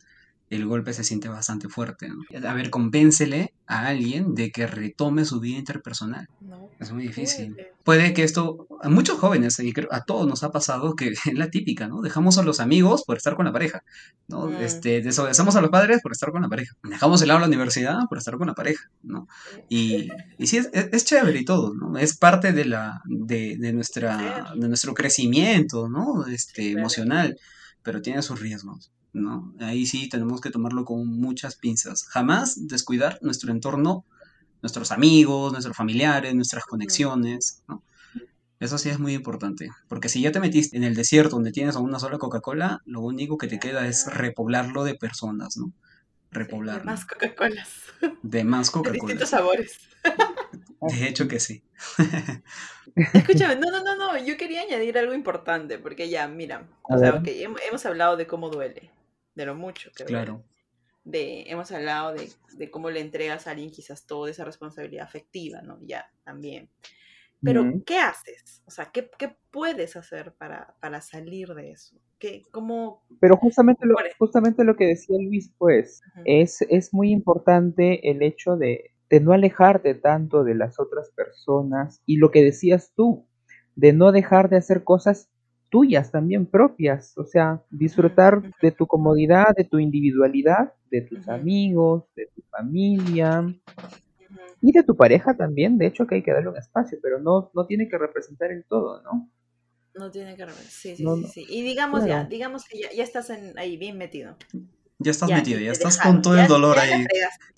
el 0.50 0.66
golpe 0.66 0.92
se 0.92 1.04
siente 1.04 1.28
bastante 1.28 1.68
fuerte, 1.68 2.08
¿no? 2.08 2.24
A 2.48 2.54
ver, 2.54 2.70
convéncele 2.70 3.54
a 3.66 3.86
alguien 3.86 4.34
de 4.34 4.50
que 4.50 4.66
retome 4.66 5.24
su 5.24 5.38
vida 5.40 5.58
interpersonal. 5.58 6.28
No 6.40 6.68
Es 6.80 6.90
muy 6.92 7.04
difícil. 7.04 7.54
puede. 7.54 7.70
Puede 7.84 8.12
que 8.14 8.24
esto, 8.24 8.66
a 8.82 8.88
muchos 8.88 9.18
jóvenes, 9.18 9.58
y 9.60 9.72
creo 9.72 9.88
a 9.92 10.04
todos 10.04 10.26
nos 10.26 10.42
ha 10.42 10.50
pasado 10.50 10.94
que 10.96 11.08
es 11.24 11.34
la 11.34 11.50
típica, 11.50 11.86
¿no? 11.88 12.00
Dejamos 12.02 12.36
a 12.38 12.42
los 12.42 12.58
amigos 12.60 13.04
por 13.06 13.16
estar 13.16 13.36
con 13.36 13.46
la 13.46 13.52
pareja, 13.52 13.82
¿no? 14.28 14.46
Mm. 14.48 14.56
Este, 14.56 15.00
desobedecemos 15.02 15.54
a 15.56 15.60
los 15.60 15.70
padres 15.70 16.00
por 16.02 16.12
estar 16.12 16.30
con 16.32 16.42
la 16.42 16.48
pareja. 16.48 16.74
Dejamos 16.82 17.22
el 17.22 17.28
lado 17.28 17.38
de 17.40 17.42
la 17.42 17.48
universidad 17.48 17.98
por 18.08 18.18
estar 18.18 18.36
con 18.36 18.48
la 18.48 18.54
pareja, 18.54 18.90
¿no? 19.02 19.28
Y, 19.68 20.08
y 20.36 20.46
sí, 20.48 20.56
es, 20.58 20.68
es- 20.72 20.88
es 20.92 21.04
chévere 21.04 21.38
y 21.40 21.44
todo, 21.44 21.74
¿no? 21.74 21.96
Es 21.96 22.16
parte 22.16 22.52
de 22.52 22.64
la, 22.64 23.00
de, 23.06 23.56
de 23.56 23.72
nuestra, 23.72 24.52
de 24.56 24.68
nuestro 24.68 24.94
crecimiento, 24.94 25.88
¿no? 25.88 26.26
Este, 26.26 26.72
emocional, 26.72 27.36
pero 27.82 28.02
tiene 28.02 28.20
sus 28.22 28.40
riesgos, 28.40 28.90
¿no? 29.12 29.52
Ahí 29.60 29.86
sí 29.86 30.08
tenemos 30.08 30.40
que 30.40 30.50
tomarlo 30.50 30.84
con 30.84 31.06
muchas 31.06 31.56
pinzas. 31.56 32.04
Jamás 32.08 32.68
descuidar 32.68 33.18
nuestro 33.22 33.50
entorno, 33.52 34.04
nuestros 34.62 34.92
amigos, 34.92 35.52
nuestros 35.52 35.76
familiares, 35.76 36.34
nuestras 36.34 36.64
conexiones, 36.64 37.62
¿no? 37.68 37.82
Eso 38.60 38.76
sí 38.76 38.90
es 38.90 38.98
muy 38.98 39.14
importante, 39.14 39.70
porque 39.88 40.10
si 40.10 40.20
ya 40.20 40.32
te 40.32 40.38
metiste 40.40 40.76
en 40.76 40.84
el 40.84 40.94
desierto 40.94 41.36
donde 41.36 41.50
tienes 41.50 41.76
a 41.76 41.78
una 41.78 41.98
sola 41.98 42.18
Coca-Cola, 42.18 42.82
lo 42.84 43.00
único 43.00 43.38
que 43.38 43.46
te 43.48 43.58
queda 43.58 43.86
es 43.86 44.06
repoblarlo 44.12 44.84
de 44.84 44.96
personas, 44.96 45.56
¿no? 45.56 45.72
Repoblarlo. 46.30 46.80
de 46.82 46.86
más 46.86 47.04
Coca-Colas. 47.06 47.68
De 48.22 48.44
más 48.44 48.66
De 48.66 48.72
Coca-Cola. 48.72 48.94
distintos 49.14 49.30
sabores. 49.30 49.78
De 50.82 51.08
hecho 51.08 51.26
que 51.26 51.40
sí. 51.40 51.62
Escúchame, 53.14 53.56
no, 53.56 53.70
no, 53.70 53.82
no, 53.82 53.96
no, 53.96 54.18
yo 54.24 54.36
quería 54.36 54.62
añadir 54.62 54.98
algo 54.98 55.14
importante, 55.14 55.78
porque 55.78 56.08
ya, 56.10 56.26
mira, 56.28 56.66
o 56.82 56.98
sea, 56.98 57.12
ver. 57.12 57.20
ok, 57.20 57.26
hem- 57.28 57.56
hemos 57.68 57.86
hablado 57.86 58.16
de 58.16 58.26
cómo 58.26 58.50
duele, 58.50 58.90
de 59.40 59.46
lo 59.46 59.54
mucho 59.54 59.90
que. 59.96 60.04
Claro. 60.04 60.44
De, 61.02 61.44
hemos 61.50 61.72
hablado 61.72 62.12
de, 62.12 62.28
de 62.52 62.70
cómo 62.70 62.90
le 62.90 63.00
entregas 63.00 63.46
a 63.46 63.52
alguien 63.52 63.70
quizás 63.70 64.06
toda 64.06 64.30
esa 64.30 64.44
responsabilidad 64.44 65.04
afectiva, 65.04 65.62
¿no? 65.62 65.78
Ya, 65.82 66.10
también. 66.24 66.68
Pero. 67.42 67.64
¿qué 67.86 67.98
haces? 67.98 68.62
O 68.66 68.70
sea, 68.70 68.90
¿qué, 68.92 69.10
qué 69.18 69.36
puedes 69.50 69.96
hacer 69.96 70.34
para, 70.34 70.76
para 70.80 71.00
salir 71.00 71.48
de 71.54 71.72
eso? 71.72 71.96
¿Qué, 72.18 72.42
cómo, 72.50 73.02
Pero 73.18 73.36
justamente 73.38 73.86
lo, 73.86 73.96
justamente 74.18 74.62
lo 74.62 74.76
que 74.76 74.86
decía 74.86 75.16
Luis, 75.18 75.50
pues, 75.56 76.02
es, 76.26 76.60
es 76.68 76.92
muy 76.92 77.10
importante 77.10 78.10
el 78.10 78.22
hecho 78.22 78.56
de, 78.56 78.92
de 79.08 79.20
no 79.20 79.32
alejarte 79.32 79.94
tanto 79.94 80.44
de 80.44 80.54
las 80.54 80.78
otras 80.78 81.10
personas 81.12 82.02
y 82.04 82.18
lo 82.18 82.30
que 82.30 82.44
decías 82.44 82.92
tú, 82.94 83.26
de 83.74 83.94
no 83.94 84.12
dejar 84.12 84.50
de 84.50 84.58
hacer 84.58 84.84
cosas 84.84 85.30
tuyas 85.70 86.10
también 86.10 86.46
propias, 86.46 87.16
o 87.16 87.24
sea, 87.24 87.62
disfrutar 87.70 88.42
de 88.60 88.72
tu 88.72 88.86
comodidad, 88.86 89.54
de 89.56 89.64
tu 89.64 89.78
individualidad, 89.78 90.72
de 90.90 91.02
tus 91.02 91.28
amigos, 91.28 92.04
de 92.16 92.26
tu 92.34 92.42
familia 92.50 93.44
y 94.60 94.72
de 94.72 94.82
tu 94.82 94.96
pareja 94.96 95.34
también, 95.36 95.78
de 95.78 95.86
hecho 95.86 96.06
que 96.06 96.16
hay 96.16 96.22
que 96.22 96.32
darle 96.32 96.50
un 96.50 96.56
espacio, 96.56 96.98
pero 97.02 97.18
no, 97.20 97.50
no 97.54 97.66
tiene 97.66 97.88
que 97.88 97.96
representar 97.96 98.50
el 98.50 98.64
todo, 98.64 99.00
¿no? 99.02 99.30
No 99.94 100.10
tiene 100.10 100.36
que 100.36 100.44
rever- 100.44 100.68
Sí, 100.68 100.96
sí, 100.96 101.04
No, 101.04 101.16
sí, 101.16 101.26
sí. 101.26 101.46
Y 101.48 101.62
digamos 101.62 102.04
ya, 102.06 102.24
digamos 102.24 102.64
que 102.64 102.80
ya, 102.80 102.92
ya 102.92 103.02
estás 103.02 103.30
en, 103.30 103.58
ahí 103.58 103.76
bien 103.76 103.98
metido. 103.98 104.36
Ya 105.02 105.10
estás 105.10 105.28
Ya, 105.30 105.36
metido, 105.36 105.58
ya 105.60 105.72
estás 105.72 105.94
dejaron, 105.96 106.14
con 106.16 106.22
todo 106.22 106.36
ya- 106.36 106.42
el 106.42 106.48
dolor 106.48 106.78
ahí. 106.78 107.04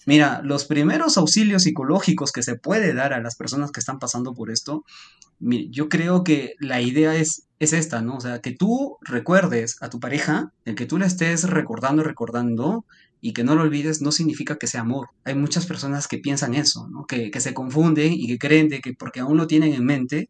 Mira, 0.07 0.41
los 0.45 0.65
primeros 0.65 1.17
auxilios 1.19 1.65
psicológicos 1.65 2.33
que 2.33 2.43
se 2.43 2.55
puede 2.57 2.95
dar 2.95 3.13
a 3.13 3.21
las 3.21 3.37
personas 3.37 3.71
que 3.73 3.81
están 3.81 3.99
pasando 3.99 4.33
por 4.33 4.51
esto, 4.51 4.85
mi- 5.39 5.69
yo 5.71 5.89
creo 5.89 6.23
que 6.25 6.55
la 6.61 6.81
idea 6.81 7.15
es, 7.17 7.49
es 7.59 7.73
esta, 7.73 8.01
¿no? 8.01 8.17
O 8.17 8.21
sea, 8.21 8.41
que 8.41 8.53
tú 8.53 8.97
recuerdes 9.03 9.77
a 9.81 9.91
tu 9.91 9.99
pareja, 10.01 10.53
el 10.65 10.75
que 10.77 10.87
tú 10.87 10.99
la 10.99 11.07
estés 11.07 11.45
recordando, 11.45 12.03
recordando, 12.03 12.85
y 13.21 13.33
que 13.33 13.45
no 13.45 13.55
lo 13.55 13.63
olvides 13.63 14.01
no 14.03 14.11
significa 14.11 14.57
que 14.57 14.67
sea 14.67 14.81
amor. 14.81 15.09
Hay 15.25 15.35
muchas 15.37 15.67
personas 15.67 16.09
que 16.09 16.19
piensan 16.19 16.55
eso, 16.55 16.89
¿no? 16.91 17.05
Que, 17.07 17.31
que 17.31 17.41
se 17.41 17.55
confunden 17.55 18.13
y 18.13 18.27
que 18.27 18.39
creen 18.39 18.69
de 18.69 18.81
que 18.81 18.95
porque 18.95 19.21
aún 19.21 19.37
lo 19.37 19.47
tienen 19.47 19.73
en 19.75 19.85
mente, 19.85 20.29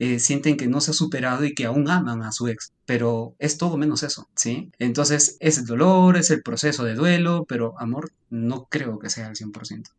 eh, 0.00 0.18
sienten 0.18 0.56
que 0.56 0.66
no 0.66 0.80
se 0.80 0.90
ha 0.90 0.94
superado 0.94 1.44
y 1.44 1.54
que 1.54 1.66
aún 1.66 1.88
aman 1.88 2.22
a 2.22 2.32
su 2.32 2.48
ex, 2.48 2.72
pero 2.84 3.36
es 3.38 3.58
todo 3.58 3.76
menos 3.76 4.02
eso, 4.02 4.28
¿sí? 4.34 4.72
Entonces 4.78 5.36
es 5.38 5.58
el 5.58 5.66
dolor, 5.66 6.16
es 6.16 6.30
el 6.30 6.42
proceso 6.42 6.84
de 6.84 6.94
duelo, 6.94 7.44
pero 7.48 7.78
amor 7.78 8.10
no 8.28 8.66
creo 8.68 8.98
que 8.98 9.08
sea 9.08 9.28
al 9.28 9.36
100%, 9.36 9.90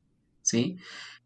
¿sí? 0.42 0.78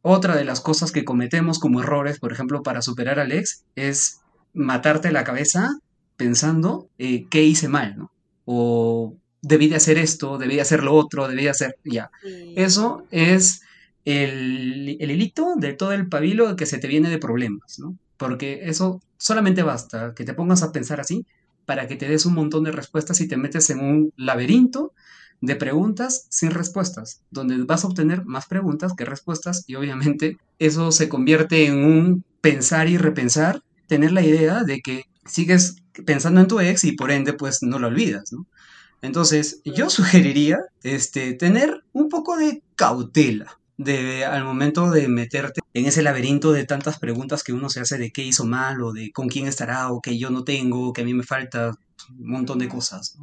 Otra 0.02 0.36
de 0.36 0.46
las 0.46 0.62
cosas 0.62 0.92
que 0.92 1.04
cometemos 1.04 1.58
como 1.60 1.82
errores, 1.82 2.20
por 2.20 2.32
ejemplo, 2.32 2.62
para 2.62 2.82
superar 2.84 3.20
al 3.20 3.32
ex, 3.32 3.64
es 3.76 4.22
matarte 4.54 5.12
la 5.12 5.24
cabeza 5.24 5.72
pensando 6.16 6.90
eh, 7.00 7.26
qué 7.30 7.44
hice 7.44 7.70
mal, 7.70 7.98
¿no? 7.98 8.12
O 8.46 9.16
debí 9.42 9.68
de 9.68 9.78
hacer 9.78 9.98
esto, 9.98 10.38
debí 10.38 10.56
de 10.56 10.62
hacer 10.62 10.84
lo 10.84 10.94
otro, 10.94 11.28
debí 11.28 11.44
de 11.44 11.50
hacer, 11.50 11.76
ya. 11.84 12.12
Sí. 12.22 12.54
Eso 12.56 13.06
es 13.10 13.62
el, 14.06 14.98
el 15.00 15.12
hilito 15.12 15.56
de 15.56 15.74
todo 15.74 15.92
el 15.94 16.08
pabilo 16.08 16.56
que 16.56 16.66
se 16.66 16.78
te 16.78 16.88
viene 16.88 17.10
de 17.10 17.18
problemas, 17.18 17.80
¿no? 17.80 17.98
Porque 18.20 18.60
eso 18.64 19.02
solamente 19.18 19.64
basta 19.64 20.14
que 20.14 20.26
te 20.26 20.36
pongas 20.36 20.62
a 20.62 20.72
pensar 20.72 21.00
así 21.00 21.26
para 21.66 21.88
que 21.88 21.96
te 21.96 22.10
des 22.10 22.26
un 22.26 22.34
montón 22.34 22.66
de 22.66 22.72
respuestas 22.72 23.22
y 23.22 23.28
te 23.28 23.38
metes 23.38 23.70
en 23.70 23.80
un 23.80 24.14
laberinto 24.18 24.94
de 25.42 25.56
preguntas 25.56 26.26
sin 26.30 26.52
respuestas, 26.52 27.22
donde 27.32 27.64
vas 27.64 27.84
a 27.84 27.88
obtener 27.88 28.26
más 28.26 28.46
preguntas 28.48 28.92
que 28.98 29.06
respuestas 29.06 29.64
y 29.68 29.76
obviamente 29.76 30.38
eso 30.60 30.92
se 30.92 31.08
convierte 31.08 31.66
en 31.66 31.78
un 31.78 32.26
pensar 32.42 32.90
y 32.90 32.98
repensar, 32.98 33.62
tener 33.88 34.12
la 34.12 34.22
idea 34.22 34.64
de 34.64 34.82
que 34.82 35.04
sigues 35.26 35.78
pensando 36.06 36.42
en 36.42 36.48
tu 36.48 36.60
ex 36.60 36.84
y 36.84 36.92
por 36.92 37.12
ende 37.12 37.34
pues 37.34 37.60
no 37.62 37.80
lo 37.80 37.88
olvidas, 37.88 38.34
¿no? 38.34 38.46
Entonces, 39.02 39.62
yo 39.64 39.90
sugeriría 39.90 40.60
este, 40.84 41.34
tener 41.34 41.84
un 41.94 42.10
poco 42.10 42.36
de 42.36 42.62
cautela 42.76 43.60
de, 43.78 44.26
al 44.26 44.44
momento 44.44 44.92
de 44.92 45.08
meterte 45.08 45.59
en 45.74 45.86
ese 45.86 46.02
laberinto 46.02 46.52
de 46.52 46.66
tantas 46.66 47.00
preguntas 47.00 47.44
que 47.44 47.54
uno 47.54 47.70
se 47.70 47.80
hace 47.82 47.98
de 47.98 48.12
qué 48.12 48.24
hizo 48.24 48.46
mal 48.46 48.82
o 48.84 48.92
de 48.94 49.12
con 49.12 49.28
quién 49.30 49.48
estará 49.48 49.92
o 49.92 50.02
que 50.02 50.18
yo 50.18 50.30
no 50.30 50.44
tengo, 50.44 50.94
que 50.94 51.02
a 51.02 51.06
mí 51.06 51.14
me 51.14 51.24
falta 51.24 51.70
un 52.18 52.30
montón 52.32 52.60
de 52.60 52.68
cosas. 52.70 53.16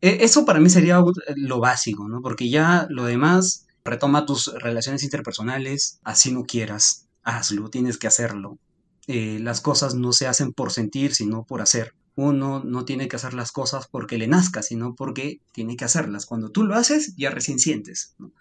E- 0.00 0.18
Eso 0.24 0.44
para 0.44 0.60
mí 0.60 0.70
sería 0.70 1.02
lo 1.36 1.60
básico, 1.60 2.08
¿no? 2.08 2.20
porque 2.22 2.48
ya 2.50 2.86
lo 2.90 3.04
demás 3.04 3.66
retoma 3.84 4.26
tus 4.26 4.52
relaciones 4.60 5.02
interpersonales, 5.04 6.00
así 6.04 6.32
no 6.32 6.44
quieras, 6.44 7.06
hazlo, 7.22 7.70
tienes 7.70 7.98
que 7.98 8.06
hacerlo. 8.08 8.58
Eh, 9.06 9.38
las 9.40 9.60
cosas 9.60 9.94
no 9.94 10.12
se 10.12 10.26
hacen 10.26 10.52
por 10.52 10.72
sentir, 10.72 11.14
sino 11.14 11.44
por 11.44 11.62
hacer 11.62 11.94
uno 12.16 12.64
no 12.64 12.84
tiene 12.84 13.08
que 13.08 13.16
hacer 13.16 13.34
las 13.34 13.52
cosas 13.52 13.86
porque 13.88 14.18
le 14.18 14.26
nazca, 14.26 14.62
sino 14.62 14.94
porque 14.94 15.40
tiene 15.52 15.76
que 15.76 15.84
hacerlas. 15.84 16.26
Cuando 16.26 16.50
tú 16.50 16.64
lo 16.64 16.74
haces, 16.74 17.14
ya 17.16 17.30
recién 17.30 17.58
sientes. 17.58 18.14
¿no? 18.18 18.32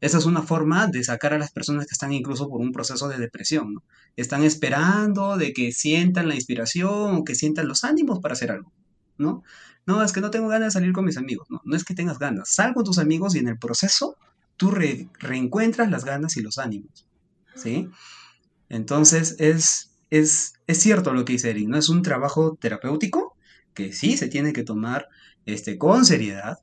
Esa 0.00 0.18
es 0.18 0.26
una 0.26 0.42
forma 0.42 0.86
de 0.86 1.02
sacar 1.02 1.32
a 1.32 1.38
las 1.38 1.50
personas 1.50 1.86
que 1.86 1.92
están 1.94 2.12
incluso 2.12 2.48
por 2.48 2.60
un 2.60 2.72
proceso 2.72 3.08
de 3.08 3.18
depresión. 3.18 3.82
Están 4.16 4.42
esperando 4.44 5.36
de 5.38 5.52
que 5.52 5.72
sientan 5.72 6.28
la 6.28 6.34
inspiración 6.34 7.16
o 7.16 7.24
que 7.24 7.34
sientan 7.34 7.68
los 7.68 7.84
ánimos 7.84 8.20
para 8.20 8.34
hacer 8.34 8.50
algo. 8.52 8.70
¿no? 9.18 9.42
no, 9.86 10.02
es 10.02 10.12
que 10.12 10.20
no 10.20 10.30
tengo 10.30 10.48
ganas 10.48 10.68
de 10.68 10.78
salir 10.78 10.92
con 10.92 11.04
mis 11.04 11.16
amigos. 11.16 11.48
No, 11.50 11.74
es 11.74 11.84
que 11.84 11.94
tengas 11.94 12.18
ganas. 12.18 12.50
Sal 12.50 12.74
con 12.74 12.84
tus 12.84 12.98
amigos 12.98 13.34
y 13.34 13.38
en 13.38 13.48
el 13.48 13.58
proceso 13.58 14.16
tú 14.58 14.70
re- 14.70 15.08
reencuentras 15.18 15.90
las 15.90 16.04
ganas 16.04 16.36
y 16.36 16.42
los 16.42 16.58
ánimos. 16.58 17.06
¿Sí? 17.54 17.88
Entonces 18.68 19.36
es, 19.38 19.91
es, 20.12 20.52
es 20.66 20.78
cierto 20.78 21.14
lo 21.14 21.24
que 21.24 21.32
dice 21.32 21.48
Eric, 21.48 21.68
¿no? 21.68 21.78
Es 21.78 21.88
un 21.88 22.02
trabajo 22.02 22.58
terapéutico 22.60 23.34
que 23.72 23.94
sí 23.94 24.18
se 24.18 24.28
tiene 24.28 24.52
que 24.52 24.62
tomar 24.62 25.08
este, 25.46 25.78
con 25.78 26.04
seriedad. 26.04 26.58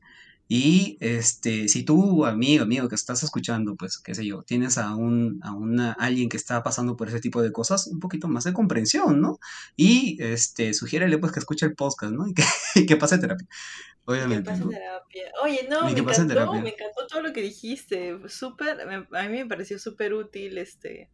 Y 0.47 0.97
este, 0.99 1.67
si 1.67 1.83
tú, 1.83 2.27
amigo, 2.27 2.63
amigo 2.63 2.87
que 2.87 2.95
estás 2.95 3.23
escuchando, 3.23 3.75
pues, 3.75 3.97
qué 3.97 4.13
sé 4.13 4.23
yo, 4.23 4.43
tienes 4.43 4.77
a 4.77 4.95
un, 4.95 5.39
a 5.43 5.53
una, 5.53 5.93
alguien 5.93 6.29
que 6.29 6.37
está 6.37 6.61
pasando 6.61 6.95
por 6.95 7.07
ese 7.07 7.19
tipo 7.21 7.41
de 7.41 7.51
cosas, 7.51 7.87
un 7.87 7.99
poquito 7.99 8.27
más 8.27 8.43
de 8.43 8.53
comprensión, 8.53 9.19
¿no? 9.19 9.39
Y 9.75 10.21
este, 10.21 10.75
sugiérele 10.75 11.17
pues 11.17 11.31
que 11.31 11.39
escuche 11.39 11.65
el 11.65 11.73
podcast, 11.73 12.13
¿no? 12.13 12.27
Y 12.29 12.33
que, 12.35 12.43
y 12.75 12.85
que 12.85 12.97
pase 12.97 13.17
terapia, 13.17 13.47
Que 13.47 14.11
obviamente, 14.11 14.51
pase 14.51 14.63
¿no? 14.63 14.69
terapia. 14.69 15.31
Oye, 15.43 15.67
no, 15.67 15.85
me 15.85 15.95
que 15.95 16.01
encantó, 16.01 16.53
me 16.53 16.69
encantó 16.69 17.07
todo 17.07 17.23
lo 17.23 17.33
que 17.33 17.41
dijiste. 17.41 18.19
Súper, 18.27 18.79
a 18.81 19.23
mí 19.27 19.37
me 19.37 19.45
pareció 19.47 19.79
súper 19.79 20.13
útil, 20.13 20.59
este, 20.59 21.09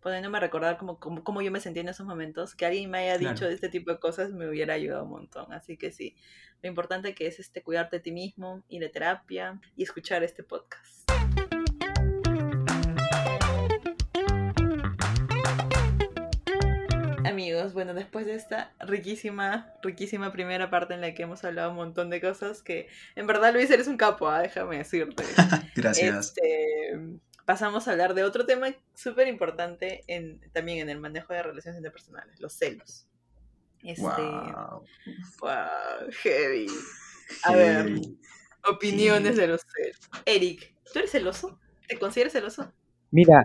poniéndome 0.00 0.38
a 0.38 0.40
recordar 0.40 0.76
cómo, 0.78 0.98
cómo, 0.98 1.22
cómo 1.22 1.42
yo 1.42 1.50
me 1.50 1.60
sentía 1.60 1.82
en 1.82 1.88
esos 1.88 2.06
momentos. 2.06 2.54
Que 2.54 2.66
alguien 2.66 2.90
me 2.90 2.98
haya 2.98 3.18
dicho 3.18 3.32
Claro. 3.34 3.48
de 3.48 3.54
este 3.54 3.68
tipo 3.68 3.90
de 3.90 3.98
cosas 3.98 4.30
me 4.32 4.48
hubiera 4.48 4.74
ayudado 4.74 5.04
un 5.04 5.10
montón. 5.10 5.52
Así 5.52 5.76
que 5.76 5.92
sí, 5.92 6.16
lo 6.62 6.68
importante 6.68 7.14
que 7.14 7.26
es 7.26 7.38
este 7.40 7.62
cuidarte 7.62 7.96
de 7.96 8.00
ti 8.02 8.12
mismo, 8.12 8.62
ir 8.68 8.84
a 8.84 8.90
terapia 8.90 9.60
y 9.76 9.82
escuchar 9.82 10.22
este 10.22 10.42
podcast. 10.42 11.10
Amigos, 17.24 17.74
bueno, 17.74 17.94
después 17.94 18.26
de 18.26 18.34
esta 18.34 18.72
riquísima, 18.80 19.72
riquísima 19.82 20.32
primera 20.32 20.70
parte 20.70 20.94
en 20.94 21.00
la 21.00 21.14
que 21.14 21.22
hemos 21.22 21.44
hablado 21.44 21.70
un 21.70 21.76
montón 21.76 22.10
de 22.10 22.20
cosas 22.20 22.62
que 22.62 22.88
en 23.14 23.26
verdad 23.26 23.52
Luis 23.52 23.70
eres 23.70 23.86
un 23.88 23.96
capo, 23.96 24.28
ah, 24.28 24.40
déjame 24.40 24.78
decirte. 24.78 25.22
Gracias. 25.76 26.28
Este, 26.28 26.98
pasamos 27.50 27.88
a 27.88 27.90
hablar 27.90 28.14
de 28.14 28.22
otro 28.22 28.46
tema 28.46 28.68
súper 28.94 29.26
importante 29.26 30.04
en, 30.06 30.40
también 30.52 30.78
en 30.78 30.88
el 30.88 31.00
manejo 31.00 31.32
de 31.32 31.42
relaciones 31.42 31.78
interpersonales, 31.78 32.40
los 32.40 32.52
celos. 32.52 33.08
Este, 33.82 34.02
Wow. 34.02 34.84
wow, 35.40 36.10
heavy. 36.22 36.68
A 37.42 37.52
ver, 37.56 38.00
opiniones 38.70 39.36
de 39.36 39.48
los 39.48 39.62
celos. 39.62 39.98
Eric, 40.26 40.76
¿tú 40.92 41.00
eres 41.00 41.10
celoso? 41.10 41.58
¿Te 41.88 41.98
consideras 41.98 42.34
celoso? 42.34 42.72
Mira, 43.10 43.42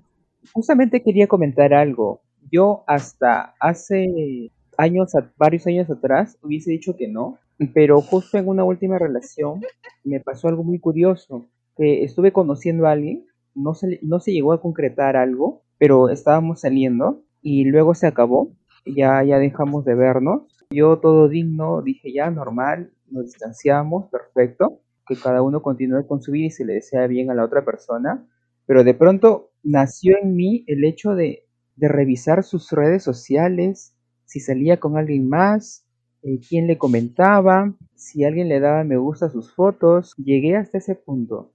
justamente 0.53 1.01
quería 1.01 1.25
comentar 1.25 1.73
algo. 1.73 2.21
Yo 2.51 2.83
hasta 2.85 3.55
hace 3.59 4.51
años, 4.77 5.13
varios 5.35 5.65
años 5.65 5.89
atrás, 5.89 6.37
hubiese 6.43 6.69
dicho 6.69 6.95
que 6.95 7.07
no, 7.07 7.39
pero 7.73 8.01
justo 8.01 8.37
en 8.37 8.47
una 8.47 8.63
última 8.63 8.99
relación 8.99 9.61
me 10.03 10.19
pasó 10.19 10.47
algo 10.47 10.63
muy 10.63 10.77
curioso, 10.77 11.49
que 11.75 12.03
estuve 12.03 12.31
conociendo 12.31 12.85
a 12.85 12.91
alguien, 12.91 13.25
no 13.55 13.73
se, 13.73 13.99
no 14.03 14.19
se 14.19 14.31
llegó 14.33 14.53
a 14.53 14.61
concretar 14.61 15.17
algo, 15.17 15.63
pero 15.77 16.09
estábamos 16.09 16.61
saliendo 16.61 17.23
y 17.41 17.65
luego 17.65 17.95
se 17.95 18.07
acabó, 18.07 18.53
ya, 18.85 19.23
ya 19.23 19.39
dejamos 19.39 19.85
de 19.85 19.95
vernos. 19.95 20.43
Yo 20.69 20.99
todo 20.99 21.29
digno, 21.29 21.81
dije 21.81 22.13
ya, 22.13 22.29
normal, 22.29 22.91
nos 23.09 23.25
distanciamos, 23.25 24.09
perfecto, 24.09 24.81
que 25.07 25.15
cada 25.15 25.41
uno 25.41 25.61
continúe 25.61 26.05
con 26.07 26.21
su 26.21 26.31
vida 26.31 26.47
y 26.47 26.51
se 26.51 26.65
le 26.65 26.73
desea 26.73 27.07
bien 27.07 27.31
a 27.31 27.35
la 27.35 27.45
otra 27.45 27.63
persona 27.65 28.27
pero 28.65 28.83
de 28.83 28.93
pronto 28.93 29.51
nació 29.63 30.17
en 30.21 30.35
mí 30.35 30.63
el 30.67 30.83
hecho 30.83 31.15
de, 31.15 31.45
de 31.75 31.87
revisar 31.87 32.43
sus 32.43 32.71
redes 32.71 33.03
sociales, 33.03 33.95
si 34.25 34.39
salía 34.39 34.79
con 34.79 34.97
alguien 34.97 35.29
más, 35.29 35.85
eh, 36.23 36.39
quién 36.47 36.67
le 36.67 36.77
comentaba, 36.77 37.75
si 37.95 38.23
alguien 38.23 38.49
le 38.49 38.59
daba 38.59 38.83
me 38.83 38.97
gusta 38.97 39.27
a 39.27 39.29
sus 39.29 39.53
fotos. 39.53 40.13
Llegué 40.17 40.55
hasta 40.55 40.79
ese 40.79 40.95
punto. 40.95 41.53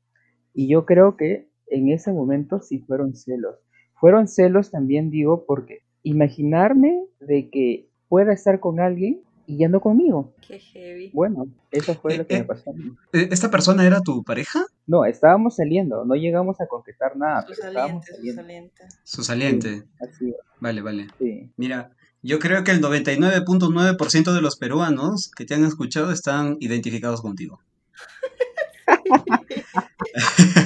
Y 0.54 0.68
yo 0.68 0.86
creo 0.86 1.16
que 1.16 1.49
en 1.70 1.90
ese 1.90 2.12
momento 2.12 2.60
sí 2.60 2.78
fueron 2.80 3.14
celos. 3.14 3.56
Fueron 3.94 4.28
celos 4.28 4.70
también, 4.70 5.10
digo, 5.10 5.44
porque 5.46 5.80
imaginarme 6.02 7.04
de 7.20 7.50
que 7.50 7.88
pueda 8.08 8.32
estar 8.32 8.60
con 8.60 8.80
alguien 8.80 9.20
y 9.46 9.58
ya 9.58 9.68
no 9.68 9.80
conmigo. 9.80 10.32
Qué 10.46 10.58
heavy. 10.60 11.10
Bueno, 11.12 11.48
eso 11.70 11.94
fue 11.94 12.16
lo 12.16 12.26
que 12.26 12.34
Eh, 12.34 12.38
me 12.38 12.42
eh. 12.44 12.46
pasó 12.46 12.70
a 12.70 12.72
mí. 12.72 12.84
Eh, 13.12 13.28
¿Esta 13.30 13.50
persona 13.50 13.84
era 13.86 14.00
tu 14.00 14.22
pareja? 14.22 14.64
No, 14.86 15.04
estábamos 15.04 15.56
saliendo, 15.56 16.04
no 16.04 16.14
llegamos 16.14 16.60
a 16.60 16.66
concretar 16.66 17.16
nada, 17.16 17.42
Su 17.42 17.54
pero 17.56 17.68
estábamos 17.68 18.04
saliente, 18.06 18.30
su 18.32 18.34
saliente. 18.34 18.82
Su 19.04 19.22
saliente. 19.24 19.82
Así 20.00 20.28
es, 20.30 20.36
Vale, 20.60 20.82
vale. 20.82 21.06
sí. 21.18 21.50
Mira, 21.56 21.90
yo 22.22 22.38
creo 22.38 22.64
que 22.64 22.70
el 22.70 22.80
99.9% 22.80 24.32
de 24.34 24.40
los 24.42 24.56
peruanos 24.56 25.30
que 25.36 25.44
te 25.44 25.54
han 25.54 25.64
escuchado 25.64 26.12
están 26.12 26.56
identificados 26.60 27.20
contigo. 27.22 27.60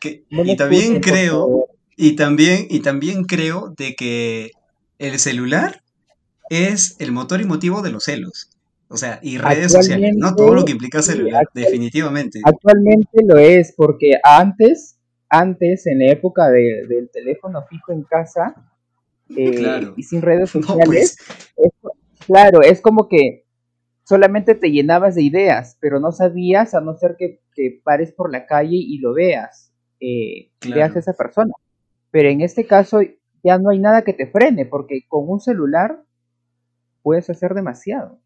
Que- 0.00 0.24
No 0.30 0.44
me 0.44 0.52
y 0.52 0.56
también 0.56 1.00
creo, 1.00 1.68
y 1.96 2.16
también, 2.16 2.66
y 2.68 2.80
también 2.80 3.24
creo 3.24 3.72
de 3.76 3.94
que 3.94 4.50
el 4.98 5.18
celular 5.18 5.82
es 6.50 6.96
el 7.00 7.12
motor 7.12 7.40
y 7.40 7.44
motivo 7.44 7.82
de 7.82 7.90
los 7.90 8.04
celos. 8.04 8.50
O 8.88 8.96
sea, 8.96 9.18
y 9.22 9.38
redes 9.38 9.72
sociales, 9.72 10.14
¿no? 10.16 10.34
Todo 10.36 10.54
lo 10.54 10.64
que 10.64 10.72
implica 10.72 11.02
celular, 11.02 11.42
actual- 11.46 11.64
definitivamente. 11.64 12.40
Actualmente 12.44 13.18
lo 13.26 13.36
es, 13.36 13.74
porque 13.76 14.12
antes, 14.22 14.96
antes, 15.28 15.86
en 15.88 15.98
la 15.98 16.12
época 16.12 16.48
de- 16.50 16.86
del 16.88 17.10
teléfono 17.10 17.64
fijo 17.68 17.92
en 17.92 18.02
casa 18.04 18.54
eh, 19.36 19.50
Claro. 19.56 19.94
y 19.96 20.04
sin 20.04 20.22
redes 20.22 20.54
No, 20.54 20.62
sociales, 20.62 21.16
pues, 21.56 21.66
es- 21.66 22.26
claro, 22.26 22.62
es 22.62 22.80
como 22.80 23.08
que 23.08 23.44
solamente 24.04 24.54
te 24.54 24.70
llenabas 24.70 25.16
de 25.16 25.22
ideas, 25.24 25.76
pero 25.80 25.98
no 25.98 26.12
sabías, 26.12 26.74
a 26.74 26.80
no 26.80 26.96
ser 26.96 27.16
que, 27.18 27.40
que 27.56 27.80
pares 27.82 28.12
por 28.12 28.30
la 28.30 28.46
calle 28.46 28.76
y 28.76 28.98
lo 28.98 29.14
veas, 29.14 29.65
eh, 30.00 30.50
Claro. 30.58 30.76
veas 30.76 30.96
a 30.96 30.98
esa 31.00 31.12
persona. 31.14 31.52
Pero 32.10 32.28
en 32.28 32.40
este 32.40 32.66
caso 32.66 33.00
ya 33.44 33.58
no 33.58 33.70
hay 33.70 33.78
nada 33.78 34.02
que 34.02 34.12
te 34.12 34.26
frene, 34.26 34.66
porque 34.66 35.02
con 35.08 35.28
un 35.28 35.40
celular 35.40 36.02
puedes 37.02 37.30
hacer 37.30 37.54
demasiado. 37.54 38.18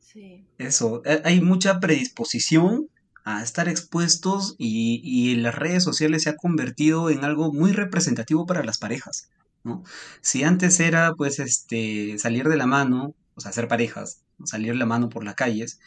Sí. 0.00 0.46
Eso, 0.58 1.02
eh, 1.04 1.20
hay 1.24 1.40
mucha 1.40 1.80
predisposición 1.80 2.88
a 3.24 3.42
estar 3.42 3.68
expuestos 3.68 4.54
y, 4.58 5.00
y 5.04 5.36
las 5.36 5.54
redes 5.56 5.82
sociales 5.84 6.22
se 6.22 6.30
ha 6.30 6.36
convertido 6.36 7.10
en 7.10 7.24
algo 7.24 7.52
muy 7.52 7.72
representativo 7.72 8.46
para 8.46 8.62
las 8.64 8.78
parejas, 8.78 9.30
¿no? 9.64 9.82
Si 10.20 10.44
antes 10.44 10.78
era 10.80 11.12
pues 11.14 11.38
este 11.40 12.18
salir 12.18 12.48
de 12.48 12.56
la 12.56 12.66
mano, 12.66 13.14
o 13.34 13.40
sea, 13.40 13.50
hacer 13.50 13.66
parejas, 13.68 14.22
salir 14.44 14.72
de 14.72 14.78
la 14.78 14.86
mano 14.86 15.08
por 15.08 15.24
las 15.24 15.34
calles, 15.34 15.80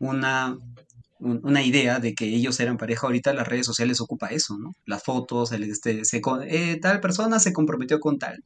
una, 0.00 0.58
un- 1.20 1.40
una 1.44 1.62
idea 1.62 2.00
de 2.00 2.14
que 2.14 2.26
ellos 2.26 2.58
eran 2.60 2.76
pareja, 2.78 3.06
ahorita 3.06 3.32
las 3.34 3.48
redes 3.48 3.66
sociales 3.66 4.00
ocupa 4.00 4.28
eso, 4.28 4.58
¿no? 4.58 4.74
Las 4.86 5.02
fotos, 5.04 5.52
este, 5.52 6.02
eh, 6.48 6.78
tal 6.80 7.00
persona 7.00 7.38
se 7.40 7.52
comprometió 7.52 8.00
con 8.00 8.18
tal. 8.18 8.42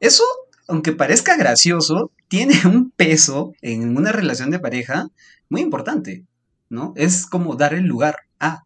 Eso, 0.00 0.24
aunque 0.68 0.92
parezca 0.92 1.36
gracioso, 1.36 2.10
tiene 2.28 2.54
un 2.66 2.90
peso 2.90 3.52
en 3.62 3.96
una 3.96 4.12
relación 4.12 4.50
de 4.50 4.60
pareja 4.60 5.08
muy 5.48 5.60
importante, 5.60 6.24
¿no? 6.68 6.92
Es 6.96 7.26
como 7.26 7.56
dar 7.56 7.74
el 7.74 7.84
lugar 7.84 8.16
a, 8.40 8.64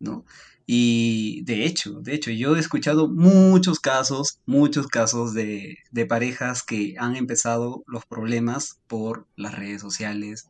¿no? 0.00 0.24
Y 0.66 1.42
de 1.44 1.66
hecho, 1.66 2.00
de 2.00 2.14
hecho, 2.14 2.30
yo 2.30 2.56
he 2.56 2.60
escuchado 2.60 3.08
muchos 3.08 3.80
casos, 3.80 4.38
muchos 4.46 4.86
casos 4.88 5.34
de, 5.34 5.78
de 5.90 6.06
parejas 6.06 6.62
que 6.62 6.94
han 6.98 7.16
empezado 7.16 7.84
los 7.86 8.06
problemas 8.06 8.78
por 8.86 9.26
las 9.36 9.54
redes 9.54 9.82
sociales, 9.82 10.48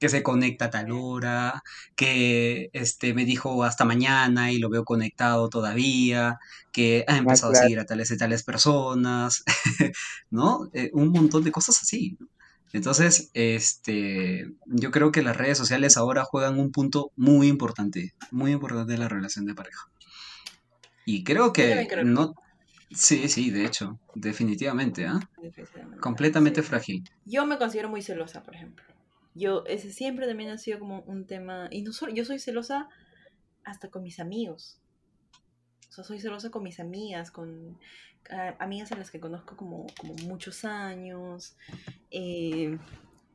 que 0.00 0.08
se 0.08 0.22
conecta 0.24 0.66
a 0.66 0.70
tal 0.70 0.90
hora, 0.92 1.62
que 1.94 2.70
este 2.72 3.14
me 3.14 3.24
dijo 3.24 3.62
hasta 3.64 3.84
mañana 3.84 4.50
y 4.50 4.58
lo 4.58 4.70
veo 4.70 4.84
conectado 4.84 5.48
todavía, 5.50 6.38
que 6.72 7.04
ha 7.06 7.16
empezado 7.18 7.50
a 7.50 7.52
claro. 7.52 7.64
seguir 7.66 7.80
a 7.80 7.84
tales 7.86 8.10
y 8.10 8.16
tales 8.16 8.42
personas, 8.42 9.44
¿no? 10.30 10.68
Eh, 10.72 10.90
un 10.94 11.10
montón 11.10 11.44
de 11.44 11.52
cosas 11.52 11.80
así, 11.82 12.16
¿no? 12.18 12.26
Entonces, 12.72 13.30
este, 13.34 14.46
yo 14.66 14.90
creo 14.92 15.10
que 15.12 15.22
las 15.22 15.36
redes 15.36 15.58
sociales 15.58 15.96
ahora 15.96 16.24
juegan 16.24 16.58
un 16.58 16.70
punto 16.70 17.10
muy 17.16 17.48
importante, 17.48 18.14
muy 18.30 18.52
importante 18.52 18.94
en 18.94 19.00
la 19.00 19.08
relación 19.08 19.44
de 19.44 19.54
pareja. 19.54 19.88
Y 21.04 21.24
creo 21.24 21.52
que 21.52 21.88
no, 22.04 22.34
sí, 22.90 23.28
sí, 23.28 23.50
de 23.50 23.64
hecho, 23.66 23.98
definitivamente, 24.14 25.06
¿ah? 25.06 25.18
Completamente 26.00 26.62
Sí. 26.62 26.68
frágil. 26.68 27.04
Yo 27.24 27.44
me 27.44 27.58
considero 27.58 27.88
muy 27.88 28.02
celosa, 28.02 28.42
por 28.42 28.54
ejemplo. 28.54 28.84
Yo, 29.34 29.64
ese 29.66 29.92
siempre 29.92 30.26
también 30.26 30.50
ha 30.50 30.58
sido 30.58 30.78
como 30.78 31.00
un 31.02 31.26
tema. 31.26 31.68
Y 31.70 31.82
no 31.82 31.92
solo, 31.92 32.12
yo 32.12 32.24
soy 32.24 32.38
celosa 32.38 32.88
hasta 33.64 33.90
con 33.90 34.02
mis 34.02 34.20
amigos. 34.20 34.80
O 35.88 35.92
sea, 35.92 36.04
soy 36.04 36.20
celosa 36.20 36.50
con 36.50 36.62
mis 36.62 36.80
amigas, 36.80 37.30
con 37.30 37.78
ah, 38.30 38.54
amigas 38.58 38.92
a 38.92 38.96
las 38.96 39.10
que 39.10 39.20
conozco 39.20 39.56
como, 39.56 39.86
como 39.98 40.14
muchos 40.14 40.64
años. 40.64 41.56
eh, 42.10 42.78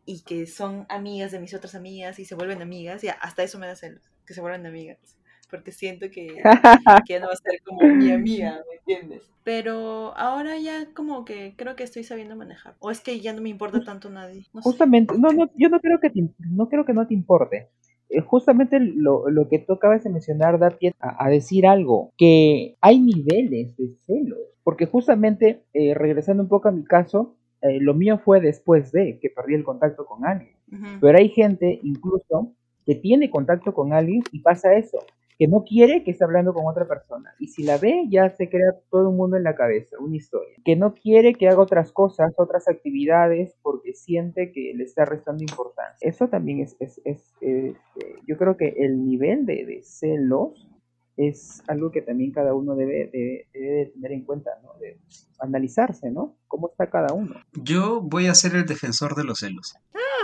y 0.05 0.21
que 0.21 0.45
son 0.45 0.85
amigas 0.89 1.31
de 1.31 1.39
mis 1.39 1.53
otras 1.53 1.73
amigas 1.75 2.19
y 2.19 2.25
se 2.25 2.35
vuelven 2.35 2.61
amigas. 2.61 3.03
Y 3.03 3.09
hasta 3.09 3.43
eso 3.43 3.57
me 3.59 3.67
da 3.67 3.75
celos, 3.75 4.03
que 4.25 4.33
se 4.33 4.41
vuelven 4.41 4.65
amigas. 4.65 5.17
Porque 5.49 5.71
siento 5.71 6.07
que, 6.11 6.27
que 7.07 7.19
no 7.19 7.27
va 7.27 7.33
a 7.33 7.35
ser 7.37 7.61
como 7.63 7.81
mi 7.95 8.11
amiga, 8.11 8.61
¿me 8.69 8.77
entiendes? 8.77 9.23
Pero 9.43 10.17
ahora 10.17 10.57
ya 10.57 10.87
como 10.93 11.23
que 11.23 11.53
creo 11.55 11.75
que 11.75 11.83
estoy 11.83 12.03
sabiendo 12.03 12.35
manejar. 12.35 12.75
O 12.79 12.89
es 12.89 12.99
que 12.99 13.19
ya 13.19 13.31
no 13.33 13.41
me 13.41 13.49
importa 13.49 13.83
tanto 13.83 14.09
nadie. 14.09 14.45
No 14.53 14.61
sé. 14.61 14.69
Justamente, 14.69 15.15
no, 15.17 15.29
no, 15.31 15.49
yo 15.55 15.69
no 15.69 15.79
creo 15.79 15.99
que 15.99 16.09
te- 16.09 16.29
no 16.49 16.67
creo 16.67 16.83
que 16.85 16.93
no 16.93 17.05
te 17.07 17.13
importe. 17.13 17.69
Eh, 18.09 18.21
Justamente 18.21 18.79
lo, 18.79 19.29
lo 19.29 19.47
que 19.47 19.59
tú 19.59 19.73
acabas 19.73 20.03
de 20.03 20.09
mencionar 20.09 20.57
da 20.57 20.71
pie 20.71 20.93
a, 20.99 21.25
a 21.25 21.29
decir 21.29 21.67
algo, 21.67 22.11
que 22.17 22.75
hay 22.81 22.99
niveles 22.99 23.77
de 23.77 23.89
celos, 24.07 24.39
porque 24.63 24.87
justamente, 24.87 25.61
eh, 25.73 25.93
regresando 25.93 26.41
un 26.41 26.49
poco 26.49 26.67
a 26.69 26.71
mi 26.71 26.83
caso, 26.83 27.35
eh, 27.61 27.79
lo 27.79 27.93
mío 27.93 28.17
fue 28.17 28.41
después 28.41 28.91
de 28.91 29.19
que 29.19 29.29
perdí 29.29 29.53
el 29.55 29.63
contacto 29.63 30.05
con 30.05 30.25
alguien. 30.25 30.55
Pero 30.99 31.17
hay 31.19 31.29
gente 31.29 31.79
incluso 31.83 32.51
que 32.85 32.95
tiene 32.95 33.29
contacto 33.29 33.73
con 33.73 33.93
alguien 33.93 34.21
y 34.31 34.39
pasa 34.39 34.75
eso, 34.75 34.97
que 35.37 35.47
no 35.47 35.63
quiere 35.63 36.03
que 36.03 36.11
esté 36.11 36.23
hablando 36.23 36.53
con 36.53 36.65
otra 36.65 36.87
persona. 36.87 37.33
Y 37.39 37.47
si 37.47 37.63
la 37.63 37.77
ve, 37.77 38.05
ya 38.09 38.29
se 38.29 38.49
crea 38.49 38.73
todo 38.89 39.09
un 39.09 39.17
mundo 39.17 39.37
en 39.37 39.43
la 39.43 39.55
cabeza, 39.55 39.97
una 39.99 40.15
historia. 40.15 40.55
Que 40.63 40.75
no 40.75 40.93
quiere 40.93 41.33
que 41.33 41.47
haga 41.47 41.59
otras 41.59 41.91
cosas, 41.91 42.33
otras 42.37 42.67
actividades, 42.67 43.55
porque 43.61 43.93
siente 43.93 44.51
que 44.51 44.73
le 44.75 44.83
está 44.83 45.05
restando 45.05 45.43
importancia. 45.43 46.07
Eso 46.07 46.27
también 46.29 46.61
es, 46.61 46.75
es, 46.79 47.01
es, 47.03 47.33
este, 47.41 48.15
yo 48.27 48.37
creo 48.37 48.55
que 48.57 48.75
el 48.77 49.05
nivel 49.05 49.45
de, 49.45 49.65
de 49.65 49.81
celos 49.83 50.69
es 51.17 51.61
algo 51.67 51.91
que 51.91 52.01
también 52.01 52.31
cada 52.31 52.53
uno 52.53 52.75
debe, 52.75 53.09
debe, 53.11 53.47
debe 53.53 53.75
de 53.75 53.85
tener 53.87 54.11
en 54.11 54.25
cuenta, 54.25 54.51
¿no? 54.63 54.73
De 54.79 54.99
analizarse, 55.39 56.11
¿no? 56.11 56.37
¿Cómo 56.47 56.69
está 56.69 56.89
cada 56.89 57.13
uno? 57.13 57.35
Yo 57.53 58.01
voy 58.01 58.27
a 58.27 58.35
ser 58.35 58.55
el 58.55 58.65
defensor 58.65 59.15
de 59.15 59.23
los 59.23 59.39
celos. 59.39 59.75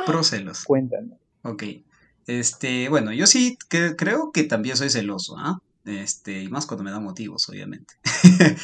Pro 0.06 0.24
celos. 0.24 0.66
Cuéntanos. 0.66 1.18
Ok. 1.44 1.64
Este, 2.28 2.90
bueno, 2.90 3.12
yo 3.14 3.28
sí 3.28 3.58
que, 3.70 3.96
creo 3.96 4.32
que 4.32 4.44
también 4.44 4.78
soy 4.78 4.90
celoso, 4.90 5.38
¿ah? 5.38 5.60
Este, 5.86 6.44
y 6.44 6.50
más 6.50 6.68
cuando 6.68 6.84
me 6.84 6.92
da 6.92 7.00
motivos, 7.00 7.50
obviamente. 7.50 7.96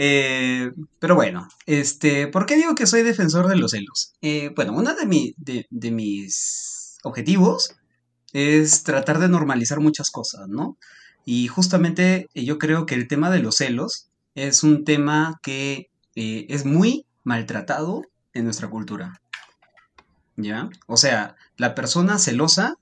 Eh, 0.00 0.70
pero 1.00 1.16
bueno, 1.16 1.48
este, 1.66 2.28
¿por 2.28 2.46
qué 2.46 2.54
digo 2.54 2.76
que 2.76 2.86
soy 2.86 3.02
defensor 3.02 3.48
de 3.48 3.56
los 3.56 3.72
celos? 3.72 4.12
Eh, 4.22 4.52
bueno, 4.54 4.72
uno 4.72 4.94
de, 4.94 5.34
de, 5.36 5.66
de 5.68 5.90
mis 5.90 6.98
objetivos 7.02 7.74
es 8.32 8.84
tratar 8.84 9.18
de 9.18 9.28
normalizar 9.28 9.80
muchas 9.80 10.12
cosas, 10.12 10.46
¿no? 10.46 10.76
Y 11.24 11.48
justamente 11.48 12.28
eh, 12.32 12.44
yo 12.44 12.58
creo 12.58 12.86
que 12.86 12.94
el 12.94 13.08
tema 13.08 13.28
de 13.28 13.40
los 13.40 13.56
celos 13.56 14.08
es 14.36 14.62
un 14.62 14.84
tema 14.84 15.40
que 15.42 15.90
es 16.14 16.64
muy 16.64 17.04
maltratado 17.24 18.02
en 18.34 18.44
nuestra 18.44 18.68
cultura. 18.68 19.20
¿Ya? 20.36 20.70
O 20.86 20.96
sea, 20.96 21.34
la 21.56 21.74
persona 21.74 22.18
celosa 22.20 22.76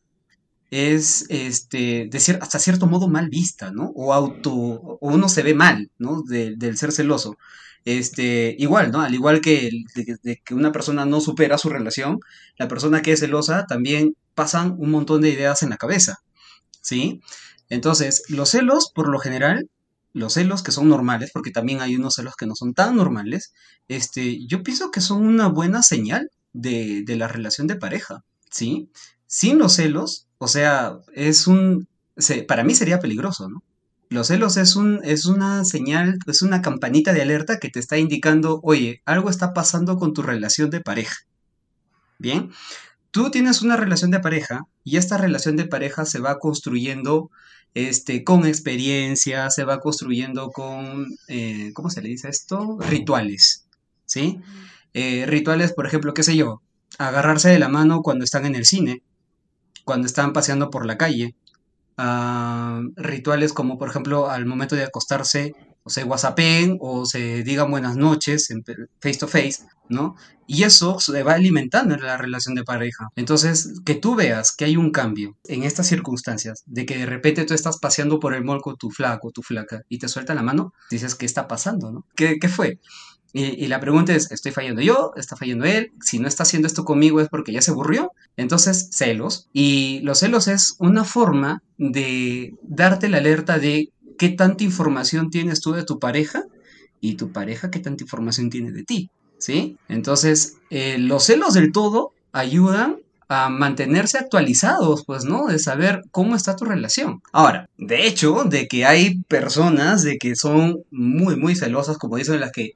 es 0.71 1.27
este, 1.31 2.09
de 2.11 2.19
hasta 2.41 2.59
cierto 2.59 2.87
modo 2.87 3.09
mal 3.09 3.29
vista, 3.29 3.71
¿no? 3.73 3.91
O 3.95 4.13
auto, 4.15 4.53
o 4.55 4.99
uno 5.01 5.29
se 5.29 5.43
ve 5.43 5.55
mal, 5.55 5.91
¿no? 5.99 6.23
De- 6.23 6.55
del 6.57 6.77
ser 6.79 6.93
celoso. 6.93 7.37
Este, 7.85 8.57
igual, 8.59 8.91
¿no? 8.93 9.01
Al 9.01 9.15
igual 9.15 9.41
que, 9.41 9.69
el- 9.69 9.85
de, 9.95 10.05
que- 10.05 10.17
de 10.23 10.37
que 10.45 10.55
una 10.55 10.73
persona 10.73 11.05
no 11.07 11.21
supera 11.21 11.59
su 11.59 11.69
relación, 11.71 12.19
la 12.59 12.69
persona 12.69 13.03
que 13.03 13.13
es 13.13 13.21
celosa 13.21 13.67
también 13.67 14.17
pasan 14.35 14.75
un 14.79 14.91
montón 14.91 15.21
de 15.23 15.31
ideas 15.31 15.63
en 15.63 15.71
la 15.71 15.77
cabeza, 15.77 16.17
¿sí? 16.83 17.21
Entonces, 17.69 18.23
los 18.29 18.51
celos, 18.51 18.91
por 18.95 19.09
lo 19.09 19.19
general, 19.19 19.69
los 20.13 20.35
celos 20.35 20.63
que 20.63 20.73
son 20.73 20.89
normales, 20.89 21.31
porque 21.33 21.51
también 21.51 21.81
hay 21.81 21.97
unos 21.97 22.15
celos 22.15 22.35
que 22.37 22.47
no 22.47 22.55
son 22.57 22.75
tan 22.75 22.97
normales, 22.97 23.53
este, 23.89 24.47
yo 24.47 24.63
pienso 24.63 24.91
que 24.91 25.01
son 25.01 25.27
una 25.27 25.49
buena 25.49 25.83
señal 25.83 26.31
de, 26.53 27.03
de 27.05 27.17
la 27.17 27.29
relación 27.29 27.67
de 27.67 27.77
pareja, 27.77 28.25
¿sí? 28.51 28.91
Sin 29.27 29.59
los 29.59 29.75
celos, 29.75 30.26
o 30.39 30.49
sea, 30.49 30.99
es 31.15 31.47
un, 31.47 31.89
se- 32.17 32.43
para 32.45 32.65
mí 32.65 32.75
sería 32.75 33.01
peligroso, 33.01 33.49
¿no? 33.49 33.63
Los 34.11 34.29
celos 34.29 34.57
es 34.57 34.77
un, 34.77 35.01
es 35.05 35.27
una 35.27 35.65
señal, 35.65 36.19
es 36.27 36.43
una 36.43 36.63
campanita 36.63 37.13
de 37.13 37.23
alerta 37.23 37.59
que 37.59 37.71
te 37.71 37.81
está 37.81 37.99
indicando, 37.99 38.61
oye, 38.63 39.03
algo 39.05 39.31
está 39.31 39.53
pasando 39.55 39.97
con 39.99 40.15
tu 40.15 40.23
relación 40.23 40.71
de 40.71 40.81
pareja. 40.81 41.17
Bien, 42.19 42.51
tú 43.13 43.31
tienes 43.31 43.63
una 43.63 43.77
relación 43.77 44.11
de 44.13 44.21
pareja 44.21 44.63
y 44.85 44.99
esta 44.99 45.19
relación 45.19 45.57
de 45.57 45.67
pareja 45.67 46.05
se 46.07 46.21
va 46.21 46.39
construyendo 46.39 47.31
este, 47.75 48.25
con 48.25 48.47
experiencia, 48.47 49.51
se 49.51 49.65
va 49.65 49.81
construyendo 49.81 50.51
con, 50.51 51.07
eh, 51.29 51.73
¿cómo 51.75 51.91
se 51.91 52.03
le 52.03 52.11
dice 52.11 52.29
esto? 52.29 52.79
Rituales, 52.81 53.67
¿sí? 54.07 54.41
Eh, 54.95 55.27
rituales, 55.27 55.73
por 55.75 55.87
ejemplo, 55.87 56.15
qué 56.15 56.23
sé 56.23 56.37
yo, 56.37 56.63
agarrarse 56.99 57.51
de 57.51 57.59
la 57.59 57.69
mano 57.69 58.03
cuando 58.03 58.25
están 58.25 58.47
en 58.47 58.55
el 58.57 58.67
cine, 58.67 59.03
cuando 59.87 60.07
están 60.07 60.33
paseando 60.33 60.69
por 60.69 60.85
la 60.85 60.99
calle, 60.99 61.37
ah, 61.97 62.83
rituales 62.97 63.53
como, 63.53 63.79
por 63.79 63.89
ejemplo, 63.89 64.29
al 64.29 64.45
momento 64.45 64.75
de 64.75 64.85
acostarse, 64.85 65.55
o 65.85 65.91
se 65.91 66.03
whatsappen 66.03 66.79
o 66.81 67.07
se 67.07 67.45
digan 67.45 67.71
buenas 67.71 67.97
noches 67.97 68.51
en 68.51 68.65
face 69.01 69.19
to 69.19 69.29
face, 69.29 69.59
¿no? 69.89 70.17
Y 70.49 70.65
eso 70.65 70.99
se 70.99 71.23
va 71.23 71.35
alimentando 71.35 71.95
en 71.95 72.03
la 72.03 72.17
relación 72.17 72.57
de 72.57 72.65
pareja. 72.65 73.07
Entonces, 73.15 73.81
que 73.85 73.95
tú 73.95 74.17
veas 74.17 74.53
que 74.55 74.65
hay 74.65 74.77
un 74.77 74.91
cambio 74.91 75.37
en 75.45 75.63
estas 75.63 75.87
circunstancias, 75.87 76.65
de 76.67 76.87
que 76.87 76.99
de 76.99 77.07
repente 77.07 77.45
tú 77.45 77.55
estás 77.55 77.79
paseando 77.79 78.19
por 78.19 78.35
el 78.35 78.45
mall 78.45 78.63
con 78.63 78.77
tu 78.77 78.91
flaco, 78.91 79.31
tu 79.31 79.43
flaca, 79.43 79.83
y 79.89 79.99
te 79.99 80.09
suelta 80.09 80.35
la 80.35 80.43
mano, 80.43 80.73
dices, 80.91 81.15
¿qué 81.15 81.25
está 81.25 81.47
pasando, 81.47 81.93
no? 81.93 82.05
¿Qué, 82.17 82.39
qué 82.41 82.49
fue? 82.49 82.81
Y, 83.39 83.67
la 83.67 83.81
pregunta 83.81 84.15
es, 84.15 84.31
¿estoy 84.31 84.51
fallando 84.53 84.81
yo? 84.81 85.13
¿Está 85.15 85.37
fallando 85.37 85.67
él? 85.67 85.93
Si 86.01 86.19
no 86.19 86.27
está 86.27 86.45
haciendo 86.45 86.67
esto 86.67 86.87
conmigo 86.87 87.21
es 87.21 87.29
porque 87.29 87.53
ya 87.53 87.61
se 87.61 87.71
aburrió. 87.71 88.13
Entonces, 88.39 88.89
celos. 88.93 89.49
Y 89.53 90.01
los 90.05 90.21
celos 90.21 90.49
es 90.49 90.75
una 90.79 91.05
forma 91.05 91.63
de 91.77 92.55
darte 92.63 93.11
la 93.11 93.19
alerta 93.19 93.59
de 93.59 93.91
qué 94.17 94.31
tanta 94.31 94.65
información 94.65 95.29
tienes 95.29 95.61
tú 95.61 95.73
de 95.73 95.85
tu 95.85 95.99
pareja 95.99 96.45
y 97.03 97.17
tu 97.17 97.31
pareja 97.31 97.71
qué 97.71 97.79
tanta 97.79 98.05
información 98.05 98.49
tiene 98.49 98.73
de 98.73 98.85
ti. 98.85 99.11
¿Sí? 99.37 99.77
Entonces, 99.91 100.57
eh, 100.71 100.97
los 100.99 101.25
celos 101.25 101.53
del 101.53 101.73
todo 101.73 102.13
ayudan 102.33 102.97
a 103.29 103.51
mantenerse 103.51 104.17
actualizados, 104.17 105.05
pues, 105.05 105.27
¿no? 105.27 105.49
De 105.49 105.59
saber 105.59 106.05
cómo 106.11 106.37
está 106.37 106.57
tu 106.57 106.65
relación. 106.65 107.21
Ahora, 107.33 107.69
de 107.77 108.07
hecho, 108.07 108.45
de 108.45 108.67
que 108.67 108.87
hay 108.87 109.19
personas 109.25 110.05
de 110.05 110.17
que 110.17 110.37
son 110.37 110.79
muy, 110.91 111.37
muy 111.37 111.55
celosas, 111.55 111.99
como 111.99 112.17
dicen 112.17 112.41
las 112.41 112.53
que 112.53 112.73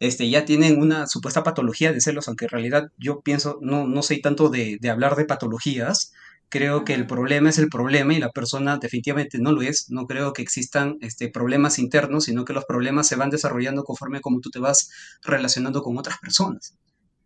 este, 0.00 0.28
ya 0.28 0.44
tienen 0.44 0.80
una 0.80 1.06
supuesta 1.06 1.42
patología 1.42 1.92
de 1.92 2.00
celos, 2.00 2.28
aunque 2.28 2.46
en 2.46 2.50
realidad 2.50 2.92
yo 2.98 3.20
pienso, 3.20 3.58
no, 3.62 3.86
no 3.86 4.02
soy 4.02 4.20
tanto 4.20 4.48
de, 4.48 4.78
de 4.80 4.90
hablar 4.90 5.16
de 5.16 5.24
patologías, 5.24 6.12
creo 6.48 6.84
que 6.84 6.94
el 6.94 7.06
problema 7.06 7.50
es 7.50 7.58
el 7.58 7.68
problema 7.68 8.14
y 8.14 8.18
la 8.18 8.30
persona 8.30 8.78
definitivamente 8.78 9.38
no 9.38 9.52
lo 9.52 9.62
es, 9.62 9.90
no 9.90 10.06
creo 10.06 10.32
que 10.32 10.42
existan 10.42 10.96
este, 11.00 11.28
problemas 11.28 11.78
internos, 11.78 12.24
sino 12.24 12.44
que 12.44 12.52
los 12.52 12.64
problemas 12.64 13.08
se 13.08 13.16
van 13.16 13.30
desarrollando 13.30 13.84
conforme 13.84 14.20
como 14.20 14.40
tú 14.40 14.50
te 14.50 14.60
vas 14.60 14.90
relacionando 15.22 15.82
con 15.82 15.98
otras 15.98 16.18
personas, 16.18 16.74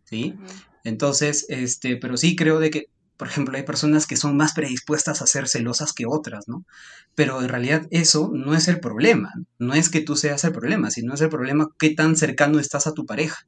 ¿sí? 0.05 0.35
Entonces, 0.83 1.45
este, 1.49 1.97
pero 1.97 2.17
sí 2.17 2.35
creo 2.35 2.59
de 2.59 2.71
que, 2.71 2.85
por 3.21 3.27
ejemplo, 3.27 3.55
hay 3.55 3.61
personas 3.61 4.07
que 4.07 4.17
son 4.17 4.35
más 4.35 4.53
predispuestas 4.53 5.21
a 5.21 5.27
ser 5.27 5.47
celosas 5.47 5.93
que 5.93 6.05
otras, 6.07 6.47
¿no? 6.47 6.65
Pero 7.13 7.39
en 7.43 7.49
realidad 7.49 7.85
eso 7.91 8.31
no 8.33 8.55
es 8.55 8.67
el 8.67 8.79
problema, 8.79 9.31
no 9.59 9.75
es 9.75 9.89
que 9.89 10.01
tú 10.01 10.15
seas 10.15 10.43
el 10.43 10.53
problema, 10.53 10.89
sino 10.89 11.13
es 11.13 11.21
el 11.21 11.29
problema 11.29 11.69
qué 11.77 11.91
tan 11.91 12.15
cercano 12.15 12.57
estás 12.57 12.87
a 12.87 12.95
tu 12.95 13.05
pareja, 13.05 13.45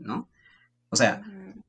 ¿no? 0.00 0.26
O 0.88 0.96
sea, 0.96 1.20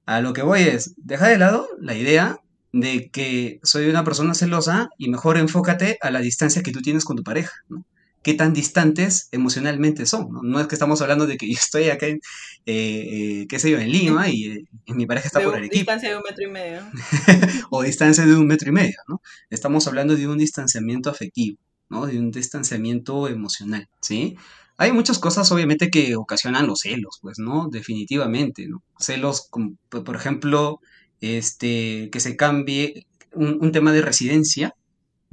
a 0.05 0.21
lo 0.21 0.31
que 0.31 0.43
voy 0.43 0.61
es, 0.61 0.93
deja 0.95 1.27
de 1.27 1.37
lado 1.37 1.67
la 1.77 1.93
idea 1.93 2.39
de 2.71 3.09
que 3.11 3.59
soy 3.63 3.89
una 3.89 4.05
persona 4.05 4.33
celosa 4.33 4.87
y 4.97 5.09
mejor 5.09 5.37
enfócate 5.37 5.97
a 5.99 6.09
la 6.09 6.21
distancia 6.21 6.63
que 6.63 6.71
tú 6.71 6.81
tienes 6.81 7.03
con 7.03 7.17
tu 7.17 7.23
pareja, 7.23 7.51
¿no? 7.67 7.83
Qué 8.23 8.33
tan 8.33 8.53
distantes 8.53 9.27
emocionalmente 9.31 10.05
son, 10.05 10.31
¿no? 10.31 10.41
No 10.43 10.59
es 10.59 10.67
que 10.67 10.75
estamos 10.75 11.01
hablando 11.01 11.27
de 11.27 11.37
que 11.37 11.47
yo 11.47 11.53
estoy 11.53 11.89
acá 11.89 12.07
en, 12.07 12.21
eh, 12.65 13.41
eh, 13.41 13.45
qué 13.49 13.59
sé 13.59 13.69
yo, 13.69 13.77
en 13.77 13.91
Lima 13.91 14.29
y, 14.29 14.47
eh, 14.47 14.65
y 14.85 14.93
mi 14.93 15.05
pareja 15.05 15.27
está 15.27 15.39
De 15.39 15.45
por 15.45 15.55
Arequipa 15.55 15.93
distancia 15.93 16.09
de 16.09 16.15
un 16.15 16.23
metro 16.23 16.43
y 16.45 16.51
medio. 16.51 16.81
o 17.69 17.83
distancia 17.83 18.25
de 18.25 18.35
un 18.35 18.47
metro 18.47 18.69
y 18.69 18.71
medio, 18.71 18.95
¿no? 19.07 19.21
Estamos 19.49 19.87
hablando 19.87 20.15
de 20.15 20.27
un 20.27 20.37
distanciamiento 20.37 21.09
afectivo, 21.09 21.57
¿no? 21.89 22.05
De 22.05 22.17
un 22.17 22.31
distanciamiento 22.31 23.27
emocional, 23.27 23.89
¿sí? 24.01 24.37
Hay 24.77 24.91
muchas 24.91 25.19
cosas, 25.19 25.51
obviamente, 25.51 25.89
que 25.89 26.15
ocasionan 26.15 26.65
los 26.65 26.79
celos, 26.79 27.19
pues, 27.21 27.39
¿no? 27.39 27.67
Definitivamente, 27.69 28.67
¿no? 28.67 28.81
Celos, 28.99 29.47
como, 29.49 29.75
por 29.89 30.03
por 30.03 30.15
ejemplo, 30.15 30.79
este, 31.21 32.09
que 32.11 32.19
se 32.19 32.35
cambie 32.35 33.05
un, 33.33 33.57
un 33.61 33.71
tema 33.71 33.91
de 33.91 34.01
residencia, 34.01 34.75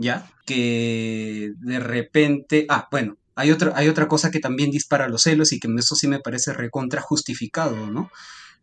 ¿ya? 0.01 0.31
Que 0.47 1.53
de 1.59 1.79
repente, 1.81 2.67
ah, 2.69 2.89
bueno, 2.91 3.17
hay 3.35 3.51
otra, 3.53 3.73
hay 3.77 3.89
otra 3.89 4.09
cosa 4.09 4.31
que 4.31 4.41
también 4.41 4.71
dispara 4.71 5.09
los 5.09 5.23
celos 5.23 5.53
y 5.53 5.61
que 5.61 5.69
eso 5.79 5.95
sí 5.95 6.09
me 6.09 6.21
parece 6.21 6.53
recontra 6.53 7.01
justificado, 7.01 7.87
¿no? 7.91 8.11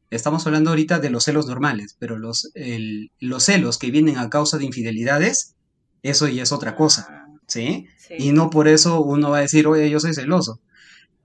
Estamos 0.09 0.45
hablando 0.47 0.69
ahorita 0.69 0.99
de 0.99 1.09
los 1.09 1.23
celos 1.25 1.47
normales, 1.47 1.95
pero 1.99 2.17
los, 2.17 2.49
el- 2.55 3.11
los 3.19 3.43
celos 3.43 3.77
que 3.77 3.91
vienen 3.91 4.17
a 4.17 4.29
causa 4.29 4.57
de 4.57 4.65
infidelidades, 4.65 5.55
eso 6.03 6.27
ya 6.27 6.43
es 6.43 6.51
otra 6.51 6.75
cosa, 6.75 7.07
Ah, 7.09 7.25
¿sí? 7.47 7.87
sí. 7.97 8.13
Y 8.17 8.31
no 8.31 8.49
por 8.49 8.67
eso 8.67 9.01
uno 9.01 9.31
va 9.31 9.39
a 9.39 9.41
decir, 9.41 9.67
oye, 9.67 9.89
yo 9.89 9.99
soy 9.99 10.13
celoso. 10.13 10.59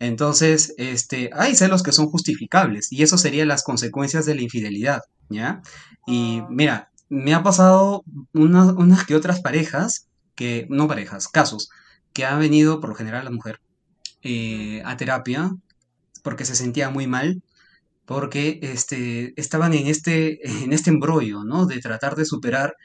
Entonces, 0.01 0.75
este, 0.79 1.31
hay 1.33 1.55
celos 1.55 1.83
que 1.83 1.93
son 1.93 2.07
justificables 2.07 2.91
y 2.91 3.03
eso 3.05 3.17
serían 3.19 3.49
las 3.49 3.63
consecuencias 3.63 4.27
de 4.27 4.35
la 4.35 4.43
infidelidad, 4.43 5.01
¿ya? 5.29 5.63
Y 6.07 6.41
Ah. 6.41 6.49
mira, 6.51 6.91
me 7.13 7.35
ha 7.35 7.43
pasado 7.43 8.05
unas, 8.33 9.05
que 9.05 9.15
otras 9.15 9.43
parejas 9.43 10.09
que, 10.35 10.67
no 10.71 10.89
parejas, 10.89 11.29
casos, 11.29 11.69
que 12.15 12.25
ha 12.25 12.39
venido 12.39 12.81
por 12.81 12.89
lo 12.89 12.97
general 12.97 13.27
la 13.27 13.31
mujer 13.31 13.61
eh, 14.23 14.81
a 14.87 14.97
terapia 14.97 15.51
porque 16.23 16.47
se 16.47 16.57
sentía 16.57 16.89
muy 16.89 17.07
mal, 17.07 17.43
porque 18.07 18.61
este, 18.63 19.35
estaban 19.39 19.75
en 19.75 19.89
este, 19.89 20.39
en 20.65 20.73
este 20.73 20.89
embrollo, 20.89 21.45
¿no? 21.45 21.67
De 21.67 21.81
tratar 21.81 22.17
de 22.17 22.25
superar 22.25 22.77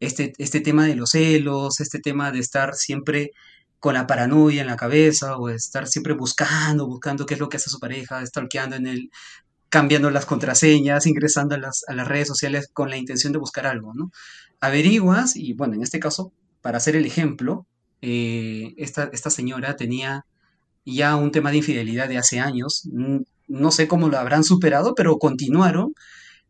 este, 0.00 0.32
este 0.38 0.60
tema 0.60 0.86
de 0.86 0.94
los 0.94 1.10
celos, 1.10 1.80
este 1.80 1.98
tema 1.98 2.32
de 2.32 2.38
estar 2.38 2.74
siempre 2.74 3.32
con 3.80 3.92
la 3.92 4.06
paranoia 4.06 4.62
en 4.62 4.68
la 4.68 4.76
cabeza 4.76 5.36
o 5.36 5.50
estar 5.50 5.86
siempre 5.88 6.14
buscando, 6.14 6.86
buscando 6.86 7.26
qué 7.26 7.34
es 7.34 7.40
lo 7.40 7.50
que 7.50 7.58
hace 7.58 7.68
su 7.68 7.78
pareja, 7.78 8.24
stalkeando 8.24 8.76
en 8.76 8.86
el, 8.86 9.10
cambiando 9.74 10.08
las 10.12 10.24
contraseñas, 10.24 11.04
ingresando 11.04 11.56
a 11.56 11.58
las, 11.58 11.84
a 11.88 11.94
las 11.94 12.06
redes 12.06 12.28
sociales 12.28 12.70
con 12.72 12.90
la 12.90 12.96
intención 12.96 13.32
de 13.32 13.40
buscar 13.40 13.66
algo, 13.66 13.92
¿no? 13.92 14.12
Averiguas 14.60 15.34
y, 15.34 15.52
bueno, 15.52 15.74
en 15.74 15.82
este 15.82 15.98
caso, 15.98 16.32
para 16.62 16.76
hacer 16.76 16.94
el 16.94 17.06
ejemplo, 17.06 17.66
eh, 18.00 18.74
esta, 18.76 19.10
esta 19.12 19.30
señora 19.30 19.74
tenía 19.74 20.26
ya 20.84 21.16
un 21.16 21.32
tema 21.32 21.50
de 21.50 21.56
infidelidad 21.56 22.08
de 22.08 22.18
hace 22.18 22.38
años, 22.38 22.88
no 23.48 23.70
sé 23.72 23.88
cómo 23.88 24.08
lo 24.08 24.16
habrán 24.16 24.44
superado, 24.44 24.94
pero 24.94 25.18
continuaron, 25.18 25.92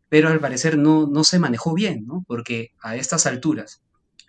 pero 0.07 0.29
al 0.29 0.39
parecer 0.39 0.77
no, 0.77 1.07
no 1.07 1.23
se 1.23 1.39
manejó 1.39 1.73
bien, 1.73 2.05
¿no? 2.05 2.23
Porque 2.27 2.73
a 2.79 2.95
estas 2.95 3.25
alturas 3.25 3.81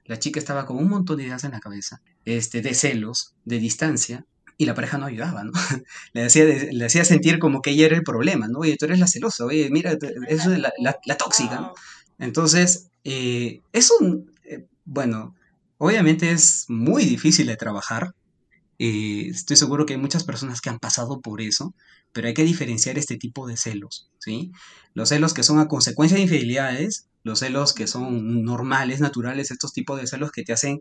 la 0.06 0.18
chica 0.18 0.38
estaba 0.38 0.64
con 0.64 0.78
un 0.78 0.88
montón 0.88 1.18
de 1.18 1.24
ideas 1.24 1.44
en 1.44 1.50
la 1.50 1.60
cabeza, 1.60 2.00
este, 2.24 2.62
de 2.62 2.72
celos, 2.72 3.34
de 3.44 3.58
distancia, 3.58 4.24
y 4.58 4.64
la 4.64 4.74
pareja 4.74 4.98
no 4.98 5.06
ayudaba, 5.06 5.44
¿no? 5.44 5.52
le, 6.12 6.24
hacía, 6.24 6.44
le 6.44 6.84
hacía 6.84 7.04
sentir 7.04 7.38
como 7.38 7.62
que 7.62 7.70
ella 7.70 7.86
era 7.86 7.96
el 7.96 8.02
problema, 8.02 8.48
¿no? 8.48 8.60
Oye, 8.60 8.76
tú 8.76 8.86
eres 8.86 8.98
la 8.98 9.06
celosa, 9.06 9.44
oye, 9.44 9.68
mira, 9.70 9.92
eso 10.28 10.52
es 10.52 10.58
la, 10.58 10.72
la, 10.78 11.16
tóxica, 11.16 11.60
¿no? 11.60 11.74
Entonces, 12.18 12.88
eh, 13.04 13.60
eso, 13.72 13.94
eh, 14.44 14.66
bueno, 14.84 15.34
obviamente 15.78 16.30
es 16.30 16.64
muy 16.68 17.04
difícil 17.04 17.46
de 17.46 17.56
trabajar, 17.56 18.14
eh, 18.78 19.28
estoy 19.28 19.56
seguro 19.56 19.86
que 19.86 19.94
hay 19.94 20.00
muchas 20.00 20.24
personas 20.24 20.60
que 20.60 20.70
han 20.70 20.78
pasado 20.78 21.20
por 21.20 21.40
eso, 21.40 21.74
pero 22.12 22.28
hay 22.28 22.34
que 22.34 22.44
diferenciar 22.44 22.98
este 22.98 23.16
tipo 23.16 23.46
de 23.46 23.56
celos, 23.56 24.10
¿sí? 24.18 24.52
Los 24.94 25.10
celos 25.10 25.34
que 25.34 25.42
son 25.42 25.58
a 25.58 25.68
consecuencia 25.68 26.16
de 26.16 26.24
infidelidades, 26.24 27.08
los 27.26 27.40
celos 27.40 27.74
que 27.74 27.88
son 27.88 28.44
normales, 28.44 29.00
naturales, 29.00 29.50
estos 29.50 29.72
tipos 29.72 30.00
de 30.00 30.06
celos 30.06 30.30
que 30.30 30.44
te 30.44 30.52
hacen 30.52 30.78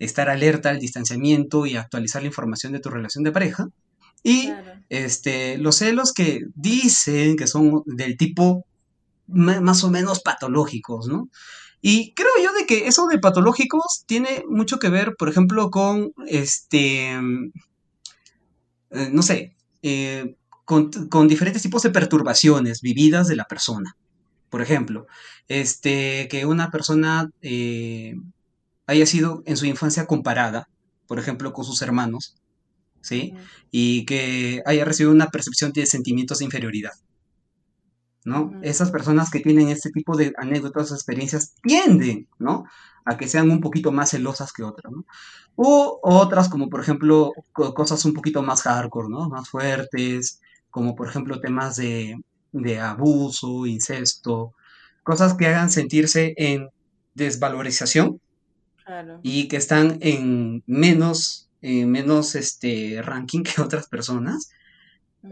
estar 0.00 0.28
alerta 0.28 0.70
al 0.70 0.80
distanciamiento 0.80 1.66
y 1.66 1.76
actualizar 1.76 2.20
la 2.20 2.26
información 2.28 2.72
de 2.72 2.80
tu 2.80 2.90
relación 2.90 3.22
de 3.22 3.30
pareja. 3.30 3.68
Y 4.24 4.50
este, 4.88 5.56
los 5.56 5.76
celos 5.76 6.12
que 6.12 6.40
dicen 6.56 7.36
que 7.36 7.46
son 7.46 7.84
del 7.86 8.16
tipo 8.16 8.66
más 9.28 9.84
o 9.84 9.90
menos 9.90 10.20
patológicos, 10.20 11.06
¿no? 11.06 11.28
Y 11.80 12.12
creo 12.14 12.32
yo 12.42 12.52
de 12.54 12.66
que 12.66 12.88
eso 12.88 13.06
de 13.06 13.18
patológicos 13.18 14.04
tiene 14.06 14.42
mucho 14.48 14.80
que 14.80 14.88
ver, 14.88 15.14
por 15.16 15.28
ejemplo, 15.28 15.70
con 15.70 16.12
este, 16.26 17.12
eh, 17.12 19.10
no 19.12 19.22
sé, 19.22 19.54
eh, 19.82 20.34
con, 20.64 21.28
diferentes 21.28 21.62
tipos 21.62 21.82
de 21.82 21.90
perturbaciones 21.90 22.80
vividas 22.80 23.28
de 23.28 23.36
la 23.36 23.44
persona. 23.44 23.96
Por 24.54 24.62
ejemplo, 24.62 25.08
este, 25.48 26.28
que 26.30 26.46
una 26.46 26.70
persona 26.70 27.28
eh, 27.42 28.14
haya 28.86 29.04
sido 29.04 29.42
en 29.46 29.56
su 29.56 29.66
infancia 29.66 30.06
comparada, 30.06 30.68
por 31.08 31.18
ejemplo, 31.18 31.52
con 31.52 31.64
sus 31.64 31.82
hermanos, 31.82 32.36
¿sí? 33.00 33.34
Y 33.72 34.06
que 34.06 34.62
haya 34.64 34.84
recibido 34.84 35.10
una 35.10 35.26
percepción 35.32 35.72
de 35.72 35.86
sentimientos 35.86 36.38
de 36.38 36.44
inferioridad. 36.44 36.92
¿no? 38.24 38.52
Esas 38.62 38.92
personas 38.92 39.28
que 39.28 39.40
tienen 39.40 39.70
este 39.70 39.90
tipo 39.90 40.16
de 40.16 40.32
anécdotas, 40.38 40.92
experiencias, 40.92 41.56
tienden, 41.60 42.28
¿no? 42.38 42.64
A 43.04 43.16
que 43.16 43.26
sean 43.26 43.50
un 43.50 43.60
poquito 43.60 43.90
más 43.90 44.10
celosas 44.10 44.52
que 44.52 44.62
otras, 44.62 44.92
¿no? 44.92 45.04
O 45.56 45.98
otras, 46.00 46.48
como 46.48 46.70
por 46.70 46.80
ejemplo, 46.80 47.32
cosas 47.52 48.04
un 48.04 48.14
poquito 48.14 48.40
más 48.44 48.62
hardcore, 48.62 49.08
¿no? 49.08 49.28
Más 49.28 49.48
fuertes, 49.48 50.40
como 50.70 50.94
por 50.94 51.08
ejemplo 51.08 51.40
temas 51.40 51.74
de, 51.74 52.16
abuso, 52.80 53.66
incesto, 53.66 54.54
cosas 55.02 55.34
que 55.34 55.46
hagan 55.46 55.70
sentirse 55.70 56.34
en 56.36 56.68
desvalorización 57.14 58.20
y 59.22 59.48
que 59.48 59.56
están 59.56 59.98
en 60.00 60.62
menos, 60.66 61.48
menos 61.62 62.34
este, 62.34 63.00
ranking 63.02 63.42
que 63.42 63.62
otras 63.62 63.88
personas, 63.88 64.50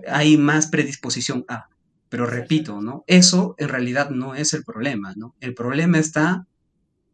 hay 0.08 0.36
más 0.36 0.68
predisposición 0.68 1.44
a. 1.48 1.68
Pero 2.08 2.26
repito, 2.26 2.80
¿no? 2.80 3.04
Eso 3.06 3.54
en 3.58 3.68
realidad 3.68 4.10
no 4.10 4.34
es 4.34 4.52
el 4.52 4.64
problema, 4.64 5.14
¿no? 5.16 5.34
El 5.40 5.54
problema 5.54 5.98
está 5.98 6.46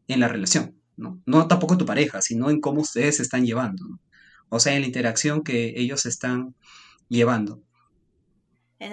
en 0.09 0.21
la 0.21 0.29
relación, 0.29 0.75
¿no? 0.97 1.21
No 1.25 1.47
tampoco 1.47 1.79
tu 1.79 1.87
pareja, 1.87 2.21
sino 2.21 2.51
en 2.51 2.61
cómo 2.61 2.81
ustedes 2.81 3.17
se 3.17 3.23
están 3.23 3.45
llevando, 3.47 3.85
¿no? 3.89 4.01
O 4.49 4.59
sea, 4.59 4.75
en 4.75 4.81
la 4.81 4.87
interacción 4.87 5.45
que 5.45 5.75
ellos 5.77 6.07
están 6.07 6.55
llevando. 7.09 7.63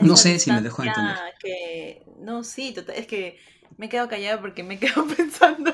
No 0.02 0.18
sé 0.18 0.40
si 0.40 0.52
me 0.52 0.62
dejo 0.62 0.84
entender. 0.84 1.16
Que... 1.40 2.04
No, 2.20 2.44
sí, 2.44 2.76
es 2.96 3.08
que 3.08 3.38
me 3.78 3.86
he 3.86 3.90
quedado 3.90 4.10
callada 4.10 4.42
porque 4.42 4.64
me 4.64 4.76
he 4.76 4.80
quedado 4.80 5.06
pensando. 5.18 5.74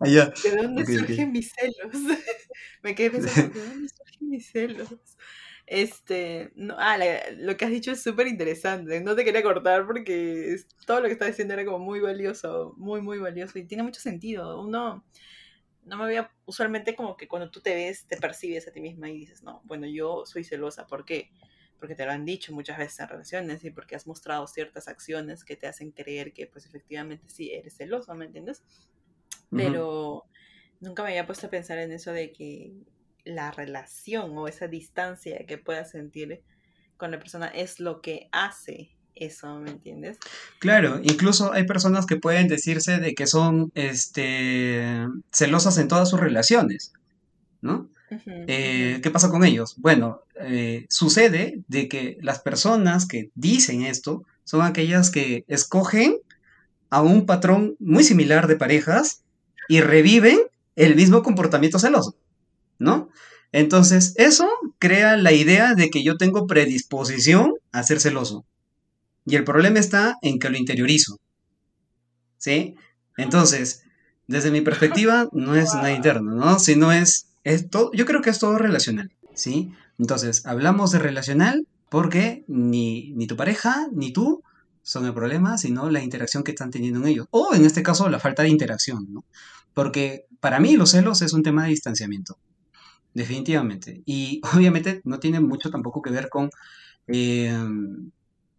¿De 0.00 0.56
dónde 0.56 0.86
surgen 0.86 1.32
mis 1.32 1.52
celos? 1.52 1.92
me 2.82 2.94
quedé 2.94 3.10
pensando, 3.10 3.58
¿de 3.58 3.66
dónde 3.66 3.88
surgen 3.88 4.28
mis 4.28 4.50
celos? 4.50 4.88
Este, 5.66 6.52
no, 6.54 6.76
ah, 6.78 6.98
lo 7.38 7.56
que 7.56 7.64
has 7.64 7.70
dicho 7.70 7.92
es 7.92 8.02
súper 8.02 8.26
interesante. 8.26 9.00
No 9.00 9.16
te 9.16 9.24
quería 9.24 9.42
cortar 9.42 9.86
porque 9.86 10.56
todo 10.86 11.00
lo 11.00 11.06
que 11.06 11.12
estás 11.12 11.28
diciendo 11.28 11.54
era 11.54 11.64
como 11.64 11.78
muy 11.78 12.00
valioso, 12.00 12.74
muy, 12.76 13.00
muy 13.00 13.18
valioso 13.18 13.58
y 13.58 13.66
tiene 13.66 13.82
mucho 13.82 14.00
sentido. 14.00 14.60
Uno, 14.60 15.04
no 15.84 15.96
me 15.96 16.04
había, 16.04 16.30
usualmente 16.44 16.94
como 16.94 17.16
que 17.16 17.28
cuando 17.28 17.50
tú 17.50 17.60
te 17.60 17.74
ves, 17.74 18.06
te 18.06 18.16
percibes 18.16 18.68
a 18.68 18.72
ti 18.72 18.80
misma 18.80 19.08
y 19.10 19.18
dices, 19.18 19.42
no, 19.42 19.62
bueno, 19.64 19.86
yo 19.86 20.24
soy 20.26 20.44
celosa. 20.44 20.86
¿Por 20.86 21.04
qué? 21.04 21.30
Porque 21.82 21.96
te 21.96 22.06
lo 22.06 22.12
han 22.12 22.24
dicho 22.24 22.52
muchas 22.52 22.78
veces 22.78 23.00
en 23.00 23.08
relaciones 23.08 23.64
y 23.64 23.70
porque 23.72 23.96
has 23.96 24.06
mostrado 24.06 24.46
ciertas 24.46 24.86
acciones 24.86 25.44
que 25.44 25.56
te 25.56 25.66
hacen 25.66 25.90
creer 25.90 26.32
que 26.32 26.46
pues 26.46 26.64
efectivamente 26.64 27.28
sí 27.28 27.50
eres 27.50 27.76
celoso, 27.76 28.14
¿me 28.14 28.26
entiendes? 28.26 28.62
Pero 29.50 30.22
nunca 30.78 31.02
me 31.02 31.08
había 31.08 31.26
puesto 31.26 31.48
a 31.48 31.50
pensar 31.50 31.78
en 31.78 31.90
eso 31.90 32.12
de 32.12 32.30
que 32.30 32.72
la 33.24 33.50
relación 33.50 34.38
o 34.38 34.46
esa 34.46 34.68
distancia 34.68 35.44
que 35.44 35.58
puedas 35.58 35.90
sentir 35.90 36.44
con 36.96 37.10
la 37.10 37.18
persona 37.18 37.48
es 37.48 37.80
lo 37.80 38.00
que 38.00 38.28
hace 38.30 38.94
eso, 39.16 39.58
¿me 39.58 39.70
entiendes? 39.70 40.18
Claro, 40.60 41.00
incluso 41.02 41.52
hay 41.52 41.64
personas 41.64 42.06
que 42.06 42.14
pueden 42.14 42.46
decirse 42.46 42.98
de 42.98 43.12
que 43.16 43.26
son 43.26 43.72
este, 43.74 45.08
celosas 45.32 45.78
en 45.78 45.88
todas 45.88 46.08
sus 46.08 46.20
relaciones, 46.20 46.92
¿no? 47.60 47.90
Eh, 48.26 49.00
¿Qué 49.02 49.10
pasa 49.10 49.30
con 49.30 49.44
ellos? 49.44 49.74
Bueno, 49.78 50.22
eh, 50.44 50.86
sucede 50.88 51.62
de 51.68 51.88
que 51.88 52.18
las 52.20 52.40
personas 52.40 53.06
que 53.06 53.30
dicen 53.34 53.82
esto 53.82 54.24
son 54.44 54.62
aquellas 54.62 55.10
que 55.10 55.44
escogen 55.48 56.16
a 56.90 57.02
un 57.02 57.26
patrón 57.26 57.76
muy 57.78 58.04
similar 58.04 58.46
de 58.46 58.56
parejas 58.56 59.22
y 59.68 59.80
reviven 59.80 60.38
el 60.76 60.96
mismo 60.96 61.22
comportamiento 61.22 61.78
celoso. 61.78 62.16
¿no? 62.82 63.08
Entonces, 63.52 64.14
eso 64.16 64.48
crea 64.78 65.16
la 65.16 65.32
idea 65.32 65.74
de 65.74 65.90
que 65.90 66.02
yo 66.02 66.16
tengo 66.16 66.46
predisposición 66.46 67.54
a 67.70 67.82
ser 67.82 68.00
celoso. 68.00 68.44
Y 69.24 69.36
el 69.36 69.44
problema 69.44 69.78
está 69.78 70.16
en 70.22 70.38
que 70.38 70.50
lo 70.50 70.56
interiorizo. 70.56 71.18
¿Sí? 72.38 72.74
Entonces, 73.16 73.84
desde 74.26 74.50
mi 74.50 74.62
perspectiva, 74.62 75.28
no 75.32 75.54
es 75.54 75.72
nada 75.74 75.92
interno, 75.96 76.32
¿no? 76.32 76.58
Sino 76.58 76.92
es, 76.92 77.28
esto, 77.44 77.90
yo 77.94 78.04
creo 78.04 78.20
que 78.22 78.30
es 78.30 78.38
todo 78.38 78.58
relacional, 78.58 79.12
¿sí? 79.34 79.72
Entonces, 80.02 80.44
hablamos 80.46 80.90
de 80.90 80.98
relacional 80.98 81.68
porque 81.88 82.44
ni, 82.48 83.12
ni 83.12 83.28
tu 83.28 83.36
pareja 83.36 83.86
ni 83.92 84.12
tú 84.12 84.42
son 84.82 85.06
el 85.06 85.14
problema, 85.14 85.58
sino 85.58 85.90
la 85.90 86.02
interacción 86.02 86.42
que 86.42 86.50
están 86.50 86.72
teniendo 86.72 86.98
en 86.98 87.06
ellos. 87.06 87.26
O 87.30 87.54
en 87.54 87.64
este 87.64 87.84
caso, 87.84 88.08
la 88.08 88.18
falta 88.18 88.42
de 88.42 88.48
interacción, 88.48 89.06
¿no? 89.12 89.24
Porque 89.74 90.26
para 90.40 90.58
mí 90.58 90.76
los 90.76 90.90
celos 90.90 91.22
es 91.22 91.32
un 91.32 91.44
tema 91.44 91.62
de 91.62 91.68
distanciamiento. 91.70 92.36
Definitivamente. 93.14 94.02
Y 94.04 94.40
obviamente 94.56 95.02
no 95.04 95.20
tiene 95.20 95.38
mucho 95.38 95.70
tampoco 95.70 96.02
que 96.02 96.10
ver 96.10 96.28
con 96.28 96.50
em, 97.06 98.10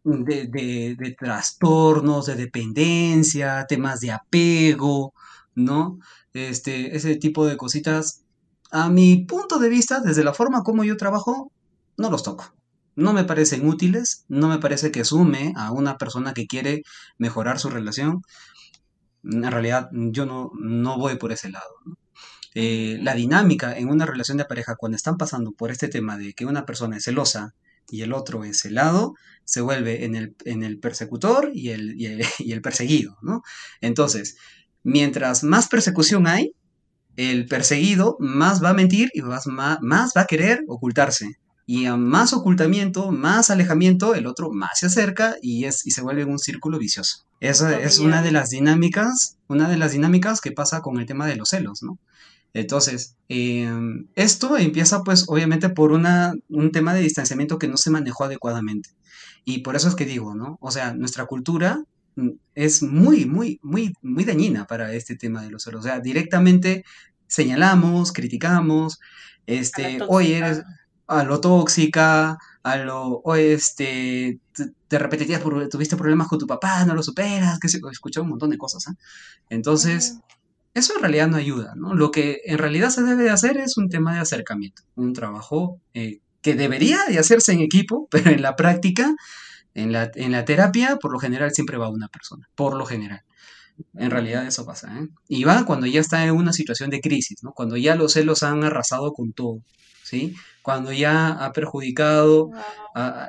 de, 0.06 1.16
trastornos, 1.20 2.28
de 2.28 2.36
dependencia, 2.36 3.66
temas 3.68 4.00
de 4.00 4.12
apego, 4.12 5.14
¿no? 5.56 6.00
Este, 6.34 6.96
ese 6.96 7.18
tipo 7.18 7.46
de 7.46 7.58
cositas, 7.58 8.23
a 8.74 8.90
mi 8.90 9.18
punto 9.18 9.60
de 9.60 9.70
vista, 9.70 10.00
desde 10.00 10.24
la 10.24 10.34
forma 10.34 10.64
como 10.64 10.84
yo 10.84 10.98
trabajo, 10.98 11.52
no 11.96 12.10
los 12.10 12.24
toco. 12.24 12.56
No 12.96 13.14
me 13.14 13.24
parecen 13.24 13.68
útiles, 13.68 14.26
no 14.28 14.48
me 14.48 14.58
parece 14.58 14.92
que 14.92 15.06
sume 15.06 15.54
a 15.56 15.72
una 15.72 16.00
persona 16.00 16.34
que 16.34 16.48
quiere 16.48 16.82
mejorar 17.20 17.60
su 17.60 17.70
relación. 17.70 18.24
En 19.24 19.44
realidad, 19.52 19.90
yo 19.92 20.26
no, 20.26 20.52
no 20.60 20.98
voy 20.98 21.18
por 21.18 21.32
ese 21.32 21.50
lado. 21.50 21.70
Eh, 22.56 22.98
la 23.02 23.14
dinámica 23.14 23.78
en 23.78 23.90
una 23.90 24.08
relación 24.08 24.40
de 24.40 24.46
pareja 24.46 24.76
cuando 24.76 24.96
están 24.96 25.18
pasando 25.18 25.52
por 25.52 25.70
este 25.70 25.88
tema 25.88 26.18
de 26.18 26.34
que 26.34 26.46
una 26.48 26.66
persona 26.66 26.98
es 26.98 27.04
celosa 27.04 27.54
y 27.92 28.02
el 28.02 28.12
otro 28.12 28.44
es 28.44 28.62
celado, 28.62 29.14
se 29.44 29.62
vuelve 29.62 30.04
en 30.06 30.16
el, 30.16 30.36
en 30.46 30.64
el 30.64 30.80
persecutor 30.80 31.52
y 31.54 31.70
el, 31.70 31.94
y 32.00 32.52
el, 32.52 32.62
perseguido. 32.64 33.20
Entonces, 33.82 34.38
mientras 34.82 35.44
más 35.44 35.68
persecución 35.68 36.26
hay, 36.26 36.56
el 37.16 37.46
perseguido 37.48 38.18
más 38.20 38.64
va 38.64 38.70
a 38.70 38.74
mentir 38.74 39.10
y 39.14 39.22
más, 39.22 39.48
más, 39.48 40.12
va 40.16 40.22
a 40.22 40.26
querer 40.26 40.64
ocultarse. 40.68 41.38
Y 41.66 41.86
a 41.86 41.96
más 41.96 42.34
ocultamiento, 42.34 43.12
más 43.12 43.50
alejamiento, 43.50 44.16
el 44.16 44.28
otro 44.28 44.52
más 44.52 44.80
se 44.80 44.88
acerca 44.88 45.36
y, 45.42 45.66
es, 45.66 45.86
y 45.86 45.92
se 45.92 46.02
vuelve 46.02 46.26
un 46.26 46.40
círculo 46.40 46.78
vicioso. 46.78 47.26
Esa 47.40 47.80
es 47.80 48.00
una 48.00 48.22
de 48.22 48.32
las 48.32 48.50
dinámicas, 48.50 49.38
una 49.48 49.70
de 49.70 49.78
las 49.78 49.94
dinámicas 49.94 50.42
que 50.42 50.52
pasa 50.52 50.82
con 50.82 51.00
el 51.00 51.06
tema 51.06 51.26
de 51.26 51.36
los 51.36 51.50
celos, 51.50 51.82
¿no? 51.82 52.00
Entonces, 52.54 53.16
em, 53.30 54.08
esto 54.16 54.58
empieza 54.58 55.04
pues 55.04 55.26
obviamente 55.28 55.70
por 55.70 55.92
una, 55.92 56.34
un 56.50 56.72
tema 56.72 56.94
de 56.94 57.02
distanciamiento 57.02 57.58
que 57.58 57.68
no 57.68 57.78
se 57.78 57.90
manejó 57.90 58.26
adecuadamente. 58.26 58.90
Y 59.44 59.60
por 59.60 59.76
eso 59.76 59.88
es 59.88 59.96
que 59.96 60.06
digo, 60.06 60.36
¿no? 60.36 60.58
O 60.62 60.72
sea, 60.72 60.94
nuestra 60.94 61.26
cultura 61.26 61.84
es 62.56 62.84
muy, 62.84 63.26
muy, 63.26 63.60
muy, 63.64 63.94
muy 64.02 64.24
dañina 64.24 64.66
para 64.66 64.94
este 64.94 65.16
tema 65.16 65.42
de 65.42 65.52
los 65.52 65.64
celos. 65.64 65.82
O 65.82 65.84
sea, 65.84 66.00
directamente 66.00 66.84
señalamos, 67.28 68.12
criticamos, 68.12 69.00
este, 69.46 70.00
oye, 70.08 70.38
eres 70.38 70.64
a 71.08 71.24
lo 71.24 71.42
tóxica, 71.42 72.38
a 72.64 72.78
lo, 72.78 73.22
oye, 73.24 73.54
este, 73.54 74.40
de 74.90 75.00
repente 75.00 75.28
tuviste 75.70 75.98
problemas 75.98 76.28
con 76.28 76.40
tu 76.40 76.48
papá, 76.48 76.86
no 76.86 76.96
lo 76.96 77.04
superas, 77.04 77.60
que 77.60 77.70
se 77.70 77.80
escuchó 77.92 78.22
un 78.22 78.30
montón 78.30 78.50
de 78.50 78.58
cosas, 78.58 78.88
¿eh? 78.88 78.96
Entonces, 79.50 80.20
eso 80.74 80.94
en 80.96 81.02
realidad 81.02 81.28
no 81.28 81.38
ayuda, 81.38 81.74
¿no? 81.76 81.94
Lo 81.94 82.12
que 82.12 82.42
en 82.46 82.58
realidad 82.58 82.90
se 82.90 83.04
debe 83.04 83.24
de 83.24 83.30
hacer 83.30 83.58
es 83.58 83.78
un 83.78 83.90
tema 83.90 84.14
de 84.14 84.22
acercamiento, 84.22 84.84
un 84.96 85.14
trabajo 85.14 85.80
eh, 85.94 86.20
que 86.42 86.56
debería 86.56 87.00
de 87.08 87.20
hacerse 87.20 87.54
en 87.54 87.62
equipo, 87.62 88.08
pero 88.12 88.32
en 88.32 88.42
la 88.42 88.56
práctica, 88.56 89.16
en 89.74 89.92
la, 89.92 90.12
en 90.16 90.32
la 90.32 90.46
terapia, 90.46 90.98
por 90.98 91.12
lo 91.12 91.20
general 91.20 91.52
siempre 91.52 91.78
va 91.78 91.90
una 91.90 92.08
persona, 92.08 92.48
por 92.56 92.76
lo 92.76 92.86
general. 92.86 93.24
En 93.96 94.12
realidad 94.12 94.46
eso 94.46 94.66
pasa, 94.66 95.00
¿eh? 95.00 95.08
Y 95.28 95.44
va 95.46 95.66
cuando 95.66 95.88
ya 95.88 96.00
está 96.00 96.24
en 96.26 96.32
una 96.32 96.54
situación 96.54 96.90
de 96.90 97.02
crisis, 97.02 97.44
¿no? 97.44 97.54
Cuando 97.54 97.76
ya 97.76 97.96
los 97.96 98.14
celos 98.14 98.44
han 98.44 98.64
arrasado 98.64 99.14
con 99.14 99.34
todo, 99.34 99.64
¿sí? 100.04 100.36
Cuando 100.62 100.92
ya 100.92 101.30
ha 101.30 101.52
perjudicado 101.54 102.52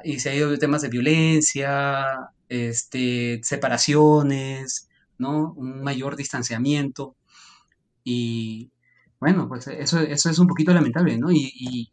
y 0.04 0.20
se 0.20 0.30
ha 0.30 0.34
ido 0.34 0.50
de 0.50 0.58
temas 0.58 0.82
de 0.82 0.90
violencia, 0.90 2.04
este, 2.48 3.40
separaciones, 3.42 4.88
¿no? 5.18 5.52
Un 5.54 5.82
mayor 5.82 6.16
distanciamiento. 6.16 7.16
Y 8.04 8.70
bueno, 9.18 9.48
pues 9.48 9.66
eso, 9.68 10.00
eso 10.00 10.30
es 10.30 10.38
un 10.38 10.46
poquito 10.46 10.74
lamentable, 10.74 11.16
¿no? 11.18 11.32
Y, 11.32 11.50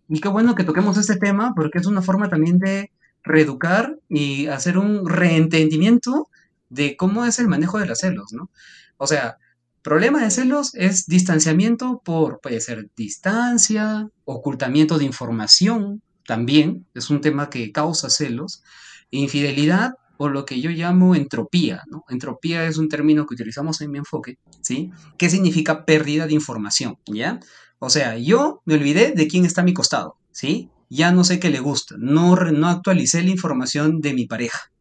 y, 0.09 0.19
qué 0.19 0.27
bueno 0.27 0.55
que 0.55 0.65
toquemos 0.65 0.97
este 0.97 1.15
tema 1.17 1.53
porque 1.55 1.79
es 1.79 1.87
una 1.87 2.01
forma 2.01 2.29
también 2.29 2.59
de 2.59 2.91
reeducar 3.23 3.97
y 4.09 4.47
hacer 4.47 4.77
un 4.77 5.07
reentendimiento 5.07 6.29
de 6.69 6.95
cómo 6.95 7.25
es 7.25 7.39
el 7.39 7.47
manejo 7.47 7.79
de 7.79 7.85
los 7.85 7.99
celos, 7.99 8.33
¿no? 8.33 8.49
O 8.97 9.07
sea, 9.07 9.37
problema 9.81 10.23
de 10.23 10.31
celos 10.31 10.73
es 10.75 11.05
distanciamiento 11.05 12.01
por, 12.03 12.39
puede 12.39 12.61
ser 12.61 12.89
distancia, 12.95 14.09
ocultamiento 14.25 14.97
de 14.97 15.05
información, 15.05 16.01
también 16.25 16.85
es 16.93 17.09
un 17.09 17.21
tema 17.21 17.49
que 17.49 17.71
causa 17.71 18.09
celos, 18.09 18.63
infidelidad 19.09 19.93
o 20.17 20.29
lo 20.29 20.45
que 20.45 20.61
yo 20.61 20.69
llamo 20.69 21.15
entropía. 21.15 21.81
¿no? 21.89 22.05
Entropía 22.09 22.65
es 22.65 22.77
un 22.77 22.89
término 22.89 23.25
que 23.25 23.33
utilizamos 23.33 23.81
en 23.81 23.91
mi 23.91 23.97
enfoque, 23.97 24.37
¿sí? 24.61 24.91
¿Qué 25.17 25.29
significa 25.29 25.83
pérdida 25.83 26.27
de 26.27 26.33
información? 26.33 26.97
¿Ya? 27.07 27.39
O 27.79 27.89
sea, 27.89 28.17
yo 28.17 28.61
me 28.65 28.75
olvidé 28.75 29.13
de 29.13 29.27
quién 29.27 29.45
está 29.45 29.61
a 29.61 29.63
mi 29.63 29.73
costado, 29.73 30.17
¿sí? 30.31 30.69
Ya 30.93 31.13
no 31.13 31.23
sé 31.23 31.39
qué 31.39 31.49
le 31.49 31.61
gusta, 31.61 31.95
no, 31.97 32.35
no 32.35 32.67
actualicé 32.67 33.23
la 33.23 33.29
información 33.29 34.01
de 34.01 34.13
mi 34.13 34.27
pareja. 34.27 34.71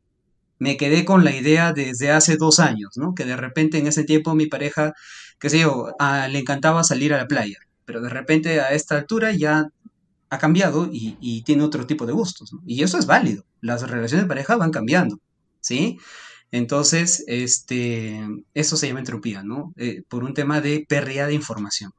Me 0.59 0.77
quedé 0.77 1.05
con 1.05 1.23
la 1.25 1.35
idea 1.35 1.73
desde 1.73 2.11
hace 2.11 2.37
dos 2.37 2.59
años, 2.59 2.97
¿no? 2.97 3.15
Que 3.15 3.25
de 3.25 3.37
repente 3.37 3.79
en 3.79 3.87
ese 3.87 4.03
tiempo 4.03 4.35
mi 4.35 4.47
pareja, 4.47 4.93
qué 5.39 5.49
sé 5.49 5.61
yo, 5.61 5.95
le 6.31 6.39
encantaba 6.41 6.83
salir 6.83 7.15
a 7.15 7.19
la 7.19 7.29
playa, 7.29 7.59
pero 7.85 8.01
de 8.01 8.09
repente 8.09 8.61
a 8.61 8.73
esta 8.73 8.97
altura 8.97 9.31
ya 9.31 9.69
ha 10.31 10.39
cambiado 10.39 10.89
y, 10.93 11.43
tiene 11.45 11.63
otro 11.63 11.87
tipo 11.87 12.07
de 12.07 12.13
gustos. 12.13 12.51
Y 12.67 12.83
eso 12.83 12.99
es 12.99 13.07
válido. 13.07 13.45
Las 13.61 13.89
relaciones 13.89 14.25
de 14.25 14.29
pareja 14.29 14.57
van 14.57 14.73
cambiando. 14.73 15.21
¿sí? 15.61 15.99
Entonces, 16.51 17.23
este, 17.29 18.21
eso 18.53 18.77
se 18.77 18.89
llama 18.89 18.99
entropía, 18.99 19.45
¿no? 19.45 19.73
Eh, 19.77 20.03
por 20.09 20.25
un 20.25 20.35
tema 20.35 20.61
de 20.61 20.85
pérdida 20.89 21.29
de 21.29 21.35
información. 21.35 21.93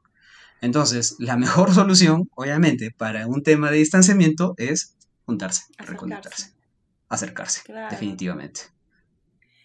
Entonces, 0.62 1.16
la 1.18 1.36
mejor 1.36 1.74
solución, 1.74 2.30
obviamente, 2.34 2.90
para 2.90 3.26
un 3.26 3.42
tema 3.42 3.70
de 3.70 3.78
distanciamiento 3.78 4.54
es 4.56 4.96
juntarse, 5.26 5.64
acercarse. 5.64 5.92
reconectarse, 5.92 6.52
acercarse, 7.08 7.62
definitivamente. 7.90 8.62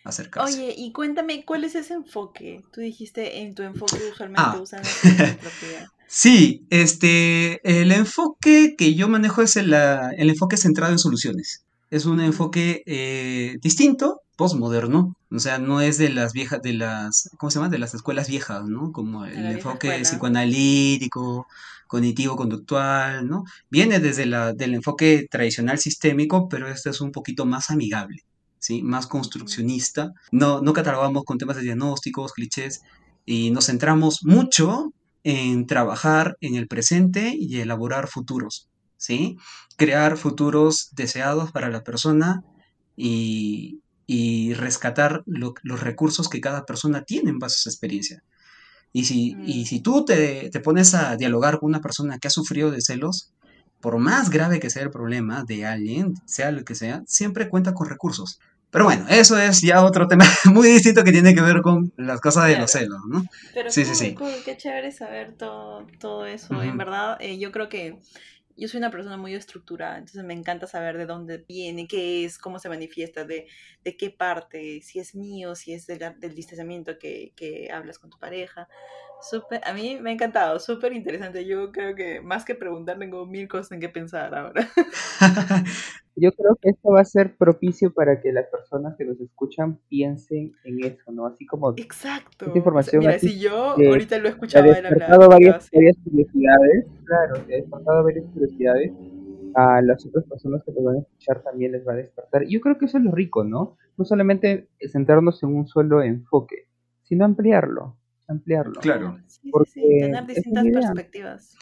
Acercarse. 0.04 0.54
Oye, 0.54 0.74
y 0.78 0.91
cuéntame, 0.91 1.45
¿cuál 1.45 1.64
es 1.64 1.76
ese 1.76 1.93
enfoque? 1.93 2.64
Tú 2.72 2.82
dijiste 2.82 3.39
en 3.41 3.56
tu 3.56 3.64
enfoque 3.64 4.00
usualmente 4.12 4.43
ah. 4.43 4.60
usan 4.60 4.82
entropía. 5.04 5.91
Sí, 6.10 6.66
este, 6.70 7.60
el 7.82 7.91
enfoque 7.91 8.76
que 8.78 8.95
yo 8.95 9.10
manejo 9.10 9.41
es 9.41 9.58
el, 9.58 9.74
el 9.74 10.30
enfoque 10.30 10.56
centrado 10.56 10.93
en 10.93 11.00
soluciones 11.00 11.66
es 11.90 12.06
un 12.06 12.20
enfoque 12.20 12.84
eh, 12.86 13.58
distinto, 13.62 14.22
postmoderno, 14.36 15.16
o 15.32 15.40
sea, 15.40 15.58
no 15.58 15.82
es 15.82 15.98
de 15.98 16.10
las 16.10 16.34
viejas, 16.34 16.62
de 16.62 16.74
las, 16.74 17.30
¿cómo 17.38 17.50
se 17.50 17.60
llama? 17.60 17.70
De 17.70 17.80
las 17.80 17.94
escuelas 17.94 18.30
viejas, 18.30 18.66
¿no? 18.66 18.92
Como 18.92 19.26
el 19.26 19.46
enfoque 19.46 20.00
psicoanalítico, 20.02 21.48
cognitivo-conductual, 21.88 23.28
¿no? 23.28 23.46
Viene 23.70 24.00
desde 24.00 24.26
la, 24.26 24.54
del 24.54 24.76
enfoque 24.76 25.28
tradicional 25.30 25.80
sistémico, 25.80 26.48
pero 26.50 26.68
este 26.68 26.90
es 26.90 27.02
un 27.02 27.12
poquito 27.12 27.46
más 27.46 27.72
amigable, 27.72 28.24
¿sí? 28.60 28.84
Más 28.84 29.08
construccionista. 29.08 30.14
No, 30.32 30.62
no 30.62 30.74
catalogamos 30.74 31.24
con 31.24 31.38
temas 31.38 31.56
de 31.58 31.64
diagnósticos, 31.64 32.34
clichés, 32.34 32.82
y 33.26 33.52
nos 33.52 33.66
centramos 33.66 34.24
mucho 34.24 34.94
en 35.24 35.66
trabajar 35.66 36.38
en 36.42 36.56
el 36.56 36.68
presente 36.68 37.34
y 37.38 37.60
elaborar 37.60 38.08
futuros, 38.08 38.70
¿sí? 38.98 39.38
Crear 39.76 40.18
futuros 40.18 40.89
deseados 40.93 41.52
para 41.52 41.70
la 41.70 41.84
persona 41.84 42.43
y, 42.95 43.82
rescatar 44.56 45.24
los 45.26 45.82
recursos 45.82 46.30
que 46.30 46.41
cada 46.41 46.66
persona 46.66 47.04
tiene 47.04 47.30
en 47.30 47.39
base 47.39 47.56
a 47.56 47.60
esa 47.60 47.70
experiencia. 47.70 48.24
Y 48.93 49.06
si, 49.06 49.36
y 49.45 49.62
mm. 49.62 49.66
si 49.66 49.80
tú 49.82 50.06
te, 50.06 50.50
te, 50.50 50.60
pones 50.60 50.93
a 50.93 51.16
dialogar 51.18 51.60
con 51.60 51.70
una 51.70 51.82
persona 51.82 52.18
que 52.18 52.28
ha 52.28 52.32
sufrido 52.32 52.72
de 52.72 52.82
celos, 52.82 53.34
por 53.82 53.98
más 54.00 54.30
grave 54.30 54.60
que 54.60 54.70
sea 54.70 54.84
el 54.84 54.89
problema 54.89 55.43
de 55.43 55.66
alguien, 55.66 56.16
sea 56.26 56.52
lo 56.52 56.64
que 56.64 56.76
sea, 56.76 57.04
siempre 57.06 57.50
cuenta 57.50 57.74
con 57.74 57.89
recursos. 57.89 58.39
Pero 58.70 58.86
bueno, 58.86 59.06
eso 59.10 59.39
es 59.39 59.62
ya 59.62 59.84
otro 59.84 60.08
tema 60.08 60.26
muy 60.45 60.68
distinto 60.68 61.04
que 61.04 61.12
tiene 61.12 61.34
que 61.34 61.41
ver 61.41 61.62
con 61.62 61.93
las 61.95 62.20
cosas 62.20 62.48
de 62.48 62.58
los 62.58 62.72
celos, 62.72 63.00
¿no? 63.08 63.24
Pero 63.54 63.72
sí, 63.72 63.86
sí, 63.86 63.95
sí. 63.95 64.16
qué 64.43 64.58
chévere 64.58 64.91
saber 64.91 65.34
todo, 65.34 65.88
todo 66.00 66.26
eso. 66.26 66.62
En 66.62 66.78
verdad, 66.78 67.18
eh, 67.20 67.38
yo 67.38 67.52
creo 67.52 67.70
que 67.70 68.00
yo 68.58 68.68
soy 68.68 68.80
una 68.80 68.91
persona 68.91 69.18
muy 69.18 69.36
estructurada, 69.36 69.97
entonces 69.97 70.24
me 70.24 70.34
encanta 70.34 70.68
saber 70.68 70.97
de 70.97 71.05
dónde 71.05 71.38
viene, 71.47 71.88
qué 71.88 72.26
es, 72.26 72.38
cómo 72.38 72.60
se 72.60 72.70
manifiesta, 72.70 73.24
de, 73.24 73.47
de 73.84 73.97
qué 73.97 74.10
parte, 74.10 74.82
si 74.82 74.99
es 74.99 75.16
mío, 75.16 75.55
si 75.55 75.74
es 75.74 75.88
del 75.88 76.36
distanciamiento 76.36 76.97
que, 76.97 77.34
que 77.36 77.70
hablas 77.72 77.99
con 77.99 78.10
tu 78.10 78.18
pareja. 78.20 78.68
Super, 79.22 79.62
a 79.66 79.74
mí 79.74 79.97
me 79.99 80.12
ha 80.12 80.14
encantado, 80.14 80.60
súper 80.60 80.93
interesante. 80.93 81.45
Yo 81.45 81.72
creo 81.72 81.95
que 81.95 82.22
más 82.22 82.45
que 82.45 82.55
preguntar, 82.55 82.99
tengo 82.99 83.26
mil 83.26 83.47
cosas 83.47 83.72
en 83.72 83.80
qué 83.80 83.89
pensar 83.89 84.34
ahora. 84.36 84.70
Yo 86.20 86.32
creo 86.32 86.57
que 86.61 86.70
esto 86.70 86.89
va 86.91 87.01
a 87.01 87.05
ser 87.05 87.38
propicio 87.38 87.93
para 87.93 88.22
que 88.22 88.34
las 88.34 88.47
personas 88.47 88.95
que 88.97 89.05
nos 89.05 89.20
escuchan 89.22 89.80
piensen 89.88 90.53
en 90.63 90.84
eso, 90.84 91.11
¿no? 91.11 91.28
Así 91.28 91.45
como... 91.45 91.72
Exacto. 91.78 92.45
Esta 92.45 92.57
información 92.57 92.99
Mira, 93.01 93.20
si 93.20 93.39
yo 93.39 93.76
ahorita 93.78 94.18
lo 94.18 94.28
he 94.28 94.32
escuchado 94.32 94.72
ha 94.72 94.82
despertado 94.82 95.30
varias, 95.30 95.70
varias, 95.72 95.97
curiosidades, 96.03 96.86
claro, 97.05 97.36
ha 97.36 97.45
despertado 97.45 98.03
varias 98.03 98.26
curiosidades, 98.34 98.91
a 99.55 99.82
las 99.82 100.05
otras 100.05 100.26
personas 100.26 100.61
que 100.63 100.72
nos 100.72 100.84
van 100.84 100.95
a 100.97 100.99
escuchar 100.99 101.41
también 101.41 101.72
les 101.72 101.88
va 101.88 101.93
a 101.93 101.95
despertar. 101.95 102.45
Yo 102.47 102.59
creo 102.61 102.78
que 102.78 102.86
eso 102.86 102.97
es 102.97 103.03
lo 103.03 103.11
rico, 103.11 103.43
¿no? 103.43 103.78
No 103.97 104.05
solamente 104.05 104.70
centrarnos 104.91 105.41
en 105.41 105.55
un 105.55 105.68
solo 105.68 106.03
enfoque, 106.03 106.68
sino 107.03 107.26
ampliarlo 107.26 107.97
ampliarlo. 108.28 108.80
Claro. 108.82 109.20
Porque 109.51 109.82
tener 110.01 110.26
distintas 110.26 110.65
perspectivas. 110.65 111.55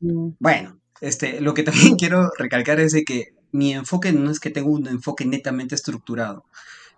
Mm. 0.00 0.30
Bueno, 0.38 0.80
este, 1.00 1.40
lo 1.40 1.54
que 1.54 1.62
también 1.62 1.96
quiero 1.98 2.30
recalcar 2.38 2.80
es 2.80 2.92
de 2.92 3.04
que 3.04 3.35
mi 3.56 3.72
enfoque 3.72 4.12
no 4.12 4.30
es 4.30 4.38
que 4.38 4.50
tenga 4.50 4.68
un 4.68 4.86
enfoque 4.86 5.24
netamente 5.24 5.74
estructurado. 5.74 6.44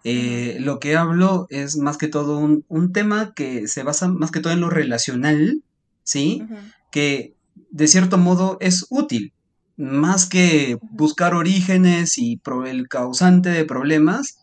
Eh, 0.04 0.56
lo 0.60 0.78
que 0.78 0.96
hablo 0.96 1.46
es 1.50 1.76
más 1.76 1.96
que 1.96 2.08
todo 2.08 2.38
un, 2.38 2.92
tema 2.92 3.32
que 3.34 3.68
se 3.68 3.82
basa 3.82 4.08
más 4.08 4.30
que 4.30 4.40
todo 4.40 4.52
en 4.52 4.60
lo 4.60 4.70
relacional, 4.70 5.62
¿sí? 6.04 6.42
Que 6.90 7.34
de 7.70 7.88
cierto 7.88 8.18
modo 8.18 8.58
es 8.60 8.86
útil, 8.90 9.32
más 9.76 10.26
que 10.26 10.78
buscar 10.90 11.34
orígenes 11.34 12.18
y 12.18 12.40
el 12.66 12.88
causante 12.88 13.50
de 13.50 13.64
problemas, 13.64 14.38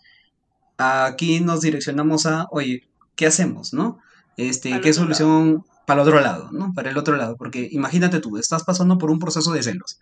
aquí 0.77 1.39
nos 1.39 1.61
direccionamos 1.61 2.25
a, 2.25 2.47
oye, 2.51 2.83
¿qué 3.15 3.25
hacemos, 3.27 3.73
no? 3.73 3.99
Este, 4.37 4.81
¿Qué 4.81 4.93
solución 4.93 5.63
para 5.85 6.01
el 6.01 6.07
otro 6.07 6.21
lado, 6.21 6.49
¿no? 6.51 6.73
Para 6.73 6.89
el 6.89 6.97
otro 6.97 7.15
lado, 7.15 7.35
porque 7.37 7.67
imagínate 7.71 8.19
tú, 8.19 8.37
estás 8.37 8.63
pasando 8.63 8.97
por 8.97 9.11
un 9.11 9.19
proceso 9.19 9.51
de 9.51 9.63
celos, 9.63 9.99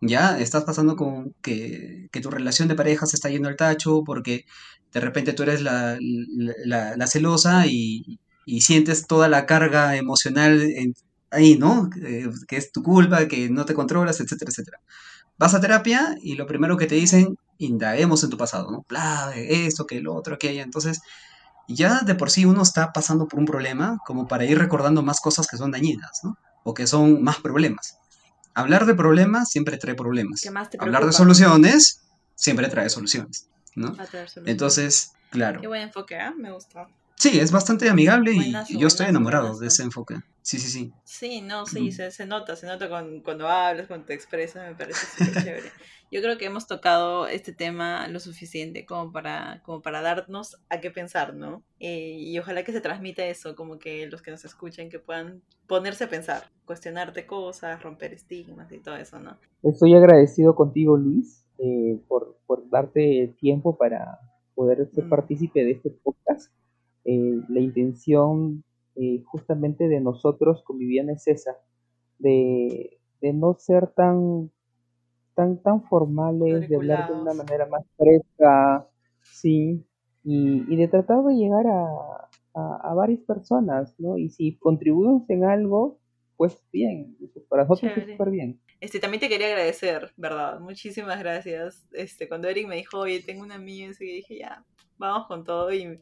¿ya? 0.00 0.38
Estás 0.38 0.64
pasando 0.64 0.96
con 0.96 1.34
que, 1.42 2.08
tu 2.22 2.30
relación 2.30 2.68
de 2.68 2.74
pareja 2.74 3.06
se 3.06 3.16
está 3.16 3.28
yendo 3.30 3.48
al 3.48 3.56
tacho 3.56 4.02
porque 4.04 4.46
de 4.92 5.00
repente 5.00 5.32
tú 5.34 5.42
eres 5.42 5.62
la, 5.62 5.98
la, 6.00 7.06
celosa 7.06 7.66
y, 7.66 8.18
sientes 8.60 9.06
toda 9.06 9.28
la 9.28 9.46
carga 9.46 9.96
emocional 9.96 10.62
ahí, 11.30 11.58
¿no? 11.58 11.90
Que 12.48 12.56
es 12.56 12.72
tu 12.72 12.82
culpa, 12.82 13.28
que 13.28 13.50
no 13.50 13.64
te 13.64 13.74
controlas, 13.74 14.20
etcétera, 14.20 14.50
etcétera. 14.50 14.80
Vas 15.38 15.54
a 15.54 15.60
terapia 15.60 16.16
y 16.22 16.34
lo 16.36 16.46
primero 16.46 16.76
que 16.76 16.86
te 16.86 16.94
dicen, 16.94 17.36
indaguemos 17.58 18.24
en 18.24 18.30
tu 18.30 18.36
pasado, 18.38 18.70
¿no? 18.70 18.86
Bla, 18.88 19.32
esto, 19.36 19.86
que 19.86 20.00
lo 20.00 20.14
otro, 20.14 20.34
aquello. 20.34 20.62
Entonces, 20.62 21.00
ya 21.68 22.00
de 22.00 22.14
por 22.14 22.30
sí 22.30 22.44
uno 22.44 22.62
está 22.62 22.92
pasando 22.92 23.26
por 23.28 23.40
un 23.40 23.46
problema 23.46 23.98
como 24.04 24.26
para 24.26 24.44
ir 24.44 24.58
recordando 24.58 25.02
más 25.02 25.20
cosas 25.20 25.46
que 25.46 25.56
son 25.56 25.70
dañinas, 25.70 26.20
¿no? 26.22 26.36
O 26.64 26.74
que 26.74 26.86
son 26.86 27.22
más 27.22 27.38
problemas. 27.38 27.98
Hablar 28.54 28.86
de 28.86 28.94
problemas 28.94 29.50
siempre 29.50 29.76
trae 29.76 29.94
problemas. 29.94 30.40
¿Qué 30.40 30.50
más 30.50 30.70
te 30.70 30.78
Hablar 30.80 31.04
de 31.04 31.12
soluciones 31.12 32.02
siempre 32.34 32.68
trae 32.68 32.88
soluciones, 32.88 33.48
¿no? 33.74 33.94
Va 33.96 34.04
a 34.04 34.06
traer 34.06 34.28
solución. 34.28 34.50
Entonces, 34.50 35.12
claro. 35.30 35.60
Qué 35.60 35.66
buen 35.66 35.82
enfoque, 35.82 36.18
¿ah? 36.18 36.32
Me 36.36 36.50
gusta. 36.52 36.88
Sí, 37.18 37.38
es 37.40 37.50
bastante 37.50 37.88
amigable 37.88 38.32
y 38.32 38.36
Buenazo, 38.36 38.78
yo 38.78 38.86
estoy 38.88 39.06
enamorado 39.06 39.44
buenazo. 39.44 39.60
de 39.62 39.66
ese 39.68 39.82
enfoque. 39.82 40.16
Sí, 40.42 40.58
sí, 40.58 40.68
sí. 40.70 40.92
Sí, 41.04 41.40
no, 41.40 41.64
sí, 41.66 41.88
Mm. 41.88 41.92
se, 41.92 42.10
se 42.10 42.26
nota, 42.26 42.54
se 42.56 42.66
nota 42.66 42.88
con- 42.88 43.20
cuando 43.22 43.48
hablas, 43.48 43.86
cuando 43.88 44.06
te 44.06 44.14
expresas, 44.14 44.68
me 44.68 44.74
parece 44.76 45.06
súper 45.06 45.42
chévere. 45.42 45.62
Yo 46.12 46.20
creo 46.22 46.38
que 46.38 46.44
hemos 46.44 46.66
tocado 46.68 47.26
este 47.26 47.52
tema 47.52 48.06
lo 48.06 48.20
suficiente 48.20 48.86
como 48.86 49.10
para, 49.10 49.60
como 49.64 49.82
para 49.82 50.02
darnos 50.02 50.56
a 50.68 50.80
qué 50.80 50.90
pensar, 50.92 51.34
¿no? 51.34 51.64
Eh, 51.80 52.16
y 52.20 52.38
ojalá 52.38 52.62
que 52.62 52.70
se 52.72 52.80
transmita 52.80 53.24
eso, 53.24 53.56
como 53.56 53.78
que 53.78 54.06
los 54.06 54.22
que 54.22 54.30
nos 54.30 54.44
escuchen 54.44 54.88
que 54.88 55.00
puedan 55.00 55.42
ponerse 55.66 56.04
a 56.04 56.08
pensar, 56.08 56.50
cuestionarte 56.64 57.26
cosas, 57.26 57.82
romper 57.82 58.12
estigmas 58.12 58.70
y 58.70 58.78
todo 58.78 58.94
eso, 58.96 59.18
¿no? 59.18 59.36
Estoy 59.64 59.94
agradecido 59.96 60.54
contigo, 60.54 60.96
Luis, 60.96 61.44
eh, 61.58 61.98
por, 62.06 62.38
por 62.46 62.68
darte 62.70 63.34
tiempo 63.40 63.76
para 63.76 64.20
poder 64.54 64.88
ser 64.94 65.06
Mm. 65.06 65.08
partícipe 65.10 65.64
de 65.64 65.72
este 65.72 65.90
podcast. 65.90 66.52
Eh, 67.08 67.40
la 67.48 67.60
intención 67.60 68.64
eh, 68.96 69.22
justamente 69.24 69.86
de 69.86 70.00
nosotros 70.00 70.62
con 70.64 70.78
Viviana 70.78 71.12
es 71.12 71.26
esa, 71.28 71.56
de, 72.18 72.98
de 73.20 73.32
no 73.32 73.54
ser 73.54 73.86
tan, 73.88 74.50
tan, 75.34 75.62
tan 75.62 75.84
formales, 75.84 76.68
de 76.68 76.74
hablar 76.76 77.08
de 77.08 77.20
una 77.20 77.32
manera 77.32 77.66
más 77.66 77.84
fresca, 77.96 78.88
sí, 79.22 79.84
y, 80.24 80.72
y 80.72 80.76
de 80.76 80.88
tratar 80.88 81.22
de 81.22 81.34
llegar 81.34 81.66
a, 81.68 82.28
a, 82.54 82.90
a 82.90 82.94
varias 82.94 83.20
personas, 83.20 83.94
¿no? 84.00 84.18
Y 84.18 84.30
si 84.30 84.56
contribuimos 84.56 85.30
en 85.30 85.44
algo, 85.44 86.00
pues 86.36 86.60
bien, 86.72 87.16
para 87.48 87.62
nosotros 87.62 87.90
es 87.92 87.94
Chévere. 87.94 88.12
súper 88.14 88.30
bien. 88.30 88.60
Este, 88.80 88.98
también 88.98 89.20
te 89.20 89.28
quería 89.28 89.46
agradecer, 89.46 90.10
¿verdad? 90.16 90.58
Muchísimas 90.60 91.18
gracias. 91.18 91.86
Este, 91.92 92.28
cuando 92.28 92.48
Eric 92.48 92.66
me 92.66 92.76
dijo, 92.76 92.98
oye, 92.98 93.22
tengo 93.22 93.42
una 93.42 93.54
amiga, 93.54 93.90
y 94.00 94.04
dije, 94.04 94.38
ya, 94.40 94.64
vamos 94.98 95.28
con 95.28 95.44
todo. 95.44 95.72
Y 95.72 96.00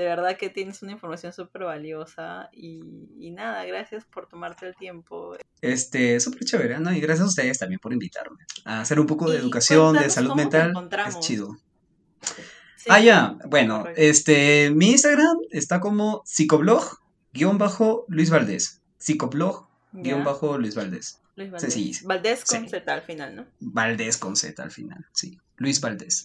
de 0.00 0.06
verdad 0.06 0.36
que 0.36 0.48
tienes 0.50 0.82
una 0.82 0.92
información 0.92 1.32
súper 1.32 1.64
valiosa. 1.64 2.48
Y, 2.52 2.80
y 3.18 3.30
nada, 3.30 3.64
gracias 3.66 4.04
por 4.06 4.26
tomarte 4.28 4.66
el 4.66 4.74
tiempo. 4.74 5.36
Este, 5.60 6.18
súper 6.20 6.44
chévere, 6.44 6.78
¿no? 6.80 6.92
Y 6.92 7.00
gracias 7.00 7.26
a 7.26 7.28
ustedes 7.28 7.58
también 7.58 7.78
por 7.80 7.92
invitarme 7.92 8.38
a 8.64 8.80
hacer 8.80 8.98
un 8.98 9.06
poco 9.06 9.30
de 9.30 9.36
Y 9.36 9.40
educación, 9.40 9.94
de 9.96 10.08
salud 10.10 10.34
mental. 10.34 10.72
Es 11.06 11.20
chido. 11.20 11.56
Sí, 12.76 12.86
Ah, 12.88 13.00
ya. 13.00 13.36
Bueno, 13.46 13.80
correcto. 13.80 14.00
este, 14.02 14.70
mi 14.70 14.90
Instagram 14.92 15.36
está 15.50 15.80
como 15.80 16.22
psicoblog 16.24 16.98
guion 17.32 17.58
bajo 17.58 18.06
Luis 18.08 18.30
Valdés. 18.30 18.80
Psicoblog 18.98 19.68
guion 19.92 20.24
bajo 20.24 20.56
Luis 20.58 20.74
Valdés. 20.74 21.20
Luis 21.36 21.50
Valdés. 22.04 22.44
con. 22.44 22.68
Z 22.68 22.92
al 22.92 23.02
final, 23.02 23.36
¿no? 23.36 23.46
Valdés 23.60 24.16
con 24.16 24.34
Z 24.36 24.62
al 24.62 24.70
final, 24.70 25.06
sí. 25.12 25.38
Luis 25.56 25.80
Valdés, 25.80 26.24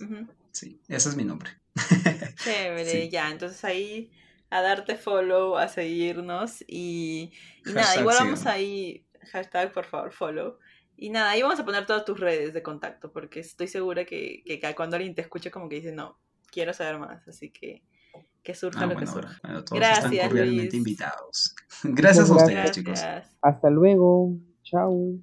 sí. 0.52 0.80
Ese 0.88 1.10
es 1.10 1.16
mi 1.18 1.26
nombre. 1.26 1.52
Chévere, 2.44 2.86
Sí. 3.04 3.10
ya. 3.10 3.30
Entonces 3.32 3.64
ahí 3.66 4.12
a 4.50 4.62
darte 4.62 4.96
follow, 4.96 5.58
a 5.58 5.68
seguirnos. 5.68 6.64
Y, 6.68 7.32
y 7.66 7.70
nada, 7.70 7.82
Hashtag 7.88 8.02
igual 8.02 8.18
vamos 8.20 8.40
síganme. 8.40 8.58
ahí, 8.60 9.06
hashtag 9.32 9.72
por 9.74 9.86
favor, 9.86 10.12
follow. 10.14 10.58
Y 10.98 11.10
nada, 11.10 11.32
ahí 11.32 11.42
vamos 11.42 11.60
a 11.60 11.66
poner 11.66 11.86
todas 11.86 12.06
tus 12.06 12.20
redes 12.20 12.54
de 12.54 12.64
contacto, 12.64 13.12
porque 13.12 13.42
estoy 13.42 13.68
segura 13.68 14.06
que, 14.06 14.44
que 14.46 14.76
cuando 14.76 14.96
alguien 14.96 15.14
te 15.14 15.22
escuche 15.22 15.52
como 15.52 15.68
que 15.68 15.76
dice, 15.76 15.92
no, 15.92 16.18
quiero 16.52 16.72
saber 16.74 17.00
más, 17.00 17.28
así 17.28 17.52
que 17.52 17.84
que 18.44 18.54
surja 18.56 18.80
Ah, 18.80 18.86
lo 18.86 18.94
bueno, 18.94 19.00
que 19.02 19.08
surja. 19.08 19.40
bueno, 19.44 19.66
todos 19.66 19.80
Gracias, 19.80 20.06
están 20.14 20.30
cordialmente 20.30 20.64
Luis. 20.64 20.74
invitados. 20.76 21.56
Gracias 21.84 22.30
a 22.30 22.34
ustedes, 22.34 22.54
Gracias. 22.54 22.76
chicos. 22.76 23.02
Hasta 23.42 23.70
luego. 23.70 24.38
Chao. 24.64 25.20